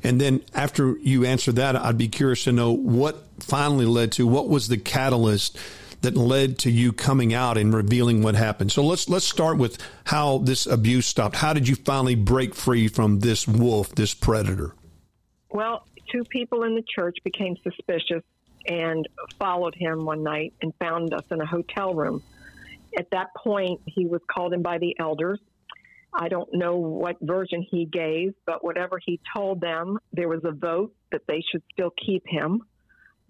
And 0.05 0.21
then 0.21 0.43
after 0.55 0.97
you 0.99 1.25
answer 1.25 1.53
that, 1.53 1.75
I'd 1.75 1.99
be 1.99 2.09
curious 2.09 2.45
to 2.45 2.53
know 2.53 2.73
what 2.73 3.25
finally 3.41 3.87
led 3.87 4.13
to 4.13 4.27
what 4.27 4.49
was 4.49 4.69
the 4.69 4.77
catalyst 4.77 5.59
that 6.03 6.17
led 6.17 6.59
to 6.59 6.71
you 6.71 6.93
coming 6.93 7.33
out 7.33 7.57
and 7.57 7.73
revealing 7.73 8.23
what 8.23 8.35
happened. 8.35 8.71
So 8.71 8.85
let's 8.85 9.09
let's 9.09 9.25
start 9.25 9.57
with 9.57 9.79
how 10.05 10.39
this 10.39 10.67
abuse 10.67 11.07
stopped. 11.07 11.37
How 11.37 11.53
did 11.53 11.69
you 11.69 11.77
finally 11.77 12.15
break 12.15 12.55
free 12.55 12.89
from 12.89 13.21
this 13.21 13.49
wolf, 13.49 13.95
this 13.95 14.15
predator? 14.15 14.75
Well, 15.51 15.87
two 16.11 16.25
people 16.25 16.65
in 16.65 16.75
the 16.75 16.85
church 16.95 17.17
became 17.25 17.57
suspicious 17.63 18.23
and 18.67 19.09
followed 19.39 19.75
him 19.75 20.05
one 20.05 20.23
night 20.23 20.53
and 20.63 20.73
found 20.79 21.15
us 21.15 21.25
in 21.31 21.41
a 21.41 21.47
hotel 21.47 21.95
room. 21.95 22.23
At 22.97 23.11
that 23.11 23.29
point, 23.35 23.81
he 23.87 24.07
was 24.07 24.21
called 24.31 24.53
in 24.53 24.63
by 24.63 24.79
the 24.79 24.95
elders. 24.99 25.41
I 26.15 26.29
don't 26.29 26.53
know 26.53 26.77
what 26.77 27.17
version 27.23 27.67
he 27.71 27.87
gave, 27.87 28.35
but 28.45 28.63
whatever 28.63 29.01
he 29.05 29.19
told 29.35 29.61
them, 29.61 29.99
there 30.13 30.29
was 30.29 30.45
a 30.45 30.53
vote 30.53 30.95
that 31.11 31.23
they 31.27 31.43
should 31.51 31.63
still 31.73 31.91
keep 32.05 32.23
him. 32.27 32.63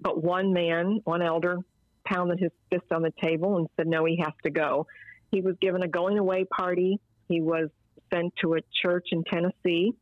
But 0.00 0.22
one 0.22 0.52
man, 0.52 1.00
one 1.04 1.22
elder, 1.22 1.58
pounded 2.04 2.38
his 2.40 2.50
fist 2.70 2.90
on 2.92 3.02
the 3.02 3.12
table 3.22 3.56
and 3.56 3.68
said, 3.76 3.86
no, 3.86 4.04
he 4.04 4.16
has 4.18 4.32
to 4.44 4.50
go. 4.50 4.86
He 5.30 5.40
was 5.40 5.56
given 5.60 5.82
a 5.82 5.88
going 5.88 6.18
away 6.18 6.44
party. 6.44 7.00
He 7.28 7.40
was 7.40 7.70
sent 8.12 8.34
to 8.42 8.54
a 8.54 8.60
church 8.82 9.08
in 9.12 9.24
Tennessee 9.24 9.94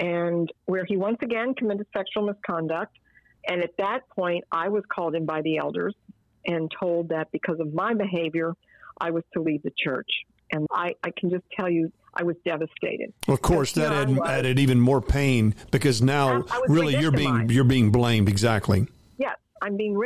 and 0.00 0.50
where 0.66 0.84
he 0.84 0.96
once 0.96 1.18
again 1.22 1.54
committed 1.54 1.86
sexual 1.96 2.24
misconduct. 2.24 2.96
And 3.46 3.62
at 3.62 3.70
that 3.78 4.08
point, 4.10 4.44
I 4.52 4.68
was 4.68 4.84
called 4.92 5.14
in 5.14 5.26
by 5.26 5.42
the 5.42 5.58
elders 5.58 5.94
and 6.46 6.70
told 6.78 7.08
that 7.10 7.30
because 7.32 7.60
of 7.60 7.72
my 7.72 7.94
behavior, 7.94 8.54
I 9.00 9.10
was 9.10 9.24
to 9.34 9.42
leave 9.42 9.62
the 9.62 9.72
church. 9.76 10.10
And 10.52 10.66
I, 10.70 10.94
I 11.02 11.10
can 11.16 11.30
just 11.30 11.44
tell 11.58 11.68
you, 11.68 11.92
I 12.14 12.22
was 12.22 12.36
devastated. 12.44 13.12
of 13.28 13.42
course, 13.42 13.72
that 13.72 13.92
added, 13.92 14.18
added, 14.24 14.58
even 14.58 14.80
more 14.80 15.00
pain 15.00 15.54
because 15.70 16.02
now 16.02 16.44
really 16.66 16.96
you're 16.96 17.12
being 17.12 17.48
you're 17.50 17.64
being 17.64 17.92
blamed. 17.92 18.28
Exactly. 18.28 18.86
Yes, 19.18 19.36
I'm 19.62 19.76
being 19.76 19.96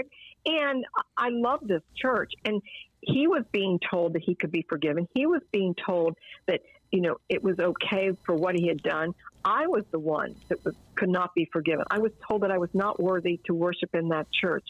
and 0.46 0.84
I 1.16 1.28
love 1.30 1.60
this 1.62 1.82
church. 1.96 2.32
And 2.44 2.62
he 3.00 3.26
was 3.26 3.44
being 3.52 3.78
told 3.90 4.14
that 4.14 4.22
he 4.22 4.34
could 4.34 4.52
be 4.52 4.64
forgiven. 4.68 5.08
He 5.14 5.26
was 5.26 5.42
being 5.52 5.74
told 5.74 6.16
that, 6.46 6.60
you 6.90 7.00
know, 7.00 7.16
it 7.28 7.42
was 7.42 7.58
okay 7.58 8.10
for 8.24 8.34
what 8.34 8.54
he 8.54 8.68
had 8.68 8.82
done. 8.82 9.14
I 9.44 9.66
was 9.66 9.84
the 9.90 9.98
one 9.98 10.36
that 10.48 10.64
was, 10.64 10.74
could 10.94 11.08
not 11.08 11.34
be 11.34 11.48
forgiven. 11.52 11.84
I 11.90 11.98
was 11.98 12.12
told 12.28 12.42
that 12.42 12.50
I 12.50 12.58
was 12.58 12.70
not 12.74 13.02
worthy 13.02 13.40
to 13.46 13.54
worship 13.54 13.90
in 13.94 14.08
that 14.08 14.28
church. 14.32 14.66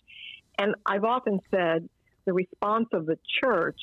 And 0.59 0.75
I've 0.87 1.05
often 1.05 1.41
said 1.51 1.89
the 2.25 2.33
response 2.33 2.89
of 2.93 3.07
the 3.07 3.19
church 3.43 3.81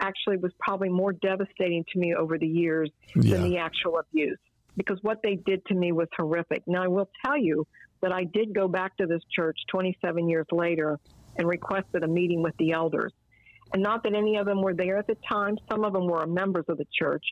actually 0.00 0.38
was 0.38 0.52
probably 0.58 0.88
more 0.88 1.12
devastating 1.12 1.84
to 1.92 1.98
me 1.98 2.14
over 2.14 2.36
the 2.36 2.48
years 2.48 2.90
yeah. 3.14 3.36
than 3.36 3.48
the 3.48 3.58
actual 3.58 3.98
abuse 3.98 4.38
because 4.76 4.98
what 5.02 5.20
they 5.22 5.36
did 5.36 5.64
to 5.66 5.74
me 5.74 5.92
was 5.92 6.08
horrific. 6.16 6.62
Now, 6.66 6.82
I 6.82 6.88
will 6.88 7.08
tell 7.24 7.38
you 7.38 7.66
that 8.00 8.12
I 8.12 8.24
did 8.24 8.54
go 8.54 8.66
back 8.66 8.96
to 8.96 9.06
this 9.06 9.22
church 9.34 9.58
27 9.70 10.28
years 10.28 10.46
later 10.50 10.98
and 11.36 11.46
requested 11.48 12.02
a 12.02 12.08
meeting 12.08 12.42
with 12.42 12.56
the 12.58 12.72
elders. 12.72 13.12
And 13.72 13.82
not 13.82 14.02
that 14.04 14.14
any 14.14 14.36
of 14.36 14.46
them 14.46 14.62
were 14.62 14.74
there 14.74 14.98
at 14.98 15.06
the 15.06 15.16
time, 15.28 15.58
some 15.70 15.84
of 15.84 15.92
them 15.92 16.06
were 16.06 16.26
members 16.26 16.64
of 16.68 16.78
the 16.78 16.86
church, 16.96 17.24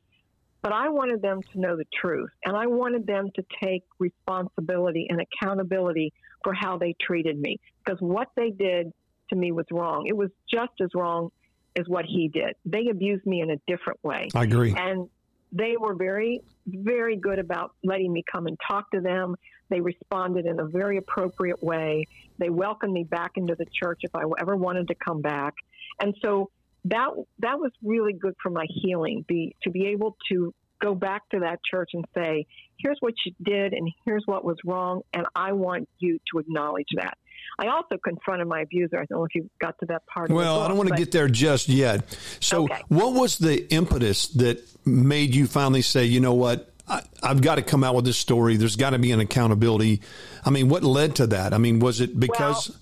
but 0.63 0.73
I 0.73 0.89
wanted 0.89 1.23
them 1.23 1.41
to 1.53 1.61
know 1.61 1.77
the 1.77 1.85
truth. 2.01 2.31
And 2.45 2.57
I 2.57 2.67
wanted 2.67 3.07
them 3.07 3.31
to 3.37 3.45
take 3.63 3.85
responsibility 3.99 5.07
and 5.09 5.21
accountability 5.21 6.13
for 6.43 6.55
how 6.55 6.79
they 6.79 6.95
treated 7.01 7.39
me. 7.39 7.59
Because 7.85 8.01
what 8.01 8.29
they 8.37 8.51
did 8.51 8.93
to 9.31 9.37
me 9.37 9.53
was 9.53 9.67
wrong. 9.71 10.07
It 10.07 10.17
was 10.17 10.31
just 10.53 10.73
as 10.81 10.91
wrong 10.95 11.31
as 11.79 11.87
what 11.89 12.05
he 12.05 12.29
did. 12.29 12.55
They 12.65 12.89
abused 12.89 13.27
me 13.27 13.41
in 13.41 13.51
a 13.51 13.57
different 13.67 14.03
way. 14.05 14.29
I 14.35 14.45
agree. 14.45 14.75
And 14.77 15.09
they 15.53 15.77
were 15.79 15.95
very, 15.95 16.41
very 16.67 17.17
good 17.17 17.39
about 17.39 17.75
letting 17.85 18.13
me 18.13 18.25
come 18.31 18.47
and 18.47 18.59
talk 18.69 18.91
to 18.93 19.01
them. 19.01 19.37
They 19.73 19.81
responded 19.81 20.45
in 20.45 20.61
a 20.61 20.67
very 20.67 20.99
appropriate 20.99 21.63
way. 21.63 22.07
They 22.39 22.51
welcomed 22.51 22.93
me 22.93 23.05
back 23.05 23.33
into 23.37 23.55
the 23.55 23.65
church 23.83 24.01
if 24.03 24.15
I 24.15 24.25
ever 24.39 24.55
wanted 24.55 24.89
to 24.89 24.95
come 24.95 25.23
back. 25.23 25.55
And 25.99 26.15
so 26.23 26.51
that 26.85 27.09
that 27.39 27.59
was 27.59 27.73
really 27.83 28.13
good 28.13 28.35
for 28.43 28.51
my 28.51 28.67
healing. 28.69 29.25
Be 29.27 29.57
to 29.63 29.71
be 29.71 29.87
able 29.87 30.17
to 30.31 30.53
go 30.83 30.95
back 30.95 31.23
to 31.31 31.41
that 31.41 31.61
church 31.69 31.91
and 31.95 32.05
say, 32.15 32.45
here's 32.79 32.99
what 33.01 33.15
you 33.25 33.33
did 33.43 33.73
and 33.73 33.91
here's 34.05 34.25
what 34.27 34.45
was 34.45 34.57
wrong, 34.67 35.01
and 35.15 35.25
I 35.35 35.53
want 35.53 35.89
you 36.01 36.19
to 36.33 36.41
acknowledge 36.41 36.89
that. 36.97 37.17
I 37.59 37.69
also 37.69 37.97
confronted 38.03 38.49
my 38.49 38.61
abuser. 38.61 38.97
I 38.97 39.05
don't 39.07 39.19
know 39.19 39.25
if 39.25 39.35
you 39.35 39.49
got 39.61 39.79
to 39.79 39.87
that 39.87 40.03
part. 40.07 40.31
Well, 40.31 40.57
book, 40.57 40.65
I 40.65 40.69
don't 40.69 40.77
want 40.77 40.91
to 40.91 40.97
get 40.97 41.13
there 41.13 41.29
just 41.29 41.69
yet. 41.69 42.05
So, 42.41 42.65
Okay. 42.65 42.83
what 42.89 43.15
was 43.15 43.39
the 43.39 43.73
impetus 43.73 44.29
that 44.29 44.61
made 44.85 45.35
you 45.35 45.47
finally 45.47 45.83
say, 45.83 46.05
you 46.05 46.21
know 46.21 46.35
what? 46.35 46.72
I, 46.89 47.03
I've 47.23 47.41
got 47.41 47.57
to 47.57 47.63
come 47.63 47.85
out 47.85 47.95
with 47.95 48.05
this 48.05 48.19
story. 48.19 48.57
There's 48.57 48.77
got 48.77 48.91
to 48.91 48.99
be 48.99 49.13
an 49.13 49.21
accountability. 49.21 50.01
I 50.45 50.51
mean, 50.51 50.69
what 50.69 50.83
led 50.83 51.17
to 51.17 51.27
that? 51.29 51.55
I 51.55 51.59
mean, 51.59 51.79
was 51.79 52.01
it 52.01 52.19
because? 52.19 52.77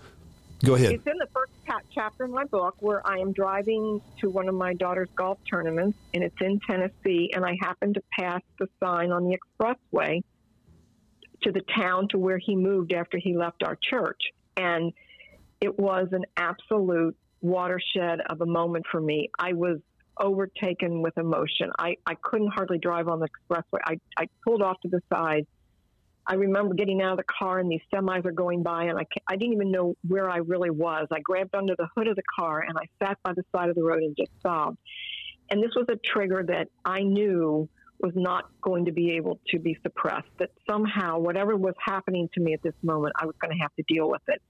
go 0.64 0.74
ahead. 0.74 0.92
It's 0.92 1.06
in 1.06 1.18
the 1.18 1.28
first 1.34 1.50
chapter 1.92 2.24
of 2.24 2.30
my 2.30 2.44
book 2.44 2.76
where 2.80 3.06
I 3.06 3.18
am 3.18 3.32
driving 3.32 4.00
to 4.20 4.30
one 4.30 4.48
of 4.48 4.54
my 4.54 4.74
daughter's 4.74 5.08
golf 5.14 5.38
tournaments, 5.48 5.98
and 6.14 6.22
it's 6.22 6.40
in 6.40 6.60
Tennessee, 6.68 7.30
and 7.34 7.44
I 7.44 7.56
happen 7.60 7.94
to 7.94 8.02
pass 8.18 8.40
the 8.58 8.68
sign 8.82 9.12
on 9.12 9.24
the 9.24 9.36
expressway 9.36 10.22
to 11.42 11.52
the 11.52 11.62
town 11.74 12.08
to 12.08 12.18
where 12.18 12.38
he 12.38 12.54
moved 12.54 12.92
after 12.92 13.18
he 13.18 13.36
left 13.36 13.62
our 13.62 13.76
church. 13.76 14.20
And 14.56 14.92
it 15.60 15.78
was 15.78 16.08
an 16.12 16.24
absolute 16.36 17.16
watershed 17.40 18.20
of 18.28 18.40
a 18.40 18.46
moment 18.46 18.84
for 18.90 19.00
me. 19.00 19.30
I 19.38 19.54
was 19.54 19.78
overtaken 20.20 21.02
with 21.02 21.16
emotion. 21.18 21.70
I, 21.78 21.96
I 22.06 22.14
couldn't 22.22 22.52
hardly 22.52 22.78
drive 22.78 23.08
on 23.08 23.20
the 23.20 23.28
expressway. 23.28 23.80
I, 23.84 23.98
I 24.16 24.26
pulled 24.44 24.62
off 24.62 24.80
to 24.82 24.88
the 24.88 25.00
side. 25.12 25.46
I 26.26 26.34
remember 26.34 26.74
getting 26.74 27.00
out 27.02 27.12
of 27.12 27.16
the 27.16 27.24
car 27.24 27.58
and 27.58 27.70
these 27.70 27.80
semis 27.92 28.24
are 28.24 28.32
going 28.32 28.62
by, 28.62 28.84
and 28.84 28.98
I, 28.98 29.06
I 29.26 29.36
didn't 29.36 29.54
even 29.54 29.70
know 29.70 29.96
where 30.06 30.30
I 30.30 30.36
really 30.38 30.70
was. 30.70 31.08
I 31.10 31.20
grabbed 31.20 31.54
under 31.54 31.74
the 31.76 31.88
hood 31.96 32.06
of 32.06 32.16
the 32.16 32.22
car 32.38 32.60
and 32.60 32.76
I 32.78 32.84
sat 33.04 33.18
by 33.24 33.32
the 33.32 33.42
side 33.54 33.68
of 33.70 33.74
the 33.74 33.82
road 33.82 34.02
and 34.02 34.16
just 34.16 34.30
sobbed. 34.42 34.78
And 35.50 35.62
this 35.62 35.72
was 35.74 35.86
a 35.88 35.96
trigger 35.96 36.44
that 36.46 36.68
I 36.84 37.00
knew 37.00 37.68
was 37.98 38.12
not 38.14 38.44
going 38.62 38.84
to 38.84 38.92
be 38.92 39.12
able 39.12 39.40
to 39.48 39.58
be 39.58 39.76
suppressed, 39.82 40.28
that 40.38 40.50
somehow, 40.68 41.18
whatever 41.18 41.56
was 41.56 41.74
happening 41.84 42.28
to 42.34 42.40
me 42.40 42.54
at 42.54 42.62
this 42.62 42.74
moment, 42.82 43.14
I 43.20 43.26
was 43.26 43.34
going 43.40 43.52
to 43.52 43.60
have 43.60 43.74
to 43.76 43.84
deal 43.88 44.08
with 44.08 44.22
it. 44.28 44.40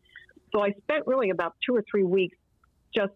So 0.53 0.62
I 0.62 0.73
spent 0.83 1.07
really 1.07 1.31
about 1.31 1.55
two 1.64 1.75
or 1.75 1.85
three 1.91 2.05
weeks 2.05 2.37
just 2.95 3.12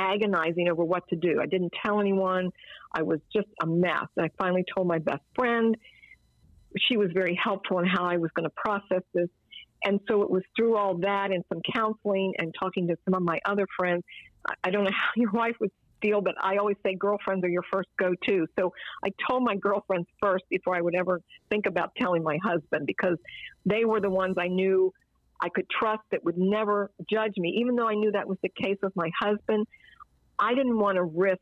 agonizing 0.00 0.68
over 0.68 0.82
what 0.84 1.06
to 1.08 1.16
do. 1.16 1.40
I 1.40 1.46
didn't 1.46 1.72
tell 1.84 2.00
anyone. 2.00 2.50
I 2.92 3.02
was 3.02 3.20
just 3.34 3.48
a 3.62 3.66
mess. 3.66 4.06
I 4.18 4.30
finally 4.38 4.64
told 4.74 4.86
my 4.88 4.98
best 4.98 5.22
friend. 5.34 5.76
She 6.88 6.96
was 6.96 7.10
very 7.12 7.38
helpful 7.42 7.78
in 7.80 7.86
how 7.86 8.04
I 8.04 8.16
was 8.16 8.30
going 8.34 8.44
to 8.48 8.54
process 8.56 9.02
this. 9.12 9.28
And 9.84 10.00
so 10.08 10.22
it 10.22 10.30
was 10.30 10.42
through 10.56 10.76
all 10.76 10.98
that 10.98 11.30
and 11.30 11.44
some 11.48 11.60
counseling 11.74 12.34
and 12.38 12.54
talking 12.58 12.88
to 12.88 12.96
some 13.04 13.14
of 13.14 13.22
my 13.22 13.38
other 13.44 13.66
friends. 13.78 14.02
I- 14.46 14.54
I 14.64 14.70
don't 14.70 14.84
know 14.84 14.90
how 14.92 15.10
your 15.16 15.30
wife 15.32 15.56
would 15.60 15.70
feel, 16.02 16.20
but 16.22 16.34
I 16.40 16.56
always 16.56 16.76
say 16.84 16.94
girlfriends 16.94 17.44
are 17.44 17.48
your 17.48 17.64
first 17.70 17.88
go 17.98 18.14
to. 18.28 18.46
So 18.58 18.72
I 19.04 19.10
told 19.28 19.42
my 19.42 19.56
girlfriends 19.56 20.08
first 20.22 20.44
before 20.48 20.74
I 20.74 20.80
would 20.80 20.94
ever 20.94 21.20
think 21.50 21.66
about 21.66 21.92
telling 21.96 22.22
my 22.22 22.38
husband 22.42 22.86
because 22.86 23.18
they 23.66 23.84
were 23.84 24.00
the 24.00 24.10
ones 24.10 24.36
I 24.38 24.48
knew 24.48 24.92
I 25.42 25.48
could 25.48 25.66
trust 25.70 26.02
that 26.10 26.24
would 26.24 26.38
never 26.38 26.90
judge 27.10 27.34
me. 27.36 27.56
Even 27.60 27.76
though 27.76 27.88
I 27.88 27.94
knew 27.94 28.12
that 28.12 28.28
was 28.28 28.38
the 28.42 28.50
case 28.50 28.76
with 28.82 28.94
my 28.94 29.10
husband, 29.18 29.66
I 30.40 30.54
didn't 30.54 30.78
want 30.78 30.96
to 30.96 31.04
risk 31.04 31.40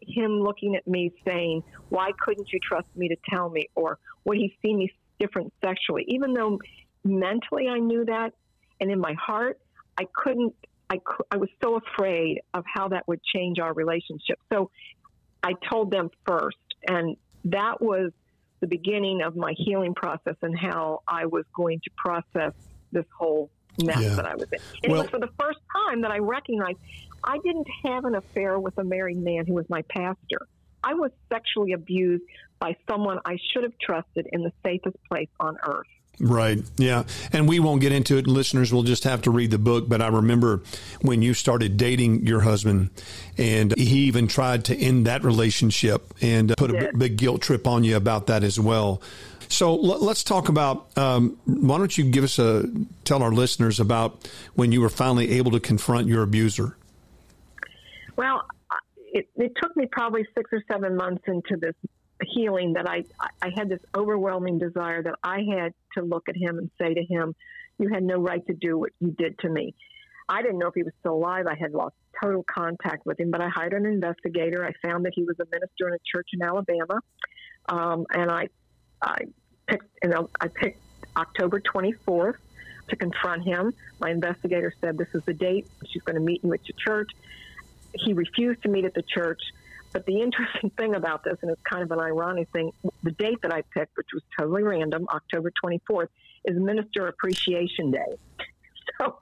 him 0.00 0.40
looking 0.40 0.76
at 0.76 0.86
me 0.86 1.12
saying, 1.24 1.62
Why 1.88 2.10
couldn't 2.20 2.52
you 2.52 2.58
trust 2.62 2.88
me 2.96 3.08
to 3.08 3.16
tell 3.30 3.48
me? 3.48 3.68
Or 3.74 3.98
would 4.24 4.36
he 4.36 4.56
see 4.60 4.74
me 4.74 4.92
different 5.18 5.52
sexually? 5.64 6.04
Even 6.08 6.34
though 6.34 6.58
mentally 7.04 7.68
I 7.68 7.78
knew 7.78 8.04
that, 8.04 8.32
and 8.80 8.90
in 8.90 8.98
my 8.98 9.14
heart, 9.14 9.60
I 9.96 10.06
couldn't, 10.14 10.54
I, 10.90 10.98
I 11.30 11.36
was 11.36 11.48
so 11.62 11.76
afraid 11.76 12.40
of 12.52 12.64
how 12.66 12.88
that 12.88 13.06
would 13.06 13.22
change 13.22 13.58
our 13.60 13.72
relationship. 13.72 14.38
So 14.52 14.70
I 15.42 15.52
told 15.70 15.90
them 15.90 16.10
first, 16.26 16.56
and 16.88 17.16
that 17.46 17.80
was 17.80 18.10
the 18.60 18.66
beginning 18.66 19.22
of 19.22 19.36
my 19.36 19.54
healing 19.56 19.94
process 19.94 20.36
and 20.42 20.58
how 20.58 21.02
I 21.06 21.26
was 21.26 21.44
going 21.54 21.80
to 21.84 21.90
process 21.96 22.52
this 22.92 23.04
whole 23.16 23.50
mess 23.82 24.00
Yeah. 24.00 24.14
that 24.14 24.26
I 24.26 24.34
was 24.34 24.46
in. 24.52 24.58
And 24.82 24.92
Well- 24.92 25.00
it 25.00 25.04
was 25.04 25.10
for 25.10 25.18
the 25.20 25.30
first 25.38 25.58
time 25.86 26.00
that 26.02 26.10
I 26.10 26.18
recognized 26.18 26.78
I 27.24 27.38
didn't 27.38 27.66
have 27.84 28.04
an 28.04 28.14
affair 28.14 28.58
with 28.58 28.76
a 28.78 28.84
married 28.84 29.16
man 29.16 29.46
who 29.46 29.54
was 29.54 29.68
my 29.68 29.82
pastor. 29.82 30.46
I 30.82 30.94
was 30.94 31.10
sexually 31.32 31.72
abused 31.72 32.24
by 32.58 32.76
someone 32.88 33.18
I 33.24 33.38
should 33.52 33.62
have 33.62 33.72
trusted 33.80 34.28
in 34.30 34.42
the 34.42 34.52
safest 34.62 34.96
place 35.08 35.30
on 35.40 35.56
earth. 35.66 35.86
Right. 36.20 36.58
Yeah. 36.76 37.04
And 37.32 37.48
we 37.48 37.58
won't 37.58 37.80
get 37.80 37.90
into 37.90 38.18
it. 38.18 38.26
Listeners 38.26 38.72
will 38.72 38.84
just 38.84 39.04
have 39.04 39.22
to 39.22 39.30
read 39.30 39.50
the 39.50 39.58
book. 39.58 39.88
But 39.88 40.00
I 40.00 40.08
remember 40.08 40.62
when 41.00 41.22
you 41.22 41.34
started 41.34 41.76
dating 41.76 42.26
your 42.26 42.40
husband, 42.40 42.90
and 43.36 43.76
he 43.76 44.04
even 44.04 44.28
tried 44.28 44.66
to 44.66 44.76
end 44.76 45.06
that 45.06 45.24
relationship 45.24 46.14
and 46.20 46.54
put 46.56 46.70
a 46.70 46.74
big, 46.74 46.98
big 46.98 47.16
guilt 47.16 47.42
trip 47.42 47.66
on 47.66 47.82
you 47.82 47.96
about 47.96 48.28
that 48.28 48.44
as 48.44 48.60
well. 48.60 49.02
So 49.48 49.70
l- 49.70 50.04
let's 50.04 50.22
talk 50.22 50.48
about. 50.48 50.96
Um, 50.96 51.36
why 51.46 51.78
don't 51.78 51.96
you 51.96 52.04
give 52.04 52.22
us 52.22 52.38
a 52.38 52.64
tell 53.04 53.22
our 53.22 53.32
listeners 53.32 53.80
about 53.80 54.28
when 54.54 54.70
you 54.70 54.80
were 54.80 54.88
finally 54.88 55.32
able 55.32 55.50
to 55.52 55.60
confront 55.60 56.06
your 56.06 56.22
abuser? 56.22 56.76
Well, 58.16 58.42
it, 59.12 59.28
it 59.36 59.52
took 59.60 59.76
me 59.76 59.86
probably 59.90 60.26
six 60.36 60.50
or 60.52 60.62
seven 60.70 60.96
months 60.96 61.22
into 61.26 61.56
this 61.56 61.74
healing 62.34 62.74
that 62.74 62.88
I, 62.88 63.04
I 63.42 63.50
had 63.54 63.68
this 63.68 63.80
overwhelming 63.96 64.58
desire 64.58 65.02
that 65.02 65.14
I 65.22 65.40
had 65.56 65.72
to 65.96 66.04
look 66.04 66.28
at 66.28 66.36
him 66.36 66.58
and 66.58 66.70
say 66.80 66.94
to 66.94 67.04
him, 67.04 67.34
You 67.78 67.88
had 67.88 68.02
no 68.02 68.18
right 68.18 68.44
to 68.46 68.54
do 68.54 68.78
what 68.78 68.90
you 69.00 69.10
did 69.10 69.38
to 69.40 69.48
me. 69.48 69.74
I 70.28 70.42
didn't 70.42 70.58
know 70.58 70.68
if 70.68 70.74
he 70.74 70.82
was 70.82 70.92
still 71.00 71.14
alive. 71.14 71.46
I 71.46 71.54
had 71.54 71.72
lost 71.72 71.94
total 72.22 72.44
contact 72.44 73.04
with 73.04 73.20
him, 73.20 73.30
but 73.30 73.40
I 73.40 73.48
hired 73.48 73.74
an 73.74 73.84
investigator. 73.84 74.64
I 74.64 74.72
found 74.86 75.04
that 75.04 75.12
he 75.14 75.24
was 75.24 75.36
a 75.40 75.44
minister 75.52 75.88
in 75.88 75.94
a 75.94 75.98
church 76.10 76.28
in 76.32 76.42
Alabama, 76.42 77.00
um, 77.68 78.06
and 78.14 78.30
I, 78.30 78.48
I 79.02 79.18
picked, 79.66 79.86
you 80.02 80.08
know, 80.08 80.30
I 80.40 80.48
picked 80.48 80.80
October 81.16 81.60
24th 81.60 82.36
to 82.88 82.96
confront 82.96 83.44
him. 83.44 83.74
My 84.00 84.10
investigator 84.10 84.72
said, 84.80 84.96
"This 84.96 85.08
is 85.14 85.22
the 85.26 85.34
date. 85.34 85.68
She's 85.90 86.02
going 86.02 86.16
to 86.16 86.22
meet 86.22 86.42
you 86.42 86.52
at 86.54 86.60
your 86.66 86.76
church." 86.78 87.10
He 87.94 88.12
refused 88.12 88.62
to 88.62 88.68
meet 88.68 88.84
at 88.84 88.94
the 88.94 89.02
church. 89.02 89.40
But 89.92 90.06
the 90.06 90.20
interesting 90.20 90.70
thing 90.78 90.94
about 90.94 91.24
this, 91.24 91.36
and 91.42 91.50
it's 91.50 91.62
kind 91.62 91.82
of 91.82 91.90
an 91.90 92.00
ironic 92.00 92.48
thing, 92.52 92.72
the 93.02 93.12
date 93.12 93.40
that 93.42 93.52
I 93.52 93.62
picked, 93.72 93.96
which 93.96 94.08
was 94.12 94.22
totally 94.38 94.62
random, 94.62 95.06
October 95.12 95.52
24th, 95.64 96.08
is 96.44 96.58
Minister 96.58 97.08
Appreciation 97.08 97.90
Day. 97.90 98.18
So 99.00 99.18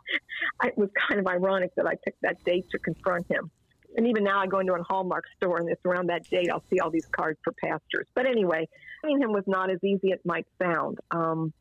it 0.64 0.77
was 0.77 0.91
kind 1.09 1.20
of 1.20 1.27
ironic 1.27 1.70
that 1.77 1.87
I 1.87 1.95
picked 2.05 2.20
that 2.23 2.43
date 2.45 2.66
to 2.73 2.79
confront 2.81 3.31
him. 3.31 3.49
And 3.97 4.07
even 4.09 4.25
now, 4.25 4.41
I 4.41 4.47
go 4.47 4.59
into 4.59 4.75
a 4.75 4.83
Hallmark 4.83 5.25
store, 5.37 5.59
and 5.59 5.68
it's 5.68 5.81
around 5.87 6.09
that 6.09 6.29
date 6.29 6.49
I'll 6.51 6.64
see 6.68 6.81
all 6.81 6.91
these 6.91 7.07
cards 7.07 7.39
for 7.45 7.53
pastors. 7.53 8.07
But 8.14 8.27
anyway, 8.27 8.68
finding 9.01 9.23
him 9.23 9.33
was 9.33 9.45
not 9.47 9.70
as 9.70 9.79
easy 9.85 10.12
as 10.12 10.18
it 10.18 10.27
might 10.27 10.47
sound. 10.61 10.99
Um, 11.11 11.53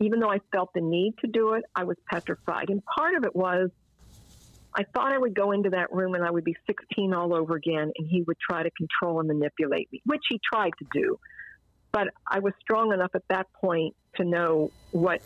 even 0.00 0.20
though 0.20 0.30
I 0.30 0.40
felt 0.52 0.70
the 0.74 0.80
need 0.80 1.14
to 1.18 1.26
do 1.26 1.52
it, 1.54 1.64
I 1.76 1.84
was 1.84 1.96
petrified. 2.10 2.70
And 2.70 2.82
part 2.84 3.14
of 3.14 3.24
it 3.24 3.36
was 3.36 3.70
I 4.74 4.84
thought 4.94 5.12
I 5.12 5.18
would 5.18 5.34
go 5.34 5.52
into 5.52 5.70
that 5.70 5.92
room 5.92 6.14
and 6.14 6.24
I 6.24 6.30
would 6.30 6.44
be 6.44 6.56
16 6.66 7.12
all 7.12 7.34
over 7.34 7.56
again, 7.56 7.90
and 7.96 8.08
he 8.08 8.22
would 8.22 8.38
try 8.38 8.62
to 8.62 8.70
control 8.70 9.18
and 9.18 9.28
manipulate 9.28 9.90
me, 9.92 10.00
which 10.06 10.22
he 10.28 10.40
tried 10.52 10.72
to 10.78 10.86
do. 10.92 11.18
But 11.92 12.08
I 12.30 12.38
was 12.38 12.52
strong 12.60 12.92
enough 12.92 13.10
at 13.14 13.24
that 13.28 13.46
point 13.60 13.96
to 14.16 14.24
know 14.24 14.70
what 14.92 15.22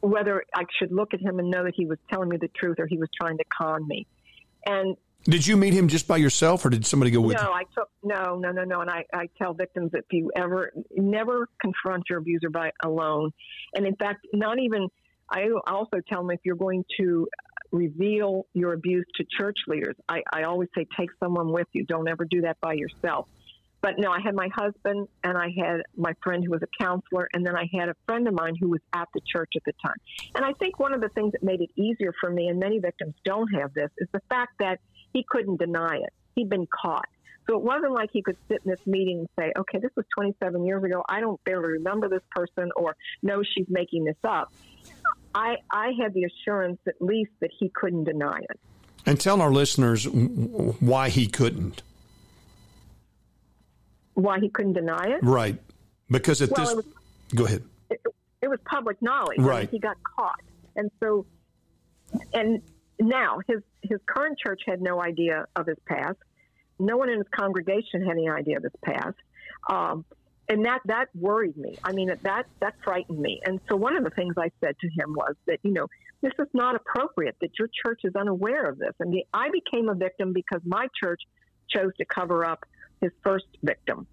whether 0.00 0.44
I 0.52 0.64
should 0.78 0.90
look 0.90 1.14
at 1.14 1.20
him 1.20 1.38
and 1.38 1.48
know 1.48 1.62
that 1.62 1.74
he 1.76 1.86
was 1.86 1.98
telling 2.10 2.28
me 2.28 2.36
the 2.36 2.48
truth 2.48 2.80
or 2.80 2.88
he 2.88 2.98
was 2.98 3.08
trying 3.20 3.38
to 3.38 3.44
con 3.56 3.86
me. 3.86 4.08
And 4.66 4.96
Did 5.22 5.46
you 5.46 5.56
meet 5.56 5.74
him 5.74 5.86
just 5.86 6.08
by 6.08 6.16
yourself, 6.16 6.64
or 6.64 6.70
did 6.70 6.84
somebody 6.84 7.12
go 7.12 7.20
with 7.20 7.36
no, 7.36 7.42
you? 7.42 7.52
I 7.52 7.62
took 7.72 7.88
no, 8.02 8.36
no, 8.36 8.50
no, 8.50 8.64
no. 8.64 8.80
And 8.80 8.90
I, 8.90 9.04
I 9.14 9.28
tell 9.38 9.54
victims 9.54 9.90
if 9.94 10.04
you 10.10 10.32
ever 10.34 10.72
never 10.90 11.48
confront 11.60 12.04
your 12.10 12.18
abuser 12.18 12.50
by 12.50 12.72
alone, 12.82 13.30
and 13.74 13.86
in 13.86 13.94
fact, 13.96 14.26
not 14.32 14.58
even. 14.58 14.88
I 15.30 15.46
also 15.66 15.98
tell 16.06 16.20
them 16.20 16.30
if 16.32 16.40
you're 16.44 16.56
going 16.56 16.84
to 16.98 17.26
reveal 17.72 18.46
your 18.54 18.74
abuse 18.74 19.06
to 19.16 19.24
church 19.38 19.56
leaders, 19.66 19.96
I, 20.08 20.22
I 20.32 20.44
always 20.44 20.68
say 20.76 20.86
take 20.98 21.10
someone 21.18 21.52
with 21.52 21.66
you. 21.72 21.84
Don't 21.84 22.08
ever 22.08 22.24
do 22.24 22.42
that 22.42 22.60
by 22.60 22.74
yourself. 22.74 23.28
But 23.80 23.94
no, 23.98 24.12
I 24.12 24.20
had 24.20 24.34
my 24.36 24.48
husband 24.54 25.08
and 25.24 25.36
I 25.36 25.48
had 25.58 25.82
my 25.96 26.12
friend 26.22 26.44
who 26.44 26.52
was 26.52 26.62
a 26.62 26.82
counselor, 26.84 27.28
and 27.32 27.44
then 27.44 27.56
I 27.56 27.68
had 27.76 27.88
a 27.88 27.96
friend 28.06 28.28
of 28.28 28.34
mine 28.34 28.54
who 28.60 28.68
was 28.68 28.80
at 28.92 29.08
the 29.12 29.20
church 29.26 29.50
at 29.56 29.62
the 29.66 29.72
time. 29.84 29.96
And 30.36 30.44
I 30.44 30.52
think 30.52 30.78
one 30.78 30.94
of 30.94 31.00
the 31.00 31.08
things 31.08 31.32
that 31.32 31.42
made 31.42 31.60
it 31.60 31.70
easier 31.74 32.14
for 32.20 32.30
me, 32.30 32.46
and 32.46 32.60
many 32.60 32.78
victims 32.78 33.14
don't 33.24 33.48
have 33.54 33.74
this, 33.74 33.90
is 33.98 34.08
the 34.12 34.20
fact 34.28 34.52
that 34.60 34.78
he 35.12 35.24
couldn't 35.28 35.58
deny 35.58 35.96
it. 35.96 36.12
He'd 36.36 36.48
been 36.48 36.66
caught. 36.66 37.08
So 37.48 37.56
it 37.56 37.62
wasn't 37.62 37.92
like 37.92 38.10
he 38.12 38.22
could 38.22 38.36
sit 38.48 38.60
in 38.64 38.70
this 38.70 38.86
meeting 38.86 39.18
and 39.18 39.28
say, 39.36 39.52
okay, 39.58 39.78
this 39.80 39.90
was 39.96 40.06
27 40.16 40.64
years 40.64 40.84
ago. 40.84 41.02
I 41.08 41.20
don't 41.20 41.42
barely 41.44 41.72
remember 41.72 42.08
this 42.08 42.22
person, 42.30 42.70
or 42.76 42.94
no, 43.22 43.42
she's 43.42 43.66
making 43.68 44.04
this 44.04 44.16
up. 44.22 44.52
I, 45.34 45.56
I 45.70 45.92
had 46.00 46.14
the 46.14 46.24
assurance, 46.24 46.78
at 46.86 47.00
least, 47.00 47.30
that 47.40 47.50
he 47.58 47.68
couldn't 47.74 48.04
deny 48.04 48.38
it. 48.50 48.60
And 49.06 49.18
tell 49.20 49.40
our 49.40 49.50
listeners 49.52 50.06
why 50.08 51.08
he 51.08 51.26
couldn't. 51.26 51.82
Why 54.14 54.38
he 54.40 54.48
couldn't 54.48 54.74
deny 54.74 55.06
it? 55.16 55.20
Right. 55.22 55.58
Because 56.10 56.42
at 56.42 56.50
Well, 56.50 56.60
this. 56.60 56.70
it 56.72 56.76
was- 56.76 56.86
go 57.34 57.46
ahead. 57.46 57.62
it, 57.90 58.00
it 58.42 58.48
was 58.48 58.58
public 58.64 59.00
knowledge. 59.00 59.38
Right. 59.38 59.68
he 59.70 59.78
got 59.78 59.96
caught, 60.02 60.40
and 60.76 60.90
so, 61.00 61.24
and 62.34 62.60
now 63.00 63.38
his 63.48 63.62
his 63.82 63.98
current 64.06 64.38
church 64.38 64.62
had 64.66 64.82
no 64.82 65.00
idea 65.02 65.46
of 65.56 65.66
his 65.66 65.78
past. 65.86 66.18
No 66.78 66.96
one 66.96 67.08
in 67.08 67.18
his 67.18 67.26
congregation 67.34 68.02
had 68.02 68.12
any 68.12 68.28
idea 68.28 68.58
of 68.58 68.62
his 68.64 68.72
past. 68.84 69.16
Um, 69.70 70.04
and 70.52 70.64
that 70.66 70.80
that 70.84 71.08
worried 71.14 71.56
me. 71.56 71.78
I 71.82 71.92
mean, 71.92 72.08
that 72.08 72.46
that 72.60 72.74
frightened 72.84 73.18
me. 73.18 73.40
And 73.46 73.58
so 73.68 73.76
one 73.76 73.96
of 73.96 74.04
the 74.04 74.10
things 74.10 74.34
I 74.36 74.50
said 74.60 74.74
to 74.80 74.88
him 74.88 75.14
was 75.14 75.34
that 75.46 75.58
you 75.62 75.72
know 75.72 75.86
this 76.20 76.32
is 76.38 76.48
not 76.52 76.76
appropriate. 76.76 77.36
That 77.40 77.52
your 77.58 77.68
church 77.82 78.00
is 78.04 78.14
unaware 78.14 78.66
of 78.68 78.78
this. 78.78 78.94
And 79.00 79.14
I 79.32 79.48
became 79.50 79.88
a 79.88 79.94
victim 79.94 80.32
because 80.32 80.60
my 80.64 80.86
church 81.02 81.20
chose 81.70 81.92
to 81.98 82.04
cover 82.04 82.44
up 82.44 82.60
his 83.00 83.12
first 83.24 83.46
victim. 83.62 84.06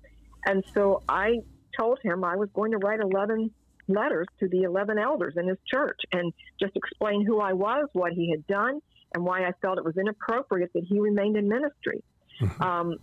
And 0.46 0.64
so 0.74 1.04
I 1.10 1.40
told 1.78 2.00
him 2.02 2.24
I 2.24 2.36
was 2.36 2.50
going 2.54 2.72
to 2.72 2.78
write 2.78 3.02
eleven 3.02 3.52
letters 3.88 4.28
to 4.40 4.48
the 4.48 4.64
eleven 4.64 4.98
elders 4.98 5.34
in 5.36 5.48
his 5.48 5.58
church 5.68 6.00
and 6.14 6.32
just 6.60 6.76
explain 6.76 7.26
who 7.26 7.42
I 7.42 7.54
was, 7.54 7.90
what 7.94 8.14
he 8.14 8.32
had 8.32 8.48
done, 8.48 8.80
and 9.14 9.26
why 9.26 9.46
I 9.46 9.52
felt 9.62 9.78
it 9.78 9.84
was 9.84 9.98
inappropriate 9.98 10.72
that 10.74 10.86
he 10.88 11.00
remained 11.00 11.36
in 11.36 11.50
ministry. 11.50 12.02
Mm-hmm. 12.42 12.64
Um, 12.64 12.98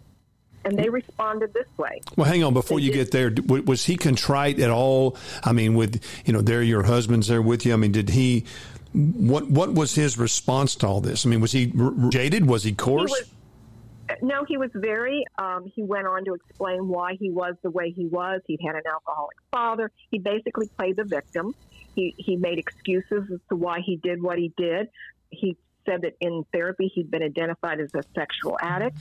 and 0.67 0.77
they 0.77 0.89
responded 0.89 1.55
this 1.55 1.67
way. 1.79 2.01
Well, 2.17 2.27
hang 2.27 2.43
on 2.43 2.53
before 2.53 2.79
they 2.79 2.87
you 2.87 2.93
did. 2.93 3.11
get 3.11 3.47
there. 3.47 3.63
Was 3.63 3.85
he 3.85 3.97
contrite 3.97 4.59
at 4.59 4.71
all? 4.71 5.17
I 5.45 5.53
mean, 5.53 5.75
with 5.75 6.03
you 6.25 6.33
know, 6.33 6.43
there 6.43 6.63
your 6.63 6.83
husband's 6.83 7.29
there 7.29 7.41
with 7.41 7.65
you. 7.65 7.73
I 7.73 7.77
mean, 7.77 7.93
did 7.93 8.11
he? 8.11 8.45
What 8.93 9.49
what 9.49 9.73
was 9.73 9.95
his 9.95 10.19
response 10.19 10.75
to 10.77 10.87
all 10.87 11.01
this? 11.01 11.25
I 11.25 11.29
mean, 11.29 11.41
was 11.41 11.53
he 11.53 11.73
r- 11.79 11.93
jaded? 12.11 12.47
Was 12.47 12.65
he 12.65 12.73
coarse? 12.73 13.15
He 13.17 13.23
was, 13.23 14.23
no, 14.23 14.45
he 14.45 14.57
was 14.57 14.71
very. 14.75 15.25
Um, 15.39 15.71
he 15.75 15.83
went 15.83 16.07
on 16.07 16.25
to 16.25 16.35
explain 16.35 16.89
why 16.89 17.15
he 17.15 17.31
was 17.31 17.55
the 17.63 17.71
way 17.71 17.91
he 17.91 18.07
was. 18.07 18.41
He'd 18.47 18.61
had 18.65 18.75
an 18.75 18.83
alcoholic 18.91 19.37
father. 19.53 19.91
He 20.11 20.19
basically 20.19 20.69
played 20.77 20.97
the 20.97 21.05
victim. 21.05 21.55
He 21.95 22.15
he 22.19 22.37
made 22.37 22.59
excuses 22.59 23.31
as 23.33 23.41
to 23.51 23.57
why 23.57 23.81
he 23.81 23.97
did 23.97 24.21
what 24.21 24.39
he 24.39 24.53
did. 24.57 24.89
He 25.31 25.57
said 25.85 26.03
that 26.03 26.15
in 26.21 26.45
therapy 26.53 26.91
he'd 26.93 27.11
been 27.11 27.23
identified 27.23 27.81
as 27.81 27.95
a 27.95 28.03
sexual 28.15 28.59
addict 28.61 28.97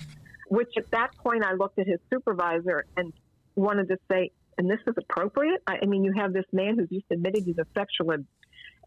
which 0.47 0.73
at 0.77 0.89
that 0.91 1.15
point 1.17 1.43
I 1.43 1.53
looked 1.53 1.79
at 1.79 1.87
his 1.87 1.99
supervisor 2.11 2.85
and 2.97 3.13
wanted 3.55 3.87
to 3.89 3.97
say, 4.11 4.31
and 4.57 4.69
this 4.69 4.79
is 4.87 4.95
appropriate? 4.97 5.61
I, 5.67 5.79
I 5.81 5.85
mean, 5.85 6.03
you 6.03 6.13
have 6.13 6.33
this 6.33 6.45
man 6.51 6.77
who's 6.77 6.89
just 6.89 7.05
admitted 7.11 7.43
he's 7.45 7.57
a 7.57 7.67
sexual 7.73 8.15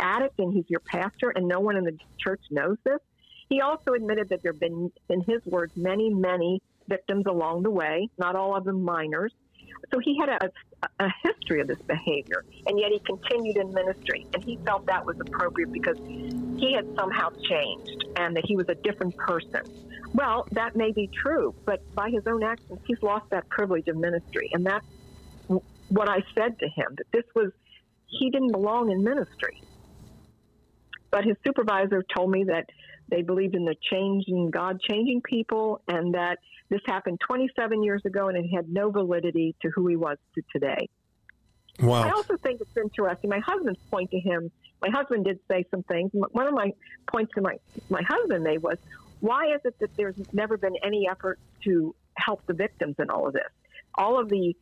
addict 0.00 0.38
and 0.38 0.52
he's 0.52 0.64
your 0.68 0.80
pastor, 0.80 1.30
and 1.30 1.46
no 1.46 1.61
one 1.61 1.76
in 1.76 1.84
the 1.84 1.96
church 2.18 2.40
knows 2.50 2.76
this. 2.84 2.98
He 3.48 3.61
also 3.61 3.92
admitted 3.92 4.28
that 4.28 4.42
there 4.42 4.52
have 4.52 4.61
been, 4.61 4.92
in 5.09 5.20
his 5.22 5.44
words, 5.46 5.72
many, 5.76 6.11
many 6.11 6.62
victims 6.86 7.24
along 7.26 7.62
the 7.62 7.70
way, 7.70 8.09
not 8.18 8.36
all 8.36 8.56
of 8.56 8.64
them 8.64 8.82
minors. 8.82 9.32
So 9.92 9.98
he 10.00 10.18
had 10.18 10.28
a, 10.28 10.50
a, 11.00 11.09
history 11.22 11.61
of 11.61 11.66
this 11.66 11.80
behavior, 11.86 12.44
and 12.66 12.78
yet 12.78 12.90
he 12.92 13.00
continued 13.00 13.56
in 13.56 13.72
ministry. 13.72 14.26
And 14.34 14.44
he 14.44 14.59
felt 14.66 14.86
that 14.86 15.04
was 15.04 15.16
appropriate 15.20 15.72
because 15.72 15.96
he 15.98 16.74
had 16.74 16.86
somehow 16.96 17.30
changed 17.48 18.04
and 18.16 18.36
that 18.36 18.44
he 18.44 18.56
was 18.56 18.66
a 18.68 18.74
different 18.74 19.16
person. 19.16 19.62
Well, 20.12 20.46
that 20.52 20.76
may 20.76 20.92
be 20.92 21.09
true, 21.22 21.54
but 21.64 21.80
by 21.94 22.11
his 22.11 22.26
own 22.26 22.42
actions, 22.42 22.80
he's 22.86 23.02
lost 23.02 23.30
that 23.30 23.48
privilege 23.48 23.88
of 23.88 23.96
ministry. 23.96 24.50
And 24.52 24.66
that's 24.66 24.86
what 25.88 26.09
I 26.09 26.22
said 26.34 26.59
to 26.59 26.68
him 26.68 26.94
that 26.96 27.06
this 27.12 27.24
was, 27.34 27.50
he 28.06 28.30
didn't 28.30 28.52
belong 28.52 28.90
in 28.90 29.02
ministry. 29.02 29.62
But 31.11 31.24
his 31.24 31.36
supervisor 31.46 32.04
told 32.14 32.30
me 32.30 32.44
that 32.44 32.66
they 33.11 33.22
believed 33.22 33.54
in 33.54 33.64
the 33.64 33.76
changing 33.90 34.50
God 34.50 34.80
changing 34.80 35.22
people 35.22 35.80
and 35.88 36.14
that 36.14 36.38
this 36.68 36.80
happened 36.86 37.18
27 37.26 37.82
years 37.82 38.02
ago 38.04 38.28
and 38.28 38.36
it 38.36 38.48
had 38.54 38.68
no 38.68 38.90
validity 38.90 39.54
to 39.62 39.70
who 39.70 39.86
he 39.86 39.96
was 39.96 40.18
to 40.34 40.42
today. 40.52 40.88
Wow. 41.80 42.02
I 42.02 42.11
also 42.11 42.36
think 42.36 42.61
it's 42.61 42.76
interesting. 42.76 43.30
My 43.30 43.38
husband's 43.38 43.80
point 43.90 44.11
to 44.11 44.18
him, 44.18 44.50
my 44.82 44.90
husband 44.90 45.24
did 45.24 45.38
say 45.48 45.64
some 45.70 45.82
things. 45.84 46.11
One 46.12 46.46
of 46.46 46.52
my 46.52 46.72
points 47.11 47.32
to 47.36 47.40
my, 47.40 47.56
my 47.88 48.02
husband 48.06 48.44
made 48.44 48.62
was, 48.62 48.78
why 49.20 49.54
is 49.54 49.61
it 49.64 49.78
that 49.80 49.96
there's 49.96 50.16
never 50.32 50.56
been 50.56 50.74
any 50.84 51.09
effort 51.09 51.38
to 51.64 51.94
help 52.16 52.44
the 52.46 52.54
victims 52.54 52.96
in 52.98 53.11
all 53.11 53.28
of 53.28 53.32
this? 53.32 53.50
All 53.94 54.20
of 54.20 54.28
the, 54.28 54.56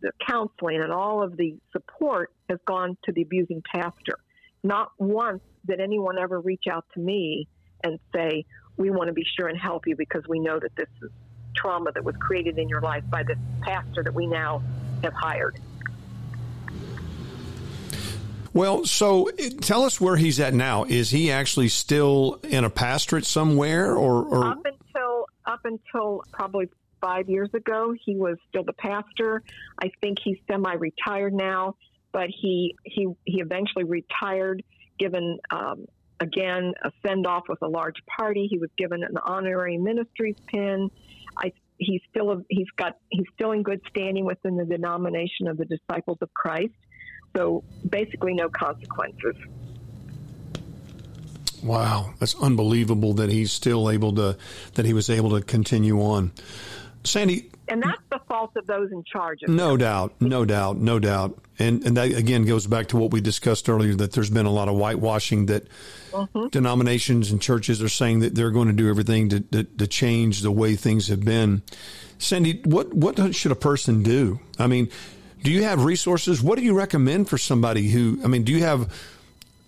the 0.00 0.12
counseling 0.26 0.80
and 0.82 0.92
all 0.92 1.22
of 1.22 1.36
the 1.36 1.56
support 1.72 2.30
has 2.48 2.58
gone 2.64 2.96
to 3.04 3.12
the 3.12 3.22
abusing 3.22 3.62
pastor. 3.74 4.18
Not 4.64 4.90
once 4.98 5.42
did 5.66 5.80
anyone 5.80 6.18
ever 6.18 6.40
reach 6.40 6.64
out 6.70 6.84
to 6.94 7.00
me 7.00 7.48
and 7.82 7.98
say, 8.14 8.44
we 8.76 8.90
want 8.90 9.08
to 9.08 9.12
be 9.12 9.24
sure 9.36 9.48
and 9.48 9.58
help 9.58 9.86
you 9.86 9.96
because 9.96 10.22
we 10.28 10.38
know 10.38 10.58
that 10.58 10.74
this 10.76 10.88
is 11.02 11.10
trauma 11.54 11.92
that 11.92 12.04
was 12.04 12.16
created 12.16 12.58
in 12.58 12.68
your 12.68 12.80
life 12.80 13.04
by 13.10 13.22
this 13.22 13.38
pastor 13.60 14.02
that 14.02 14.14
we 14.14 14.26
now 14.26 14.62
have 15.02 15.12
hired. 15.12 15.58
Well, 18.54 18.84
so 18.84 19.30
tell 19.60 19.84
us 19.84 20.00
where 20.00 20.16
he's 20.16 20.38
at 20.38 20.52
now. 20.52 20.84
Is 20.84 21.10
he 21.10 21.30
actually 21.30 21.68
still 21.68 22.38
in 22.42 22.64
a 22.64 22.70
pastorate 22.70 23.24
somewhere, 23.24 23.96
or, 23.96 24.24
or? 24.24 24.44
up 24.44 24.66
until 24.66 25.26
up 25.46 25.60
until 25.64 26.22
probably 26.32 26.68
five 27.00 27.30
years 27.30 27.48
ago, 27.54 27.94
he 28.04 28.14
was 28.14 28.36
still 28.50 28.62
the 28.62 28.74
pastor. 28.74 29.42
I 29.82 29.90
think 30.02 30.18
he's 30.22 30.36
semi-retired 30.50 31.32
now, 31.32 31.76
but 32.12 32.28
he 32.28 32.76
he 32.84 33.08
he 33.24 33.40
eventually 33.40 33.84
retired, 33.84 34.62
given 34.98 35.38
um, 35.50 35.86
again 36.22 36.72
a 36.82 36.92
send 37.04 37.26
off 37.26 37.44
with 37.48 37.60
a 37.62 37.68
large 37.68 38.02
party. 38.06 38.46
He 38.48 38.58
was 38.58 38.70
given 38.78 39.02
an 39.02 39.16
honorary 39.22 39.76
ministry's 39.76 40.36
pin. 40.46 40.90
I 41.36 41.52
he's 41.78 42.00
still 42.10 42.44
he's 42.48 42.70
got 42.76 42.96
he's 43.08 43.26
still 43.34 43.52
in 43.52 43.62
good 43.62 43.80
standing 43.88 44.24
within 44.24 44.56
the 44.56 44.64
denomination 44.64 45.48
of 45.48 45.56
the 45.58 45.64
Disciples 45.64 46.18
of 46.20 46.32
Christ. 46.32 46.72
So 47.36 47.64
basically, 47.88 48.34
no 48.34 48.48
consequences. 48.48 49.36
Wow, 51.62 52.14
that's 52.18 52.34
unbelievable 52.36 53.14
that 53.14 53.30
he's 53.30 53.52
still 53.52 53.90
able 53.90 54.14
to 54.14 54.36
that 54.74 54.86
he 54.86 54.92
was 54.92 55.10
able 55.10 55.30
to 55.30 55.40
continue 55.44 56.00
on. 56.00 56.32
Sandy, 57.04 57.50
and 57.68 57.82
that's 57.82 58.02
the 58.10 58.20
fault 58.28 58.52
of 58.56 58.66
those 58.66 58.92
in 58.92 59.02
charge. 59.04 59.40
no 59.46 59.76
doubt, 59.76 60.14
no 60.20 60.44
doubt, 60.44 60.76
no 60.76 60.98
doubt. 60.98 61.38
And 61.58 61.84
and 61.84 61.96
that 61.96 62.12
again 62.12 62.44
goes 62.44 62.66
back 62.66 62.88
to 62.88 62.96
what 62.96 63.12
we 63.12 63.20
discussed 63.20 63.68
earlier 63.68 63.94
that 63.94 64.12
there's 64.12 64.30
been 64.30 64.46
a 64.46 64.50
lot 64.50 64.68
of 64.68 64.76
whitewashing 64.76 65.46
that 65.46 65.66
mm-hmm. 66.10 66.48
denominations 66.48 67.30
and 67.30 67.40
churches 67.40 67.82
are 67.82 67.88
saying 67.88 68.20
that 68.20 68.34
they're 68.34 68.50
going 68.50 68.68
to 68.68 68.74
do 68.74 68.88
everything 68.88 69.28
to, 69.28 69.40
to, 69.40 69.64
to 69.64 69.86
change 69.86 70.42
the 70.42 70.50
way 70.50 70.76
things 70.76 71.08
have 71.08 71.24
been. 71.24 71.62
Sandy, 72.18 72.60
what 72.64 72.92
what 72.94 73.34
should 73.34 73.52
a 73.52 73.56
person 73.56 74.02
do? 74.02 74.40
I 74.58 74.66
mean, 74.66 74.88
do 75.42 75.50
you 75.50 75.64
have 75.64 75.84
resources? 75.84 76.42
What 76.42 76.58
do 76.58 76.64
you 76.64 76.74
recommend 76.74 77.28
for 77.28 77.36
somebody 77.36 77.88
who, 77.88 78.20
I 78.24 78.28
mean, 78.28 78.44
do 78.44 78.52
you 78.52 78.60
have, 78.60 78.92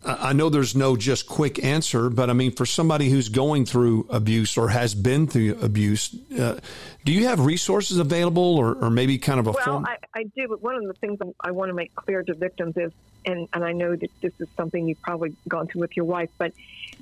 I 0.05 0.34
know 0.34 0.50
there's 0.50 0.76
no 0.76 0.96
just 0.96 1.26
quick 1.26 1.64
answer, 1.64 2.11
but 2.11 2.28
I 2.28 2.34
mean, 2.34 2.52
for 2.52 2.66
somebody 2.66 3.09
who's 3.09 3.30
going 3.30 3.64
through 3.64 4.07
abuse 4.11 4.59
or 4.59 4.68
has 4.68 4.94
been 4.94 5.26
through 5.26 5.59
abuse, 5.62 6.14
uh, 6.38 6.61
do 7.05 7.12
you 7.12 7.26
have 7.26 7.40
resources 7.40 7.98
available 7.98 8.57
or, 8.57 8.74
or 8.74 8.90
maybe 8.90 9.16
kind 9.16 9.40
of 9.40 9.46
a 9.46 9.52
well, 9.52 9.64
form? 9.64 9.86
I, 9.86 9.96
I 10.14 10.22
do, 10.36 10.48
but 10.48 10.62
one 10.62 10.74
of 10.74 10.82
the 10.86 10.92
things 10.94 11.18
I 11.40 11.52
want 11.52 11.70
to 11.70 11.74
make 11.74 11.94
clear 11.94 12.22
to 12.22 12.34
victims 12.34 12.76
is, 12.76 12.92
and, 13.24 13.48
and 13.55 13.64
I 13.64 13.72
know 13.72 13.96
that 13.96 14.11
this 14.20 14.32
is 14.38 14.48
something 14.57 14.86
you've 14.86 15.00
probably 15.00 15.34
gone 15.48 15.68
through 15.68 15.80
with 15.80 15.96
your 15.96 16.05
wife, 16.05 16.28
but 16.36 16.52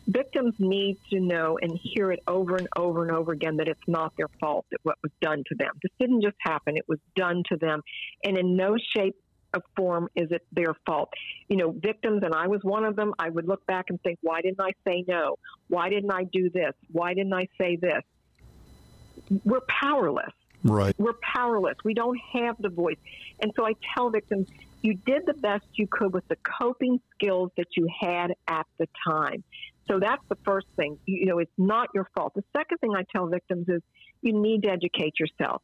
victims 0.06 0.54
need 0.60 0.96
to 1.10 1.18
know 1.18 1.58
and 1.60 1.76
hear 1.76 2.12
it 2.12 2.22
over 2.28 2.56
and 2.56 2.68
over 2.76 3.02
and 3.02 3.10
over 3.10 3.32
again 3.32 3.56
that 3.56 3.66
it's 3.66 3.88
not 3.88 4.16
their 4.16 4.28
fault 4.38 4.64
that 4.70 4.78
what 4.84 4.98
was 5.02 5.10
done 5.20 5.42
to 5.48 5.56
them. 5.56 5.72
This 5.82 5.90
didn't 5.98 6.22
just 6.22 6.36
happen, 6.38 6.76
it 6.76 6.88
was 6.88 7.00
done 7.16 7.42
to 7.48 7.56
them. 7.56 7.82
And 8.22 8.38
in 8.38 8.56
no 8.56 8.76
shape 8.78 9.16
or 9.54 9.60
form 9.76 10.08
is 10.14 10.30
it 10.30 10.46
their 10.52 10.74
fault. 10.86 11.10
You 11.48 11.56
know, 11.56 11.70
victims, 11.70 12.22
and 12.24 12.34
I 12.34 12.46
was 12.46 12.60
one 12.62 12.84
of 12.84 12.96
them, 12.96 13.14
I 13.18 13.28
would 13.28 13.46
look 13.46 13.64
back 13.66 13.86
and 13.88 14.00
think, 14.02 14.18
why 14.22 14.40
didn't 14.40 14.60
I 14.60 14.72
say 14.86 15.04
no? 15.06 15.38
Why 15.68 15.88
didn't 15.88 16.12
I 16.12 16.24
do 16.24 16.50
this? 16.50 16.72
Why 16.90 17.14
didn't 17.14 17.34
I 17.34 17.48
say 17.58 17.76
this? 17.76 18.02
We're 19.44 19.60
powerless. 19.68 20.32
Right. 20.64 20.94
We're 20.98 21.14
powerless. 21.34 21.76
We 21.84 21.94
don't 21.94 22.18
have 22.32 22.56
the 22.58 22.68
voice. 22.68 22.98
And 23.40 23.52
so 23.56 23.66
I 23.66 23.72
tell 23.94 24.10
victims, 24.10 24.48
you 24.80 24.94
did 24.94 25.26
the 25.26 25.34
best 25.34 25.64
you 25.74 25.86
could 25.86 26.12
with 26.12 26.26
the 26.28 26.36
coping 26.36 27.00
skills 27.14 27.50
that 27.56 27.68
you 27.76 27.88
had 28.00 28.32
at 28.48 28.66
the 28.78 28.88
time. 29.06 29.44
So 29.88 29.98
that's 29.98 30.22
the 30.28 30.36
first 30.44 30.68
thing. 30.76 30.98
You 31.06 31.26
know, 31.26 31.38
it's 31.38 31.52
not 31.58 31.88
your 31.94 32.08
fault. 32.14 32.34
The 32.34 32.44
second 32.56 32.78
thing 32.78 32.94
I 32.96 33.04
tell 33.14 33.26
victims 33.26 33.68
is 33.68 33.82
you 34.20 34.32
need 34.32 34.62
to 34.62 34.70
educate 34.70 35.18
yourself. 35.18 35.62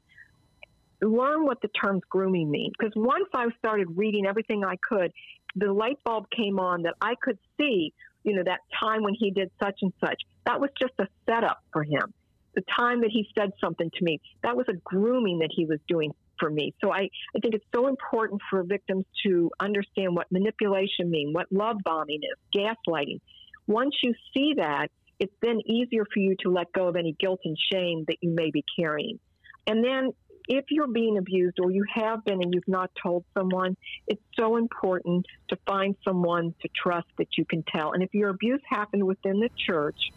Learn 1.01 1.45
what 1.45 1.61
the 1.63 1.69
terms 1.69 2.03
grooming 2.09 2.51
mean. 2.51 2.73
Because 2.79 2.93
once 2.97 3.29
I 3.35 3.47
started 3.59 3.89
reading 3.97 4.27
everything 4.27 4.65
I 4.65 4.77
could, 4.89 5.13
the 5.55 5.73
light 5.73 5.99
bulb 6.05 6.27
came 6.31 6.59
on 6.59 6.83
that 6.83 6.95
I 7.01 7.15
could 7.21 7.39
see, 7.61 7.93
you 8.25 8.35
know, 8.35 8.43
that 8.45 8.61
time 8.79 9.03
when 9.03 9.15
he 9.15 9.31
did 9.31 9.51
such 9.63 9.79
and 9.83 9.93
such. 10.01 10.21
That 10.47 10.61
was 10.61 10.71
just 10.81 10.95
a 10.99 11.07
setup 11.29 11.59
for 11.73 11.83
him. 11.83 12.13
The 12.55 12.63
time 12.77 13.03
that 13.03 13.11
he 13.11 13.29
said 13.39 13.53
something 13.63 13.91
to 13.91 14.05
me, 14.05 14.21
that 14.43 14.57
was 14.57 14.67
a 14.69 14.75
grooming 14.85 15.39
that 15.41 15.51
he 15.55 15.65
was 15.65 15.79
doing 15.87 16.13
for 16.39 16.51
me. 16.51 16.75
So 16.83 16.93
I, 16.93 17.09
I 17.37 17.39
think 17.41 17.55
it's 17.55 17.65
so 17.75 17.87
important 17.87 18.41
for 18.51 18.63
victims 18.63 19.05
to 19.25 19.51
understand 19.61 20.15
what 20.15 20.31
manipulation 20.31 21.11
means, 21.11 21.35
what 21.35 21.47
love 21.51 21.77
bombing 21.85 22.21
is, 22.23 22.39
gaslighting. 22.57 23.21
Once 23.67 23.95
you 24.03 24.15
see 24.35 24.55
that, 24.57 24.89
it's 25.19 25.35
then 25.43 25.61
easier 25.67 26.05
for 26.13 26.21
you 26.21 26.37
to 26.41 26.51
let 26.51 26.73
go 26.73 26.89
of 26.89 26.97
any 26.97 27.15
guilt 27.19 27.41
and 27.45 27.57
shame 27.73 28.05
that 28.09 28.17
you 28.21 28.31
may 28.31 28.51
be 28.51 28.65
carrying. 28.79 29.19
And 29.67 29.85
then 29.85 30.13
if 30.49 30.65
you're 30.71 30.89
being 30.89 31.19
abused 31.19 31.59
or 31.61 31.71
you 31.71 31.85
have 31.95 32.25
been 32.25 32.43
and 32.43 32.55
you've 32.55 32.67
not 32.67 32.91
told 33.01 33.25
someone, 33.37 33.77
it's 34.07 34.23
so 34.35 34.57
important 34.57 35.27
to 35.49 35.59
find 35.67 35.95
someone 36.03 36.55
to 36.63 36.69
trust 36.75 37.07
that 37.19 37.37
you 37.37 37.45
can 37.45 37.63
tell. 37.65 37.93
And 37.93 38.03
if 38.03 38.15
your 38.15 38.31
abuse 38.31 38.63
happened 38.69 39.07
within 39.07 39.41
the 39.41 39.51
church, 39.67 40.11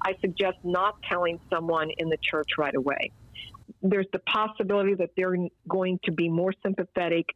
I 0.00 0.14
suggest 0.20 0.58
not 0.62 1.02
telling 1.02 1.40
someone 1.50 1.90
in 1.98 2.08
the 2.08 2.16
church 2.18 2.50
right 2.58 2.74
away. 2.74 3.10
There's 3.82 4.06
the 4.12 4.20
possibility 4.20 4.94
that 4.94 5.10
they're 5.16 5.36
going 5.68 5.98
to 6.04 6.12
be 6.12 6.28
more 6.28 6.54
sympathetic, 6.62 7.26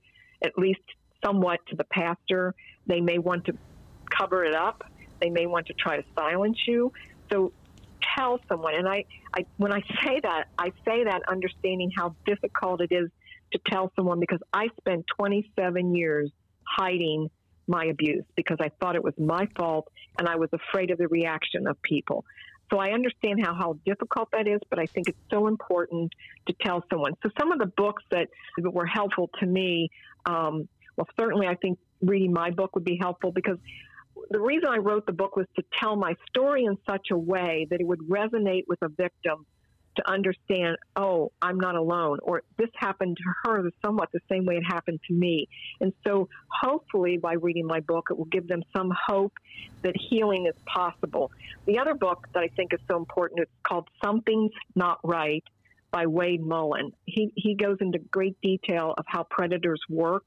at 0.45 0.57
least 0.57 0.81
somewhat, 1.25 1.61
to 1.69 1.77
the 1.77 1.85
pastor. 1.85 2.55
They 2.87 3.01
may 3.01 3.19
want 3.19 3.47
to 3.47 3.55
cover 4.17 4.45
it 4.45 4.55
up. 4.55 4.85
They 5.21 5.31
may 5.31 5.47
want 5.47 5.67
to 5.67 5.73
try 5.73 5.97
to 5.97 6.05
silence 6.15 6.59
you. 6.67 6.93
So 7.33 7.53
tell 8.17 8.41
someone. 8.49 8.75
And 8.75 8.89
I, 8.89 9.05
I, 9.35 9.45
when 9.57 9.73
I 9.73 9.81
say 10.05 10.21
that, 10.23 10.49
I 10.59 10.73
say 10.85 11.05
that 11.05 11.23
understanding 11.29 11.91
how 11.97 12.15
difficult 12.25 12.81
it 12.81 12.93
is 12.93 13.11
to 13.53 13.61
tell 13.71 13.93
someone 13.97 14.21
because 14.21 14.41
I 14.53 14.69
spent 14.79 15.05
27 15.19 15.95
years 15.95 16.31
hiding 16.65 17.31
my 17.69 17.87
abuse 17.87 18.25
because 18.37 18.59
I 18.61 18.71
thought 18.81 18.97
it 18.97 19.03
was 19.03 19.15
my 19.19 19.49
fault 19.57 19.89
and 20.19 20.29
I 20.29 20.37
was 20.37 20.49
afraid 20.53 20.91
of 20.91 20.99
the 20.99 21.09
reaction 21.09 21.67
of 21.67 21.81
people. 21.83 22.25
So 22.73 22.79
I 22.79 22.91
understand 22.91 23.45
how, 23.45 23.55
how 23.55 23.79
difficult 23.85 24.31
that 24.33 24.49
is, 24.49 24.61
but 24.71 24.79
I 24.79 24.87
think 24.87 25.09
it's 25.09 25.19
so 25.31 25.47
important 25.47 26.13
to 26.49 26.55
tell 26.61 26.85
someone. 26.91 27.13
So 27.23 27.31
some 27.39 27.53
of 27.53 27.59
the 27.59 27.67
books 27.67 28.03
that 28.11 28.29
were 28.59 28.87
helpful 28.87 29.31
to 29.41 29.47
me, 29.47 29.91
um, 30.25 30.69
well, 30.97 31.07
certainly 31.19 31.47
I 31.47 31.55
think 31.55 31.79
reading 32.03 32.33
my 32.33 32.51
book 32.51 32.75
would 32.75 32.85
be 32.85 32.99
helpful 33.01 33.31
because 33.31 33.59
the 34.31 34.41
reason 34.41 34.69
I 34.69 34.79
wrote 34.79 35.07
the 35.07 35.13
book 35.13 35.37
was 35.37 35.47
to 35.57 35.65
tell 35.79 35.97
my 35.97 36.15
story 36.29 36.65
in 36.65 36.77
such 36.89 37.09
a 37.11 37.17
way 37.19 37.67
that 37.71 37.81
it 37.81 37.87
would 37.87 38.01
resonate 38.01 38.65
with 38.67 38.81
a 38.83 38.89
victim 38.89 39.47
to 39.97 40.11
understand, 40.11 40.77
oh, 40.95 41.33
I'm 41.41 41.59
not 41.59 41.75
alone, 41.75 42.19
or 42.23 42.43
this 42.59 42.69
happened 42.75 43.17
to 43.17 43.23
her 43.45 43.71
somewhat 43.85 44.11
the 44.13 44.21
same 44.31 44.45
way 44.45 44.57
it 44.57 44.63
happened 44.63 45.01
to 45.09 45.15
me. 45.15 45.49
And 45.81 45.93
so 46.07 46.29
hopefully 46.49 47.17
by 47.17 47.35
reading 47.35 47.67
my 47.67 47.81
book, 47.81 48.09
it 48.11 48.19
will 48.19 48.27
give 48.27 48.47
them 48.47 48.63
some 48.77 48.93
hope 49.07 49.33
that 49.83 49.95
healing 49.97 50.47
is 50.47 50.55
possible. 50.67 51.31
The 51.67 51.79
other 51.79 51.95
book 51.95 52.27
that 52.35 52.43
I 52.43 52.49
think 52.49 52.73
is 52.75 52.81
so 52.89 52.97
important, 52.97 53.41
it's 53.41 53.51
called 53.67 53.89
Something's 54.05 54.53
Not 54.75 54.99
Right 55.03 55.45
by 55.91 56.07
Wade 56.07 56.45
Mullen. 56.45 56.93
He, 57.07 57.33
he 57.35 57.55
goes 57.55 57.79
into 57.81 57.99
great 57.99 58.37
detail 58.43 58.95
of 58.99 59.05
how 59.09 59.23
predators 59.23 59.81
work 59.89 60.27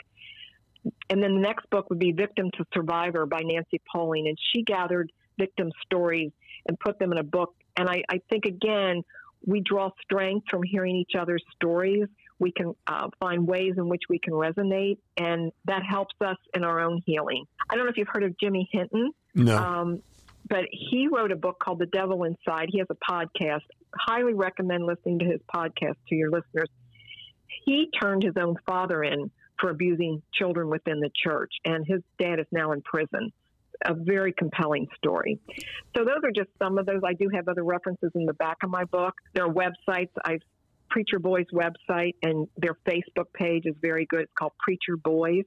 and 1.09 1.23
then 1.23 1.36
the 1.36 1.41
next 1.41 1.69
book 1.69 1.89
would 1.89 1.99
be 1.99 2.11
Victim 2.11 2.49
to 2.57 2.65
Survivor 2.73 3.25
by 3.25 3.41
Nancy 3.43 3.82
Poling. 3.91 4.27
And 4.27 4.38
she 4.53 4.63
gathered 4.63 5.11
victim 5.38 5.71
stories 5.86 6.32
and 6.67 6.80
put 6.80 6.99
them 6.99 7.11
in 7.11 7.17
a 7.17 7.23
book. 7.23 7.53
And 7.77 7.89
I, 7.89 8.03
I 8.09 8.21
think, 8.30 8.45
again, 8.45 9.03
we 9.45 9.61
draw 9.61 9.89
strength 10.03 10.47
from 10.49 10.63
hearing 10.63 10.95
each 10.95 11.13
other's 11.17 11.43
stories. 11.55 12.07
We 12.39 12.51
can 12.51 12.73
uh, 12.88 13.09
find 13.19 13.47
ways 13.47 13.73
in 13.77 13.89
which 13.89 14.03
we 14.09 14.19
can 14.19 14.34
resonate, 14.34 14.97
and 15.17 15.51
that 15.65 15.82
helps 15.89 16.15
us 16.21 16.38
in 16.53 16.63
our 16.63 16.80
own 16.80 17.01
healing. 17.05 17.45
I 17.69 17.75
don't 17.75 17.86
know 17.86 17.89
if 17.89 17.97
you've 17.97 18.07
heard 18.07 18.23
of 18.23 18.38
Jimmy 18.39 18.69
Hinton. 18.71 19.11
No. 19.36 19.57
Um, 19.57 20.01
but 20.47 20.65
he 20.71 21.07
wrote 21.11 21.32
a 21.32 21.36
book 21.36 21.59
called 21.59 21.80
The 21.80 21.86
Devil 21.86 22.23
Inside. 22.23 22.69
He 22.71 22.80
has 22.80 22.88
a 22.89 22.95
podcast. 22.95 23.61
Highly 23.93 24.34
recommend 24.34 24.86
listening 24.86 25.19
to 25.19 25.25
his 25.25 25.41
podcast 25.53 25.95
to 26.07 26.15
your 26.15 26.32
listeners. 26.32 26.69
He 27.65 27.89
turned 28.01 28.23
his 28.23 28.34
own 28.38 28.55
father 28.65 29.03
in 29.03 29.30
for 29.60 29.70
abusing 29.70 30.22
children 30.34 30.70
within 30.70 30.99
the 30.99 31.10
church, 31.24 31.51
and 31.66 31.86
his 31.86 32.01
dad 32.20 32.39
is 32.39 32.45
now 32.51 32.72
in 32.72 32.82
prison. 32.82 33.32
A 33.86 33.93
very 33.93 34.34
compelling 34.34 34.88
story. 34.97 35.39
So 35.95 36.03
those 36.03 36.20
are 36.26 36.32
just 36.36 36.49
some 36.62 36.78
of 36.78 36.86
those. 36.86 36.99
I 37.05 37.14
do 37.14 37.30
have 37.34 37.47
other 37.47 37.64
references 37.64 38.12
in 38.14 38.26
the 38.26 38.34
back 38.34 38.57
of 38.62 38.70
my 38.70 38.84
book. 38.84 39.14
There 39.34 39.45
are 39.45 39.53
websites. 39.53 40.10
I've 40.26 40.41
Preacher 40.89 41.20
Boys 41.20 41.45
website 41.53 42.16
and 42.24 42.47
their 42.57 42.76
Facebook 42.88 43.32
page 43.34 43.64
is 43.66 43.76
very 43.82 44.05
good. 44.05 44.22
It's 44.22 44.34
called 44.38 44.53
Preacher 44.60 44.97
Boys. 44.97 45.45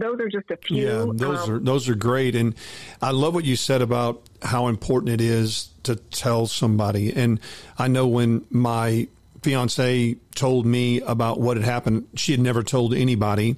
Those 0.00 0.20
are 0.20 0.28
just 0.28 0.50
a 0.50 0.56
few. 0.56 0.84
Yeah, 0.84 1.06
those 1.14 1.48
um, 1.48 1.54
are 1.54 1.58
those 1.60 1.88
are 1.88 1.94
great, 1.94 2.34
and 2.34 2.56
I 3.00 3.12
love 3.12 3.34
what 3.34 3.44
you 3.44 3.54
said 3.54 3.82
about 3.82 4.22
how 4.42 4.66
important 4.66 5.12
it 5.12 5.20
is 5.20 5.68
to 5.84 5.94
tell 5.94 6.46
somebody. 6.48 7.12
And 7.14 7.38
I 7.78 7.86
know 7.86 8.08
when 8.08 8.44
my 8.50 9.06
fiance 9.46 10.16
told 10.34 10.66
me 10.66 11.00
about 11.02 11.38
what 11.38 11.56
had 11.56 11.64
happened. 11.64 12.08
She 12.16 12.32
had 12.32 12.40
never 12.40 12.64
told 12.64 12.92
anybody. 12.92 13.54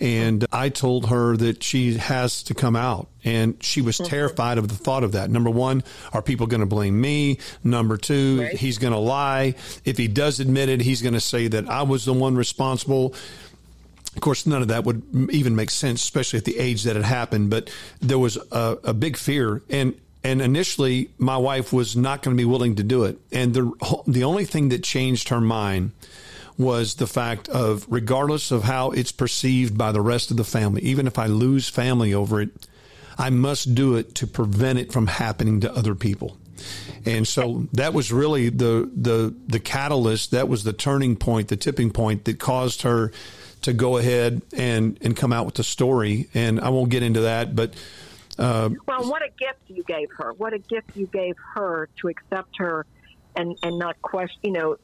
And 0.00 0.46
I 0.50 0.70
told 0.70 1.10
her 1.10 1.36
that 1.36 1.62
she 1.62 1.94
has 1.98 2.44
to 2.44 2.54
come 2.54 2.76
out. 2.76 3.08
And 3.24 3.62
she 3.62 3.82
was 3.82 3.98
mm-hmm. 3.98 4.08
terrified 4.08 4.56
of 4.56 4.68
the 4.68 4.74
thought 4.74 5.04
of 5.04 5.12
that. 5.12 5.28
Number 5.28 5.50
one, 5.50 5.82
are 6.14 6.22
people 6.22 6.46
going 6.46 6.60
to 6.60 6.66
blame 6.66 6.98
me? 6.98 7.40
Number 7.62 7.98
two, 7.98 8.40
right. 8.40 8.56
he's 8.56 8.78
going 8.78 8.94
to 8.94 8.98
lie. 8.98 9.54
If 9.84 9.98
he 9.98 10.08
does 10.08 10.40
admit 10.40 10.70
it, 10.70 10.80
he's 10.80 11.02
going 11.02 11.14
to 11.14 11.20
say 11.20 11.46
that 11.48 11.68
I 11.68 11.82
was 11.82 12.06
the 12.06 12.14
one 12.14 12.34
responsible. 12.34 13.14
Of 14.14 14.22
course, 14.22 14.46
none 14.46 14.62
of 14.62 14.68
that 14.68 14.84
would 14.84 15.02
even 15.30 15.54
make 15.56 15.68
sense, 15.68 16.02
especially 16.02 16.38
at 16.38 16.46
the 16.46 16.58
age 16.58 16.84
that 16.84 16.96
it 16.96 17.04
happened. 17.04 17.50
But 17.50 17.70
there 18.00 18.18
was 18.18 18.38
a, 18.50 18.78
a 18.82 18.94
big 18.94 19.18
fear. 19.18 19.62
And 19.68 19.94
and 20.28 20.42
initially, 20.42 21.08
my 21.16 21.38
wife 21.38 21.72
was 21.72 21.96
not 21.96 22.22
going 22.22 22.36
to 22.36 22.40
be 22.40 22.44
willing 22.44 22.76
to 22.76 22.82
do 22.82 23.04
it. 23.04 23.18
And 23.32 23.54
the 23.54 24.02
the 24.06 24.24
only 24.24 24.44
thing 24.44 24.68
that 24.68 24.82
changed 24.84 25.30
her 25.30 25.40
mind 25.40 25.92
was 26.58 26.96
the 26.96 27.06
fact 27.06 27.48
of 27.48 27.86
regardless 27.88 28.50
of 28.50 28.64
how 28.64 28.90
it's 28.90 29.12
perceived 29.12 29.78
by 29.78 29.90
the 29.90 30.02
rest 30.02 30.30
of 30.30 30.36
the 30.36 30.44
family, 30.44 30.82
even 30.82 31.06
if 31.06 31.18
I 31.18 31.26
lose 31.26 31.68
family 31.70 32.12
over 32.12 32.42
it, 32.42 32.50
I 33.16 33.30
must 33.30 33.74
do 33.74 33.96
it 33.96 34.14
to 34.16 34.26
prevent 34.26 34.78
it 34.78 34.92
from 34.92 35.06
happening 35.06 35.60
to 35.60 35.72
other 35.72 35.94
people. 35.94 36.36
And 37.06 37.26
so 37.26 37.66
that 37.72 37.94
was 37.94 38.12
really 38.12 38.50
the 38.50 38.90
the 38.94 39.34
the 39.46 39.60
catalyst, 39.60 40.32
that 40.32 40.46
was 40.46 40.62
the 40.62 40.74
turning 40.74 41.16
point, 41.16 41.48
the 41.48 41.56
tipping 41.56 41.90
point 41.90 42.26
that 42.26 42.38
caused 42.38 42.82
her 42.82 43.12
to 43.62 43.72
go 43.72 43.96
ahead 43.96 44.42
and 44.52 44.98
and 45.00 45.16
come 45.16 45.32
out 45.32 45.46
with 45.46 45.54
the 45.54 45.64
story. 45.64 46.28
And 46.34 46.60
I 46.60 46.68
won't 46.68 46.90
get 46.90 47.02
into 47.02 47.22
that, 47.22 47.56
but 47.56 47.72
uh, 48.38 48.70
well, 48.86 49.10
what 49.10 49.22
a 49.22 49.30
gift 49.38 49.60
you 49.68 49.82
gave 49.84 50.08
her! 50.16 50.32
What 50.34 50.52
a 50.52 50.58
gift 50.58 50.96
you 50.96 51.06
gave 51.06 51.36
her 51.54 51.88
to 52.00 52.08
accept 52.08 52.56
her, 52.58 52.86
and 53.36 53.58
and 53.62 53.78
not 53.78 54.00
question. 54.02 54.38
You 54.42 54.52
know, 54.52 54.76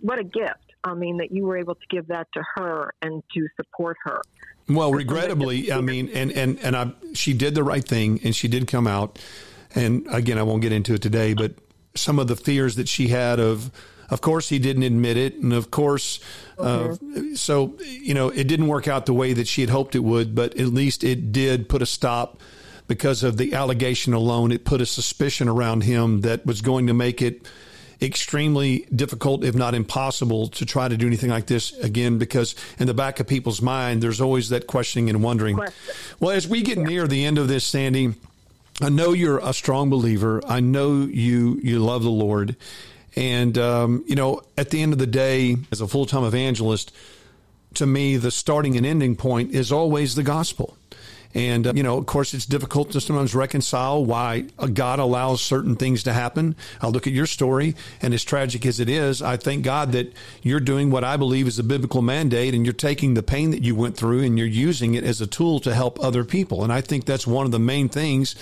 what 0.00 0.18
a 0.18 0.24
gift! 0.24 0.74
I 0.84 0.94
mean, 0.94 1.18
that 1.18 1.32
you 1.32 1.44
were 1.44 1.56
able 1.56 1.74
to 1.74 1.86
give 1.90 2.08
that 2.08 2.28
to 2.34 2.42
her 2.54 2.92
and 3.02 3.22
to 3.34 3.48
support 3.56 3.96
her. 4.04 4.22
Well, 4.68 4.92
regrettably, 4.92 5.72
I 5.72 5.80
mean, 5.80 6.10
and 6.10 6.30
and 6.32 6.58
and 6.60 6.76
I, 6.76 6.92
she 7.14 7.32
did 7.32 7.54
the 7.54 7.64
right 7.64 7.84
thing, 7.84 8.20
and 8.22 8.36
she 8.36 8.48
did 8.48 8.66
come 8.66 8.86
out. 8.86 9.18
And 9.74 10.06
again, 10.10 10.38
I 10.38 10.42
won't 10.42 10.62
get 10.62 10.72
into 10.72 10.94
it 10.94 11.02
today, 11.02 11.34
but 11.34 11.52
some 11.94 12.18
of 12.18 12.28
the 12.28 12.36
fears 12.36 12.76
that 12.76 12.88
she 12.88 13.08
had 13.08 13.38
of, 13.38 13.70
of 14.10 14.20
course, 14.20 14.48
he 14.48 14.58
didn't 14.58 14.82
admit 14.82 15.16
it, 15.16 15.34
and 15.36 15.52
of 15.52 15.70
course, 15.70 16.20
uh, 16.58 16.96
so 17.34 17.74
you 17.80 18.14
know, 18.14 18.28
it 18.28 18.44
didn't 18.44 18.68
work 18.68 18.88
out 18.88 19.06
the 19.06 19.14
way 19.14 19.32
that 19.32 19.46
she 19.46 19.62
had 19.62 19.70
hoped 19.70 19.94
it 19.94 20.00
would. 20.00 20.34
But 20.34 20.58
at 20.58 20.68
least 20.68 21.02
it 21.02 21.32
did 21.32 21.68
put 21.68 21.80
a 21.80 21.86
stop 21.86 22.38
because 22.88 23.22
of 23.22 23.36
the 23.36 23.54
allegation 23.54 24.14
alone. 24.14 24.50
It 24.50 24.64
put 24.64 24.80
a 24.80 24.86
suspicion 24.86 25.48
around 25.48 25.82
him 25.82 26.22
that 26.22 26.44
was 26.44 26.60
going 26.60 26.88
to 26.88 26.94
make 26.94 27.22
it 27.22 27.46
extremely 28.00 28.86
difficult, 28.94 29.44
if 29.44 29.54
not 29.54 29.74
impossible, 29.74 30.48
to 30.48 30.64
try 30.64 30.88
to 30.88 30.96
do 30.96 31.06
anything 31.06 31.30
like 31.30 31.46
this 31.46 31.72
again. 31.78 32.18
Because 32.18 32.54
in 32.78 32.86
the 32.86 32.94
back 32.94 33.20
of 33.20 33.26
people's 33.26 33.62
mind, 33.62 34.02
there's 34.02 34.20
always 34.20 34.48
that 34.48 34.66
questioning 34.66 35.10
and 35.10 35.22
wondering. 35.22 35.56
Well, 36.18 36.30
as 36.32 36.48
we 36.48 36.62
get 36.62 36.78
near 36.78 37.06
the 37.06 37.24
end 37.24 37.38
of 37.38 37.48
this, 37.48 37.64
Sandy, 37.64 38.14
I 38.80 38.88
know 38.88 39.12
you're 39.12 39.38
a 39.38 39.52
strong 39.52 39.90
believer. 39.90 40.40
I 40.46 40.60
know 40.60 41.02
you 41.02 41.60
you 41.62 41.80
love 41.80 42.02
the 42.02 42.10
Lord, 42.10 42.56
and 43.16 43.58
um, 43.58 44.04
you 44.06 44.14
know 44.14 44.42
at 44.56 44.70
the 44.70 44.80
end 44.80 44.92
of 44.92 45.00
the 45.00 45.06
day, 45.06 45.56
as 45.72 45.80
a 45.80 45.88
full 45.88 46.06
time 46.06 46.22
evangelist, 46.22 46.94
to 47.74 47.86
me, 47.86 48.16
the 48.16 48.30
starting 48.30 48.76
and 48.76 48.86
ending 48.86 49.16
point 49.16 49.52
is 49.52 49.72
always 49.72 50.14
the 50.14 50.22
gospel. 50.22 50.77
And, 51.34 51.66
uh, 51.66 51.72
you 51.74 51.82
know, 51.82 51.98
of 51.98 52.06
course, 52.06 52.32
it's 52.32 52.46
difficult 52.46 52.92
to 52.92 53.00
sometimes 53.00 53.34
reconcile 53.34 54.04
why 54.04 54.46
God 54.72 54.98
allows 54.98 55.42
certain 55.42 55.76
things 55.76 56.02
to 56.04 56.12
happen. 56.12 56.56
I 56.80 56.88
look 56.88 57.06
at 57.06 57.12
your 57.12 57.26
story, 57.26 57.74
and 58.00 58.14
as 58.14 58.24
tragic 58.24 58.64
as 58.64 58.80
it 58.80 58.88
is, 58.88 59.20
I 59.20 59.36
thank 59.36 59.62
God 59.62 59.92
that 59.92 60.12
you're 60.42 60.58
doing 60.58 60.90
what 60.90 61.04
I 61.04 61.16
believe 61.16 61.46
is 61.46 61.58
a 61.58 61.64
biblical 61.64 62.00
mandate, 62.00 62.54
and 62.54 62.64
you're 62.64 62.72
taking 62.72 63.14
the 63.14 63.22
pain 63.22 63.50
that 63.50 63.62
you 63.62 63.74
went 63.74 63.96
through 63.96 64.22
and 64.22 64.38
you're 64.38 64.46
using 64.46 64.94
it 64.94 65.04
as 65.04 65.20
a 65.20 65.26
tool 65.26 65.60
to 65.60 65.74
help 65.74 66.02
other 66.02 66.24
people. 66.24 66.64
And 66.64 66.72
I 66.72 66.80
think 66.80 67.04
that's 67.04 67.26
one 67.26 67.44
of 67.44 67.52
the 67.52 67.58
main 67.58 67.88
things 67.88 68.34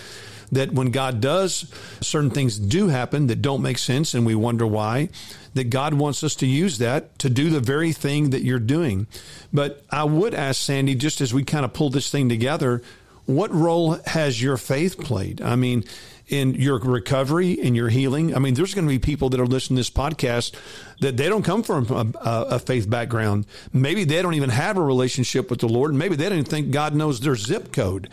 that 0.53 0.73
when 0.73 0.93
God 0.93 1.21
does, 1.21 1.69
certain 2.01 2.31
things 2.31 2.57
do 2.57 2.87
happen 2.87 3.27
that 3.27 3.43
don't 3.43 3.63
make 3.63 3.79
sense, 3.79 4.15
and 4.15 4.25
we 4.25 4.37
wonder 4.37 4.65
why 4.65 5.09
that 5.57 5.71
God 5.71 5.95
wants 5.95 6.23
us 6.23 6.35
to 6.37 6.47
use 6.47 6.79
that 6.79 7.19
to 7.19 7.29
do 7.29 7.51
the 7.51 7.61
very 7.61 7.93
thing 7.93 8.31
that 8.31 8.43
you're 8.43 8.59
doing. 8.59 9.07
But 9.53 9.85
I 9.91 10.05
would 10.05 10.35
ask 10.35 10.61
Sandy, 10.61 10.95
just 10.95 11.21
as 11.21 11.35
we 11.35 11.45
kind 11.45 11.65
of 11.65 11.73
pull 11.73 11.91
this 11.91 12.11
thing 12.11 12.29
together, 12.29 12.83
what 13.27 13.53
role 13.53 13.99
has 14.07 14.41
your 14.41 14.57
faith 14.57 14.99
played? 14.99 15.43
I 15.43 15.57
mean, 15.57 15.85
in 16.29 16.55
your 16.55 16.79
recovery, 16.79 17.53
in 17.53 17.75
your 17.75 17.89
healing. 17.89 18.35
I 18.35 18.41
mean, 18.41 18.55
there's 18.55 18.75
going 18.75 18.87
to 18.87 18.93
be 18.93 18.99
people 18.99 19.31
that 19.31 19.41
are 19.41 19.47
listening 19.47 19.77
to 19.77 19.81
this 19.81 19.91
podcast 19.91 20.55
that 21.01 21.17
they 21.17 21.29
don't 21.29 21.45
come 21.45 21.63
from 21.63 21.87
a, 22.21 22.47
a, 22.51 22.59
faith 22.59 22.91
background. 22.91 23.47
Maybe 23.73 24.05
they 24.05 24.23
don't 24.23 24.35
even 24.35 24.51
have 24.51 24.77
a 24.77 24.83
relationship 24.83 25.51
with 25.51 25.61
the 25.61 25.69
Lord. 25.69 25.95
Maybe 25.95 26.17
they 26.17 26.25
don't 26.25 26.39
even 26.39 26.45
think 26.45 26.73
God 26.73 26.95
knows 26.97 27.21
their 27.21 27.37
zip 27.37 27.73
code. 27.73 28.09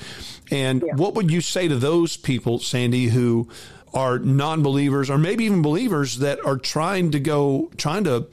And 0.52 0.84
yeah. 0.86 0.96
what 0.96 1.16
would 1.16 1.32
you 1.32 1.42
say 1.42 1.68
to 1.68 1.76
those 1.76 2.16
people, 2.16 2.60
Sandy, 2.60 3.08
who 3.08 3.50
are 3.94 4.20
non 4.20 4.64
believers 4.64 5.10
or 5.10 5.18
maybe 5.18 5.46
even 5.46 5.62
believers 5.62 6.20
that 6.20 6.44
are 6.46 6.58
trying 6.58 7.12
to 7.12 7.20
go, 7.20 7.72
trying 7.78 8.04
to 8.06 8.28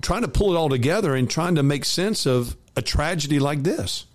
trying 0.00 0.22
to 0.22 0.28
pull 0.28 0.54
it 0.54 0.56
all 0.56 0.68
together 0.68 1.14
and 1.14 1.28
trying 1.28 1.54
to 1.54 1.62
make 1.62 1.84
sense 1.84 2.26
of 2.26 2.56
a 2.76 2.82
tragedy 2.82 3.38
like 3.38 3.62
this. 3.62 4.06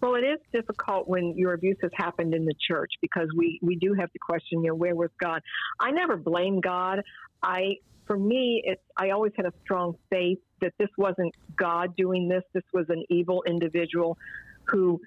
Well, 0.00 0.16
it 0.16 0.24
is 0.24 0.38
difficult 0.52 1.08
when 1.08 1.36
your 1.36 1.54
abuse 1.54 1.78
has 1.80 1.90
happened 1.94 2.34
in 2.34 2.44
the 2.44 2.54
church 2.68 2.90
because 3.00 3.28
we, 3.34 3.58
we 3.62 3.76
do 3.76 3.94
have 3.94 4.12
to 4.12 4.18
question, 4.18 4.62
you 4.62 4.68
know, 4.68 4.74
where 4.74 4.94
was 4.94 5.08
God? 5.18 5.40
I 5.80 5.92
never 5.92 6.16
blame 6.16 6.60
God. 6.60 7.00
I, 7.42 7.76
for 8.06 8.18
me, 8.18 8.62
it's, 8.66 8.82
I 8.98 9.10
always 9.10 9.32
had 9.34 9.46
a 9.46 9.52
strong 9.62 9.96
faith 10.10 10.40
that 10.60 10.74
this 10.78 10.90
wasn't 10.98 11.34
God 11.56 11.96
doing 11.96 12.28
this. 12.28 12.42
This 12.52 12.64
was 12.74 12.84
an 12.90 13.04
evil 13.08 13.44
individual 13.46 14.18
who 14.64 15.00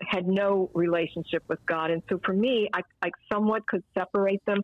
had 0.00 0.26
no 0.26 0.70
relationship 0.74 1.42
with 1.48 1.64
God. 1.66 1.90
And 1.90 2.02
so 2.08 2.20
for 2.24 2.32
me, 2.32 2.68
I, 2.72 2.80
I 3.02 3.10
somewhat 3.32 3.66
could 3.66 3.82
separate 3.96 4.44
them. 4.46 4.62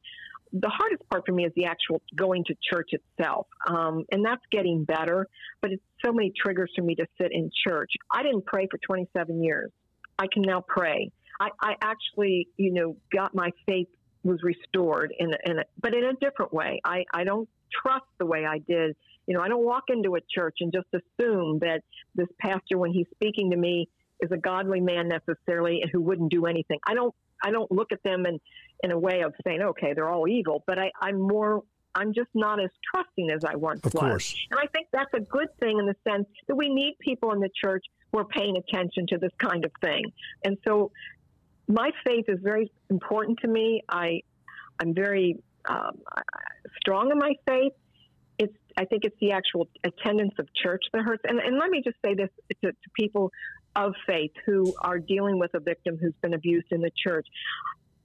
The 0.52 0.68
hardest 0.68 1.08
part 1.08 1.24
for 1.26 1.32
me 1.32 1.44
is 1.44 1.52
the 1.54 1.66
actual 1.66 2.02
going 2.16 2.44
to 2.44 2.54
church 2.72 2.90
itself. 2.92 3.46
Um, 3.68 4.04
and 4.10 4.24
that's 4.24 4.42
getting 4.50 4.84
better, 4.84 5.26
but 5.60 5.70
it's 5.70 5.82
so 6.04 6.12
many 6.12 6.32
triggers 6.36 6.72
for 6.74 6.82
me 6.82 6.96
to 6.96 7.06
sit 7.20 7.32
in 7.32 7.50
church. 7.66 7.92
I 8.12 8.22
didn't 8.22 8.46
pray 8.46 8.66
for 8.68 8.78
27 8.78 9.42
years. 9.42 9.70
I 10.18 10.26
can 10.32 10.42
now 10.42 10.62
pray. 10.66 11.12
I, 11.38 11.50
I 11.60 11.74
actually, 11.80 12.48
you 12.56 12.72
know, 12.72 12.96
got 13.12 13.34
my 13.34 13.50
faith 13.66 13.88
was 14.22 14.40
restored 14.42 15.14
in, 15.18 15.30
in 15.46 15.60
a, 15.60 15.64
but 15.80 15.94
in 15.94 16.04
a 16.04 16.12
different 16.14 16.52
way. 16.52 16.80
I, 16.84 17.04
I 17.14 17.24
don't 17.24 17.48
trust 17.82 18.04
the 18.18 18.26
way 18.26 18.44
I 18.44 18.58
did. 18.58 18.96
You 19.26 19.34
know, 19.34 19.42
I 19.42 19.48
don't 19.48 19.64
walk 19.64 19.84
into 19.88 20.16
a 20.16 20.20
church 20.34 20.56
and 20.60 20.72
just 20.72 20.88
assume 20.92 21.60
that 21.60 21.82
this 22.14 22.26
pastor, 22.38 22.76
when 22.76 22.92
he's 22.92 23.06
speaking 23.14 23.50
to 23.50 23.56
me, 23.56 23.88
is 24.20 24.30
a 24.30 24.36
godly 24.36 24.80
man 24.80 25.08
necessarily 25.08 25.80
and 25.82 25.90
who 25.90 26.00
wouldn't 26.00 26.30
do 26.30 26.46
anything. 26.46 26.78
I 26.86 26.94
don't 26.94 27.14
I 27.42 27.50
don't 27.50 27.70
look 27.70 27.92
at 27.92 28.02
them 28.02 28.26
in 28.26 28.38
in 28.82 28.90
a 28.90 28.98
way 28.98 29.22
of 29.22 29.34
saying, 29.44 29.60
okay, 29.62 29.92
they're 29.94 30.08
all 30.08 30.28
evil, 30.28 30.62
but 30.66 30.78
I, 30.78 30.90
I'm 31.00 31.20
more 31.20 31.62
I'm 31.94 32.14
just 32.14 32.30
not 32.34 32.62
as 32.62 32.70
trusting 32.92 33.30
as 33.30 33.44
I 33.44 33.56
once 33.56 33.84
of 33.84 33.94
was. 33.94 34.02
Course. 34.02 34.46
And 34.50 34.60
I 34.60 34.66
think 34.68 34.88
that's 34.92 35.12
a 35.14 35.20
good 35.20 35.48
thing 35.58 35.78
in 35.78 35.86
the 35.86 35.96
sense 36.08 36.26
that 36.46 36.54
we 36.54 36.68
need 36.68 36.96
people 37.00 37.32
in 37.32 37.40
the 37.40 37.50
church 37.54 37.84
who 38.12 38.18
are 38.18 38.24
paying 38.24 38.56
attention 38.56 39.06
to 39.08 39.18
this 39.18 39.32
kind 39.38 39.64
of 39.64 39.72
thing. 39.80 40.04
And 40.44 40.56
so 40.66 40.92
my 41.68 41.90
faith 42.04 42.26
is 42.28 42.38
very 42.42 42.70
important 42.90 43.38
to 43.40 43.48
me. 43.48 43.82
I 43.88 44.22
I'm 44.78 44.94
very 44.94 45.42
um, 45.68 45.98
strong 46.80 47.10
in 47.10 47.18
my 47.18 47.34
faith. 47.46 47.72
It's 48.38 48.56
I 48.76 48.84
think 48.84 49.04
it's 49.04 49.16
the 49.20 49.32
actual 49.32 49.68
attendance 49.84 50.34
of 50.38 50.48
church 50.54 50.84
that 50.92 51.02
hurts. 51.02 51.22
And, 51.28 51.38
and 51.38 51.58
let 51.58 51.70
me 51.70 51.82
just 51.84 51.96
say 52.04 52.14
this 52.14 52.30
to, 52.62 52.70
to 52.70 52.90
people 52.94 53.30
of 53.76 53.94
faith 54.06 54.32
who 54.46 54.74
are 54.80 54.98
dealing 54.98 55.38
with 55.38 55.52
a 55.54 55.60
victim 55.60 55.96
who's 56.00 56.14
been 56.22 56.34
abused 56.34 56.66
in 56.70 56.80
the 56.80 56.90
church. 56.96 57.26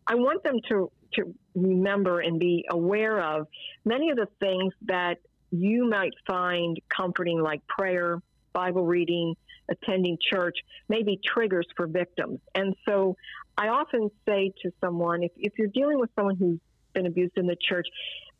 I 0.07 0.15
want 0.15 0.43
them 0.43 0.57
to, 0.69 0.91
to 1.13 1.35
remember 1.55 2.19
and 2.19 2.39
be 2.39 2.65
aware 2.69 3.19
of 3.19 3.47
many 3.83 4.11
of 4.11 4.17
the 4.17 4.27
things 4.39 4.73
that 4.83 5.17
you 5.51 5.89
might 5.89 6.13
find 6.27 6.79
comforting, 6.95 7.41
like 7.41 7.65
prayer, 7.67 8.21
Bible 8.53 8.85
reading, 8.85 9.35
attending 9.69 10.17
church, 10.31 10.57
maybe 10.89 11.19
triggers 11.25 11.67
for 11.75 11.87
victims. 11.87 12.39
And 12.53 12.75
so 12.87 13.15
I 13.57 13.69
often 13.69 14.09
say 14.27 14.51
to 14.61 14.71
someone, 14.83 15.23
if, 15.23 15.31
if 15.37 15.53
you're 15.57 15.67
dealing 15.67 15.99
with 15.99 16.09
someone 16.15 16.35
who's 16.35 16.59
been 16.93 17.07
abused 17.07 17.37
in 17.37 17.47
the 17.47 17.57
church, 17.67 17.87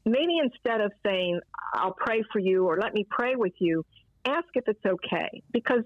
maybe 0.06 0.38
instead 0.44 0.82
of 0.82 0.92
saying, 1.06 1.40
I'll 1.74 1.96
pray 1.98 2.24
for 2.32 2.40
you 2.40 2.68
or 2.68 2.78
let 2.78 2.94
me 2.94 3.06
pray 3.10 3.36
with 3.36 3.54
you, 3.60 3.84
ask 4.26 4.46
if 4.54 4.66
it's 4.68 4.86
okay. 4.86 5.42
Because 5.52 5.84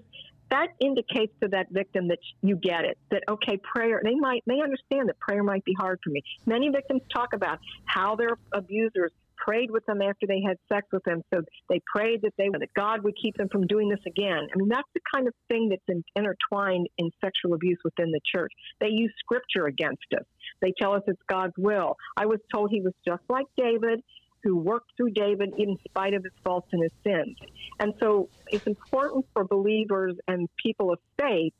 that 0.50 0.68
indicates 0.80 1.32
to 1.42 1.48
that 1.48 1.66
victim 1.70 2.08
that 2.08 2.18
you 2.42 2.56
get 2.56 2.84
it. 2.84 2.98
That 3.10 3.22
okay, 3.28 3.58
prayer. 3.58 4.00
They 4.04 4.14
might 4.14 4.42
they 4.46 4.60
understand 4.60 5.08
that 5.08 5.18
prayer 5.20 5.42
might 5.42 5.64
be 5.64 5.74
hard 5.78 6.00
for 6.02 6.10
me. 6.10 6.22
Many 6.46 6.68
victims 6.68 7.02
talk 7.12 7.32
about 7.32 7.58
how 7.86 8.16
their 8.16 8.36
abusers 8.52 9.12
prayed 9.36 9.70
with 9.70 9.84
them 9.86 10.02
after 10.02 10.26
they 10.26 10.42
had 10.46 10.58
sex 10.72 10.86
with 10.92 11.02
them. 11.04 11.22
So 11.32 11.42
they 11.68 11.80
prayed 11.94 12.22
that 12.22 12.32
they 12.36 12.48
that 12.50 12.74
God 12.74 13.02
would 13.04 13.14
keep 13.20 13.36
them 13.36 13.48
from 13.48 13.66
doing 13.66 13.88
this 13.88 14.00
again. 14.06 14.46
I 14.52 14.56
mean, 14.56 14.68
that's 14.68 14.88
the 14.94 15.00
kind 15.14 15.26
of 15.26 15.34
thing 15.48 15.68
that's 15.70 15.82
in, 15.88 16.04
intertwined 16.16 16.88
in 16.98 17.10
sexual 17.24 17.54
abuse 17.54 17.78
within 17.84 18.10
the 18.10 18.20
church. 18.34 18.52
They 18.80 18.88
use 18.88 19.12
scripture 19.18 19.66
against 19.66 20.04
us. 20.14 20.24
They 20.60 20.72
tell 20.80 20.92
us 20.92 21.02
it's 21.06 21.22
God's 21.28 21.54
will. 21.56 21.96
I 22.16 22.26
was 22.26 22.40
told 22.52 22.70
he 22.70 22.80
was 22.82 22.92
just 23.06 23.22
like 23.28 23.46
David 23.56 24.02
who 24.42 24.56
worked 24.56 24.92
through 24.96 25.10
David 25.10 25.52
in 25.58 25.76
spite 25.88 26.14
of 26.14 26.24
his 26.24 26.32
faults 26.44 26.68
and 26.72 26.82
his 26.82 26.92
sins. 27.04 27.36
And 27.78 27.94
so 28.00 28.28
it's 28.50 28.66
important 28.66 29.26
for 29.32 29.44
believers 29.44 30.16
and 30.28 30.48
people 30.56 30.92
of 30.92 30.98
faith 31.18 31.52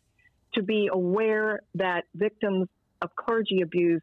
to 0.55 0.63
be 0.63 0.89
aware 0.93 1.61
that 1.75 2.05
victims 2.15 2.69
of 3.03 3.15
clergy 3.17 3.61
abuse 3.63 4.03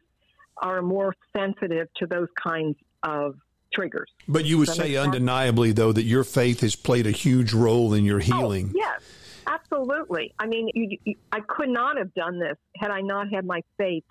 are 0.56 0.82
more 0.82 1.14
sensitive 1.36 1.88
to 1.96 2.06
those 2.06 2.28
kinds 2.42 2.76
of 3.02 3.36
triggers. 3.72 4.10
But 4.26 4.44
you 4.44 4.58
would 4.58 4.68
say 4.68 4.96
undeniably, 4.96 5.72
though, 5.72 5.92
that 5.92 6.04
your 6.04 6.24
faith 6.24 6.60
has 6.60 6.74
played 6.74 7.06
a 7.06 7.10
huge 7.10 7.52
role 7.52 7.94
in 7.94 8.04
your 8.04 8.18
oh, 8.18 8.24
healing. 8.24 8.70
Oh, 8.70 8.76
yes, 8.76 9.02
absolutely. 9.46 10.34
I 10.38 10.46
mean, 10.46 10.70
you, 10.74 10.98
you, 11.04 11.14
I 11.30 11.40
could 11.40 11.68
not 11.68 11.96
have 11.96 12.12
done 12.14 12.38
this 12.38 12.56
had 12.76 12.90
I 12.90 13.02
not 13.02 13.32
had 13.32 13.44
my 13.44 13.62
faith 13.76 14.04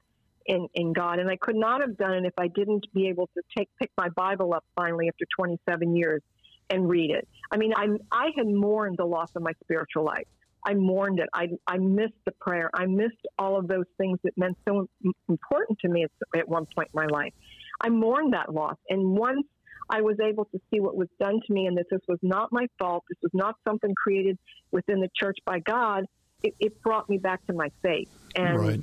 in, 0.47 0.67
in 0.73 0.93
God. 0.93 1.19
And 1.19 1.29
I 1.29 1.35
could 1.35 1.55
not 1.55 1.81
have 1.81 1.97
done 1.97 2.13
it 2.13 2.25
if 2.25 2.33
I 2.37 2.47
didn't 2.47 2.85
be 2.93 3.07
able 3.07 3.27
to 3.35 3.41
take 3.55 3.69
pick 3.79 3.91
my 3.97 4.09
Bible 4.09 4.53
up 4.53 4.63
finally 4.75 5.07
after 5.07 5.25
27 5.37 5.95
years 5.95 6.21
and 6.69 6.89
read 6.89 7.11
it. 7.11 7.27
I 7.51 7.57
mean, 7.57 7.73
I 7.75 7.87
I 8.11 8.29
had 8.35 8.47
mourned 8.47 8.97
the 8.97 9.05
loss 9.05 9.29
of 9.35 9.41
my 9.41 9.53
spiritual 9.63 10.03
life. 10.03 10.27
I 10.65 10.73
mourned 10.73 11.19
it. 11.19 11.29
I 11.33 11.49
I 11.65 11.77
missed 11.77 12.19
the 12.25 12.31
prayer. 12.31 12.69
I 12.73 12.85
missed 12.85 13.25
all 13.37 13.57
of 13.57 13.67
those 13.67 13.85
things 13.97 14.19
that 14.23 14.37
meant 14.37 14.57
so 14.67 14.87
important 15.29 15.79
to 15.79 15.89
me 15.89 16.03
at, 16.03 16.11
at 16.37 16.47
one 16.47 16.65
point 16.75 16.89
in 16.93 16.99
my 16.99 17.05
life. 17.05 17.33
I 17.81 17.89
mourned 17.89 18.33
that 18.33 18.53
loss, 18.53 18.77
and 18.89 19.17
once 19.17 19.45
I 19.89 20.01
was 20.01 20.17
able 20.19 20.45
to 20.45 20.59
see 20.69 20.81
what 20.81 20.97
was 20.97 21.07
done 21.19 21.39
to 21.45 21.53
me, 21.53 21.67
and 21.67 21.77
that 21.77 21.85
this 21.89 22.01
was 22.07 22.19
not 22.21 22.51
my 22.51 22.67
fault. 22.77 23.03
This 23.09 23.19
was 23.21 23.31
not 23.33 23.55
something 23.65 23.93
created 23.95 24.37
within 24.71 24.99
the 24.99 25.09
church 25.15 25.37
by 25.45 25.59
God. 25.59 26.05
It, 26.43 26.53
it 26.59 26.81
brought 26.81 27.09
me 27.09 27.17
back 27.17 27.45
to 27.47 27.53
my 27.53 27.69
faith, 27.81 28.09
and 28.35 28.59
right. 28.59 28.81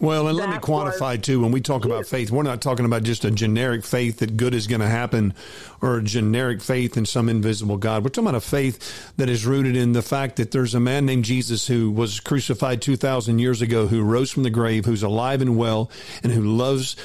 Well, 0.00 0.28
and 0.28 0.36
let 0.36 0.48
me 0.48 0.56
quantify 0.56 1.16
was, 1.16 1.26
too. 1.26 1.40
When 1.40 1.52
we 1.52 1.60
talk 1.60 1.84
about 1.84 2.06
faith, 2.06 2.30
we're 2.30 2.42
not 2.42 2.62
talking 2.62 2.86
about 2.86 3.02
just 3.02 3.26
a 3.26 3.30
generic 3.30 3.84
faith 3.84 4.20
that 4.20 4.36
good 4.38 4.54
is 4.54 4.66
going 4.66 4.80
to 4.80 4.88
happen 4.88 5.34
or 5.82 5.98
a 5.98 6.02
generic 6.02 6.62
faith 6.62 6.96
in 6.96 7.04
some 7.04 7.28
invisible 7.28 7.76
God. 7.76 8.02
We're 8.02 8.08
talking 8.08 8.28
about 8.28 8.38
a 8.38 8.40
faith 8.40 9.12
that 9.18 9.28
is 9.28 9.44
rooted 9.44 9.76
in 9.76 9.92
the 9.92 10.00
fact 10.00 10.36
that 10.36 10.52
there's 10.52 10.74
a 10.74 10.80
man 10.80 11.04
named 11.04 11.26
Jesus 11.26 11.66
who 11.66 11.90
was 11.90 12.18
crucified 12.18 12.80
2,000 12.80 13.40
years 13.40 13.60
ago, 13.60 13.88
who 13.88 14.02
rose 14.02 14.30
from 14.30 14.42
the 14.42 14.50
grave, 14.50 14.86
who's 14.86 15.02
alive 15.02 15.42
and 15.42 15.58
well, 15.58 15.90
and 16.22 16.32
who 16.32 16.42
loves 16.42 16.96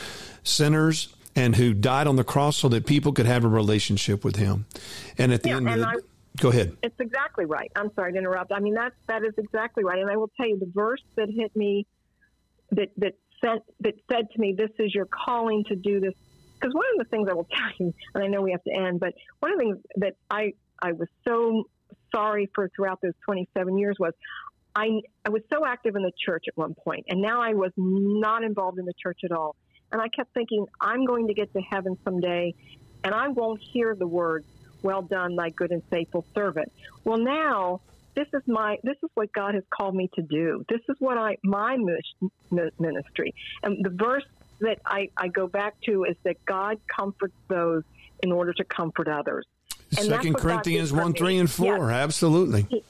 sinners 0.43 1.13
and 1.35 1.57
who 1.57 1.73
died 1.73 2.07
on 2.07 2.15
the 2.15 2.23
cross 2.23 2.55
so 2.55 2.69
that 2.69 2.85
people 2.85 3.11
could 3.11 3.25
have 3.25 3.43
a 3.43 3.49
relationship 3.49 4.23
with 4.23 4.37
him. 4.37 4.65
And 5.17 5.33
at 5.33 5.43
the 5.43 5.49
yeah, 5.49 5.57
end 5.57 5.69
of 5.69 5.79
the, 5.79 5.87
I, 5.87 5.95
Go 6.37 6.49
ahead. 6.49 6.75
It's 6.83 6.99
exactly 6.99 7.45
right. 7.45 7.71
I'm 7.75 7.93
sorry 7.93 8.13
to 8.13 8.17
interrupt. 8.17 8.51
I 8.51 8.59
mean, 8.59 8.73
that, 8.73 8.93
that 9.07 9.23
is 9.23 9.33
exactly 9.37 9.83
right. 9.83 9.99
And 9.99 10.09
I 10.09 10.17
will 10.17 10.29
tell 10.35 10.47
you 10.47 10.59
the 10.59 10.69
verse 10.73 11.01
that 11.15 11.29
hit 11.29 11.55
me 11.55 11.85
that 12.71 12.89
that 12.97 13.13
said 13.43 13.59
that 13.81 13.95
said 14.11 14.29
to 14.31 14.39
me, 14.39 14.53
"This 14.57 14.71
is 14.79 14.93
your 14.93 15.05
calling 15.05 15.63
to 15.65 15.75
do 15.75 15.99
this." 15.99 16.13
Because 16.59 16.73
one 16.73 16.85
of 16.93 17.05
the 17.05 17.09
things 17.09 17.27
I 17.29 17.33
will 17.33 17.47
tell 17.51 17.71
you, 17.79 17.93
and 18.13 18.23
I 18.23 18.27
know 18.27 18.41
we 18.41 18.51
have 18.51 18.63
to 18.63 18.73
end, 18.73 18.99
but 18.99 19.13
one 19.39 19.51
of 19.51 19.57
the 19.57 19.63
things 19.63 19.77
that 19.97 20.15
I 20.29 20.53
I 20.81 20.93
was 20.93 21.07
so 21.27 21.65
sorry 22.13 22.49
for 22.53 22.69
throughout 22.75 22.99
those 23.01 23.13
27 23.25 23.77
years 23.77 23.97
was 23.99 24.13
I 24.75 25.01
I 25.25 25.29
was 25.29 25.41
so 25.51 25.65
active 25.65 25.95
in 25.95 26.03
the 26.03 26.11
church 26.25 26.45
at 26.47 26.57
one 26.57 26.75
point, 26.75 27.05
and 27.09 27.21
now 27.21 27.41
I 27.41 27.53
was 27.53 27.71
not 27.77 28.43
involved 28.43 28.79
in 28.79 28.85
the 28.85 28.93
church 29.01 29.19
at 29.23 29.31
all. 29.31 29.55
And 29.91 30.01
I 30.01 30.07
kept 30.09 30.33
thinking, 30.33 30.65
I'm 30.81 31.05
going 31.05 31.27
to 31.27 31.33
get 31.33 31.53
to 31.53 31.61
heaven 31.61 31.97
someday, 32.03 32.53
and 33.03 33.13
I 33.13 33.29
won't 33.29 33.61
hear 33.61 33.95
the 33.95 34.07
words, 34.07 34.45
"Well 34.81 35.01
done, 35.01 35.35
thy 35.35 35.49
good 35.49 35.71
and 35.71 35.83
faithful 35.85 36.25
servant." 36.33 36.71
Well, 37.03 37.17
now 37.17 37.81
this 38.15 38.27
is 38.33 38.41
my 38.47 38.77
this 38.83 38.97
is 39.03 39.09
what 39.13 39.31
God 39.33 39.53
has 39.55 39.63
called 39.69 39.95
me 39.95 40.09
to 40.15 40.21
do. 40.21 40.63
This 40.69 40.81
is 40.89 40.95
what 40.99 41.17
I 41.17 41.37
my 41.43 41.77
ministry. 41.77 43.33
And 43.63 43.83
the 43.83 43.89
verse 43.89 44.23
that 44.61 44.79
I, 44.85 45.09
I 45.17 45.27
go 45.27 45.47
back 45.47 45.75
to 45.85 46.05
is 46.05 46.15
that 46.23 46.37
God 46.45 46.79
comforts 46.87 47.35
those 47.47 47.83
in 48.23 48.31
order 48.31 48.53
to 48.53 48.63
comfort 48.63 49.07
others. 49.07 49.45
And 49.97 50.07
Second 50.07 50.35
Corinthians 50.35 50.93
one, 50.93 51.13
three, 51.13 51.37
and 51.37 51.49
four. 51.49 51.89
Yes. 51.89 52.03
Absolutely. 52.03 52.65
He, 52.69 52.83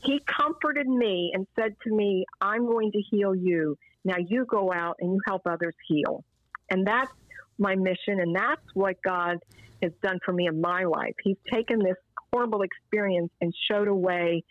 he 0.00 0.20
comforted 0.20 0.86
me 0.86 1.32
and 1.34 1.46
said 1.58 1.74
to 1.84 1.94
me, 1.94 2.24
"I'm 2.40 2.66
going 2.66 2.92
to 2.92 3.00
heal 3.10 3.34
you. 3.34 3.76
Now 4.04 4.16
you 4.18 4.46
go 4.46 4.72
out 4.72 4.96
and 5.00 5.12
you 5.12 5.20
help 5.26 5.42
others 5.46 5.74
heal." 5.86 6.24
And 6.70 6.86
that's 6.86 7.12
my 7.58 7.74
mission, 7.74 8.20
and 8.20 8.34
that's 8.34 8.62
what 8.74 8.96
God 9.02 9.38
has 9.82 9.92
done 10.02 10.18
for 10.24 10.32
me 10.32 10.46
in 10.46 10.60
my 10.60 10.84
life. 10.84 11.14
He's 11.22 11.36
taken 11.52 11.78
this 11.80 11.96
horrible 12.32 12.62
experience 12.62 13.30
and 13.40 13.54
showed 13.70 13.88
a 13.88 13.94
way 13.94 14.44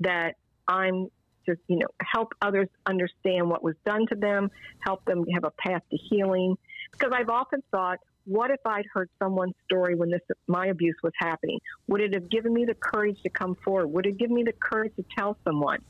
that 0.00 0.36
I'm 0.66 1.08
just, 1.46 1.60
you 1.66 1.78
know, 1.78 1.86
help 2.00 2.32
others 2.42 2.68
understand 2.86 3.48
what 3.48 3.62
was 3.62 3.74
done 3.86 4.06
to 4.08 4.14
them, 4.14 4.50
help 4.80 5.04
them 5.04 5.24
have 5.32 5.44
a 5.44 5.50
path 5.50 5.82
to 5.90 5.96
healing. 5.96 6.56
Because 6.92 7.12
I've 7.14 7.30
often 7.30 7.62
thought, 7.70 7.98
what 8.24 8.50
if 8.50 8.60
I'd 8.66 8.84
heard 8.92 9.08
someone's 9.18 9.54
story 9.64 9.94
when 9.94 10.10
this 10.10 10.20
my 10.46 10.66
abuse 10.66 10.96
was 11.02 11.14
happening? 11.18 11.58
Would 11.86 12.02
it 12.02 12.14
have 12.14 12.28
given 12.28 12.52
me 12.52 12.66
the 12.66 12.74
courage 12.74 13.20
to 13.22 13.30
come 13.30 13.54
forward? 13.64 13.86
Would 13.88 14.06
it 14.06 14.18
give 14.18 14.30
me 14.30 14.42
the 14.42 14.52
courage 14.52 14.94
to 14.96 15.04
tell 15.16 15.38
someone? 15.44 15.80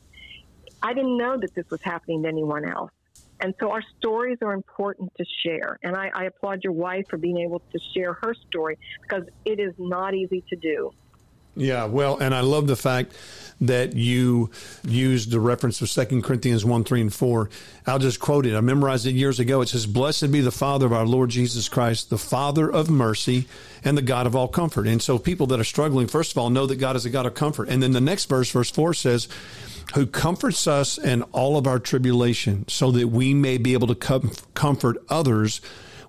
I 0.81 0.95
didn't 0.95 1.17
know 1.19 1.37
that 1.41 1.55
this 1.55 1.69
was 1.71 1.83
happening 1.83 2.23
to 2.23 2.29
anyone 2.29 2.65
else. 2.65 2.93
And 3.41 3.55
so 3.61 3.71
our 3.71 3.83
stories 3.99 4.39
are 4.43 4.53
important 4.53 5.13
to 5.17 5.25
share. 5.45 5.79
And 5.83 5.97
I, 5.97 6.11
I 6.15 6.25
applaud 6.25 6.65
your 6.65 6.73
wife 6.73 7.07
for 7.09 7.17
being 7.17 7.39
able 7.39 7.61
to 7.73 7.79
share 7.95 8.15
her 8.15 8.35
story 8.49 8.79
because 9.03 9.25
it 9.45 9.61
is 9.61 9.75
not 9.79 10.15
easy 10.15 10.45
to 10.51 10.57
do. 10.57 10.93
Yeah, 11.55 11.87
well, 11.87 12.19
and 12.19 12.35
I 12.35 12.41
love 12.41 12.69
the 12.69 12.77
fact 12.77 13.15
that 13.61 13.95
you 13.95 14.51
used 14.85 15.31
the 15.31 15.41
reference 15.41 15.81
of 15.81 15.89
Second 15.89 16.23
Corinthians 16.23 16.65
1, 16.65 16.85
3, 16.85 17.01
and 17.01 17.15
4. 17.15 17.51
I'll 17.87 17.99
just 17.99 18.21
quote 18.21 18.47
it. 18.47 18.55
I 18.55 18.61
memorized 18.61 19.07
it 19.07 19.13
years 19.13 19.41
ago. 19.41 19.61
It 19.61 19.69
says, 19.69 19.87
Blessed 19.87 20.31
be 20.31 20.41
the 20.41 20.51
Father 20.51 20.87
of 20.87 20.93
our 20.93 21.07
Lord 21.07 21.31
Jesus 21.31 21.69
Christ, 21.69 22.11
the 22.11 22.19
Father 22.19 22.71
of 22.71 22.89
mercy 22.89 23.49
and 23.85 23.97
the 23.97 24.03
God 24.03 24.27
of 24.27 24.37
all 24.37 24.49
comfort. 24.49 24.87
And 24.87 25.03
so 25.03 25.19
people 25.19 25.47
that 25.49 25.61
are 25.61 25.65
struggling, 25.65 26.07
first 26.07 26.33
of 26.33 26.39
all, 26.39 26.51
know 26.51 26.67
that 26.67 26.77
God 26.77 26.97
is 26.97 27.05
a 27.05 27.11
God 27.11 27.27
of 27.27 27.35
comfort. 27.35 27.69
And 27.69 27.83
then 27.83 27.93
the 27.93 28.01
next 28.01 28.27
verse, 28.27 28.51
verse 28.51 28.71
4 28.71 28.95
says, 28.95 29.29
who 29.95 30.07
comforts 30.07 30.67
us 30.67 30.99
in 30.99 31.23
all 31.33 31.57
of 31.57 31.67
our 31.67 31.79
tribulation 31.79 32.67
so 32.69 32.91
that 32.91 33.09
we 33.09 33.33
may 33.33 33.57
be 33.57 33.73
able 33.73 33.87
to 33.87 33.95
com- 33.95 34.33
comfort 34.55 34.99
others 35.09 35.61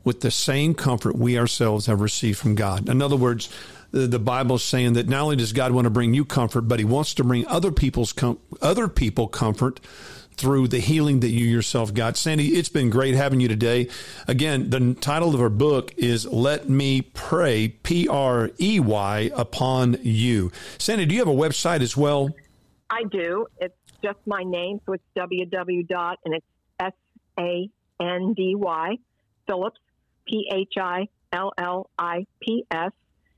with 0.04 0.22
the 0.22 0.32
same 0.32 0.74
comfort 0.74 1.16
we 1.16 1.38
ourselves 1.38 1.86
have 1.86 2.02
received 2.02 2.38
from 2.38 2.56
God. 2.56 2.90
In 2.90 3.02
other 3.02 3.16
words, 3.16 3.50
the, 3.92 4.20
Bible 4.20 4.58
is 4.58 4.64
saying 4.64 4.94
that 4.94 5.08
not 5.08 5.22
only 5.22 5.36
does 5.36 5.54
God 5.54 5.72
want 5.72 5.86
to 5.86 5.90
bring 5.90 6.14
you 6.14 6.26
comfort, 6.26 6.62
but 6.62 6.80
He 6.80 6.86
wants 6.86 7.14
to 7.16 7.24
bring 7.24 7.48
other 7.48 7.72
people's 7.72 8.14
com- 8.14 8.40
other 8.62 8.88
people 8.88 9.28
comfort 9.28 9.80
through 10.40 10.70
the 10.70 10.80
healing 10.80 11.20
that 11.20 11.30
you 11.30 11.46
yourself 11.46 11.94
got. 11.94 12.16
Sandy, 12.16 12.50
it's 12.50 12.70
been 12.70 12.90
great 12.90 13.14
having 13.14 13.42
you 13.42 13.50
today. 13.50 13.90
Again, 14.28 14.70
the 14.70 14.94
title 14.94 15.36
of 15.36 15.42
our 15.42 15.50
book 15.50 15.94
is 15.98 16.26
Let 16.26 16.70
Me 16.70 17.02
Pray, 17.02 17.68
P 17.68 18.08
R 18.08 18.50
E 18.60 18.80
Y, 18.80 19.32
upon 19.36 19.98
you. 20.02 20.52
Sandy, 20.78 21.06
do 21.06 21.14
you 21.14 21.20
have 21.20 21.28
a 21.28 21.32
website 21.32 21.82
as 21.82 21.98
well? 21.98 22.30
I 22.90 23.04
do. 23.04 23.48
It's 23.60 23.76
just 24.02 24.20
my 24.26 24.44
name, 24.44 24.80
so 24.86 24.94
it's 24.94 25.04
www. 25.18 25.88
dot 25.88 26.20
and 26.24 26.34
it's 26.34 26.46
S 26.80 26.94
A 27.38 27.70
N 28.00 28.34
D 28.34 28.56
Y 28.56 28.98
Phillips 29.46 29.80
P 30.26 30.50
H 30.54 30.74
I 30.80 31.10
L 31.34 31.52
L 31.58 31.90
I 32.00 32.26
P 32.42 32.66
S 32.72 32.92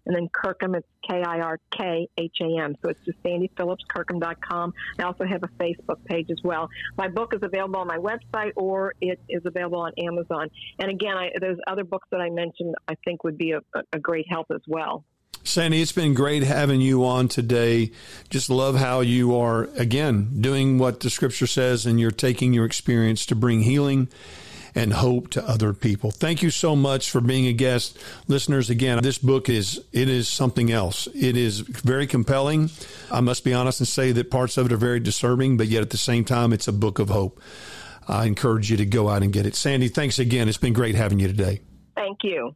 and 0.06 0.16
then 0.16 0.30
Kirkham, 0.34 0.76
it's 0.76 0.88
K 1.08 1.22
I 1.22 1.40
R 1.40 1.60
K 1.72 2.08
H 2.18 2.38
A 2.42 2.62
M. 2.62 2.76
So 2.82 2.90
it's 2.90 3.00
just 3.06 3.22
sandyphillipskirkham.com. 3.24 4.74
I 5.00 5.04
also 5.04 5.26
have 5.26 5.44
a 5.44 5.64
Facebook 5.64 6.04
page 6.06 6.28
as 6.32 6.40
well. 6.44 6.70
My 6.98 7.08
book 7.08 7.34
is 7.34 7.42
available 7.44 7.80
on 7.80 7.88
my 7.88 7.98
website 7.98 8.54
or 8.56 8.94
it 9.02 9.20
is 9.30 9.42
available 9.46 9.80
on 9.80 9.92
Amazon. 9.98 10.50
And 10.80 10.90
again, 10.90 11.18
I, 11.18 11.30
those 11.40 11.58
other 11.68 11.84
books 11.84 12.08
that 12.12 12.22
I 12.22 12.30
mentioned, 12.30 12.76
I 12.88 12.96
think 13.06 13.24
would 13.24 13.38
be 13.38 13.52
a, 13.52 13.62
a 13.94 14.00
great 14.00 14.26
help 14.30 14.48
as 14.52 14.62
well. 14.68 15.04
Sandy, 15.44 15.82
it's 15.82 15.92
been 15.92 16.14
great 16.14 16.44
having 16.44 16.82
you 16.82 17.04
on 17.04 17.28
today. 17.28 17.92
Just 18.30 18.50
love 18.50 18.76
how 18.76 19.02
you 19.02 19.36
are, 19.36 19.64
again, 19.76 20.40
doing 20.40 20.78
what 20.78 21.00
the 21.00 21.10
scripture 21.10 21.48
says 21.48 21.86
and 21.86 22.00
you're 22.00 22.12
taking 22.12 22.54
your 22.54 22.66
experience 22.66 23.26
to 23.26 23.36
bring 23.36 23.62
healing 23.62 24.08
and 24.76 24.94
hope 24.94 25.30
to 25.32 25.48
other 25.48 25.74
people. 25.74 26.12
Thank 26.12 26.42
you 26.42 26.50
so 26.50 26.76
much 26.76 27.10
for 27.10 27.22
being 27.22 27.48
a 27.48 27.54
guest. 27.54 27.98
Listeners, 28.28 28.70
again, 28.70 29.02
this 29.02 29.18
book 29.18 29.50
is, 29.50 29.84
it 29.92 30.10
is 30.10 30.28
something 30.28 30.72
else. 30.72 31.08
It 31.14 31.38
is 31.38 31.60
very 31.60 32.08
compelling. 32.08 32.70
I 33.12 33.22
must 33.22 33.44
be 33.44 33.54
honest 33.54 33.80
and 33.80 33.88
say 33.88 34.12
that 34.14 34.32
parts 34.32 34.58
of 34.58 34.68
it 34.68 34.72
are 34.72 34.78
very 34.78 35.00
disturbing, 35.00 35.58
but 35.58 35.68
yet 35.68 35.82
at 35.82 35.90
the 35.90 35.98
same 35.98 36.24
time, 36.24 36.54
it's 36.54 36.68
a 36.68 36.74
book 36.74 37.00
of 37.00 37.10
hope. 37.10 37.42
I 38.08 38.26
encourage 38.26 38.72
you 38.72 38.78
to 38.78 38.86
go 38.86 39.10
out 39.10 39.24
and 39.24 39.32
get 39.32 39.46
it. 39.46 39.56
Sandy, 39.56 39.88
thanks 39.88 40.20
again. 40.20 40.50
It's 40.50 40.58
been 40.58 40.74
great 40.74 40.96
having 40.96 41.20
you 41.20 41.28
today. 41.28 41.62
Thank 41.96 42.20
you. 42.24 42.56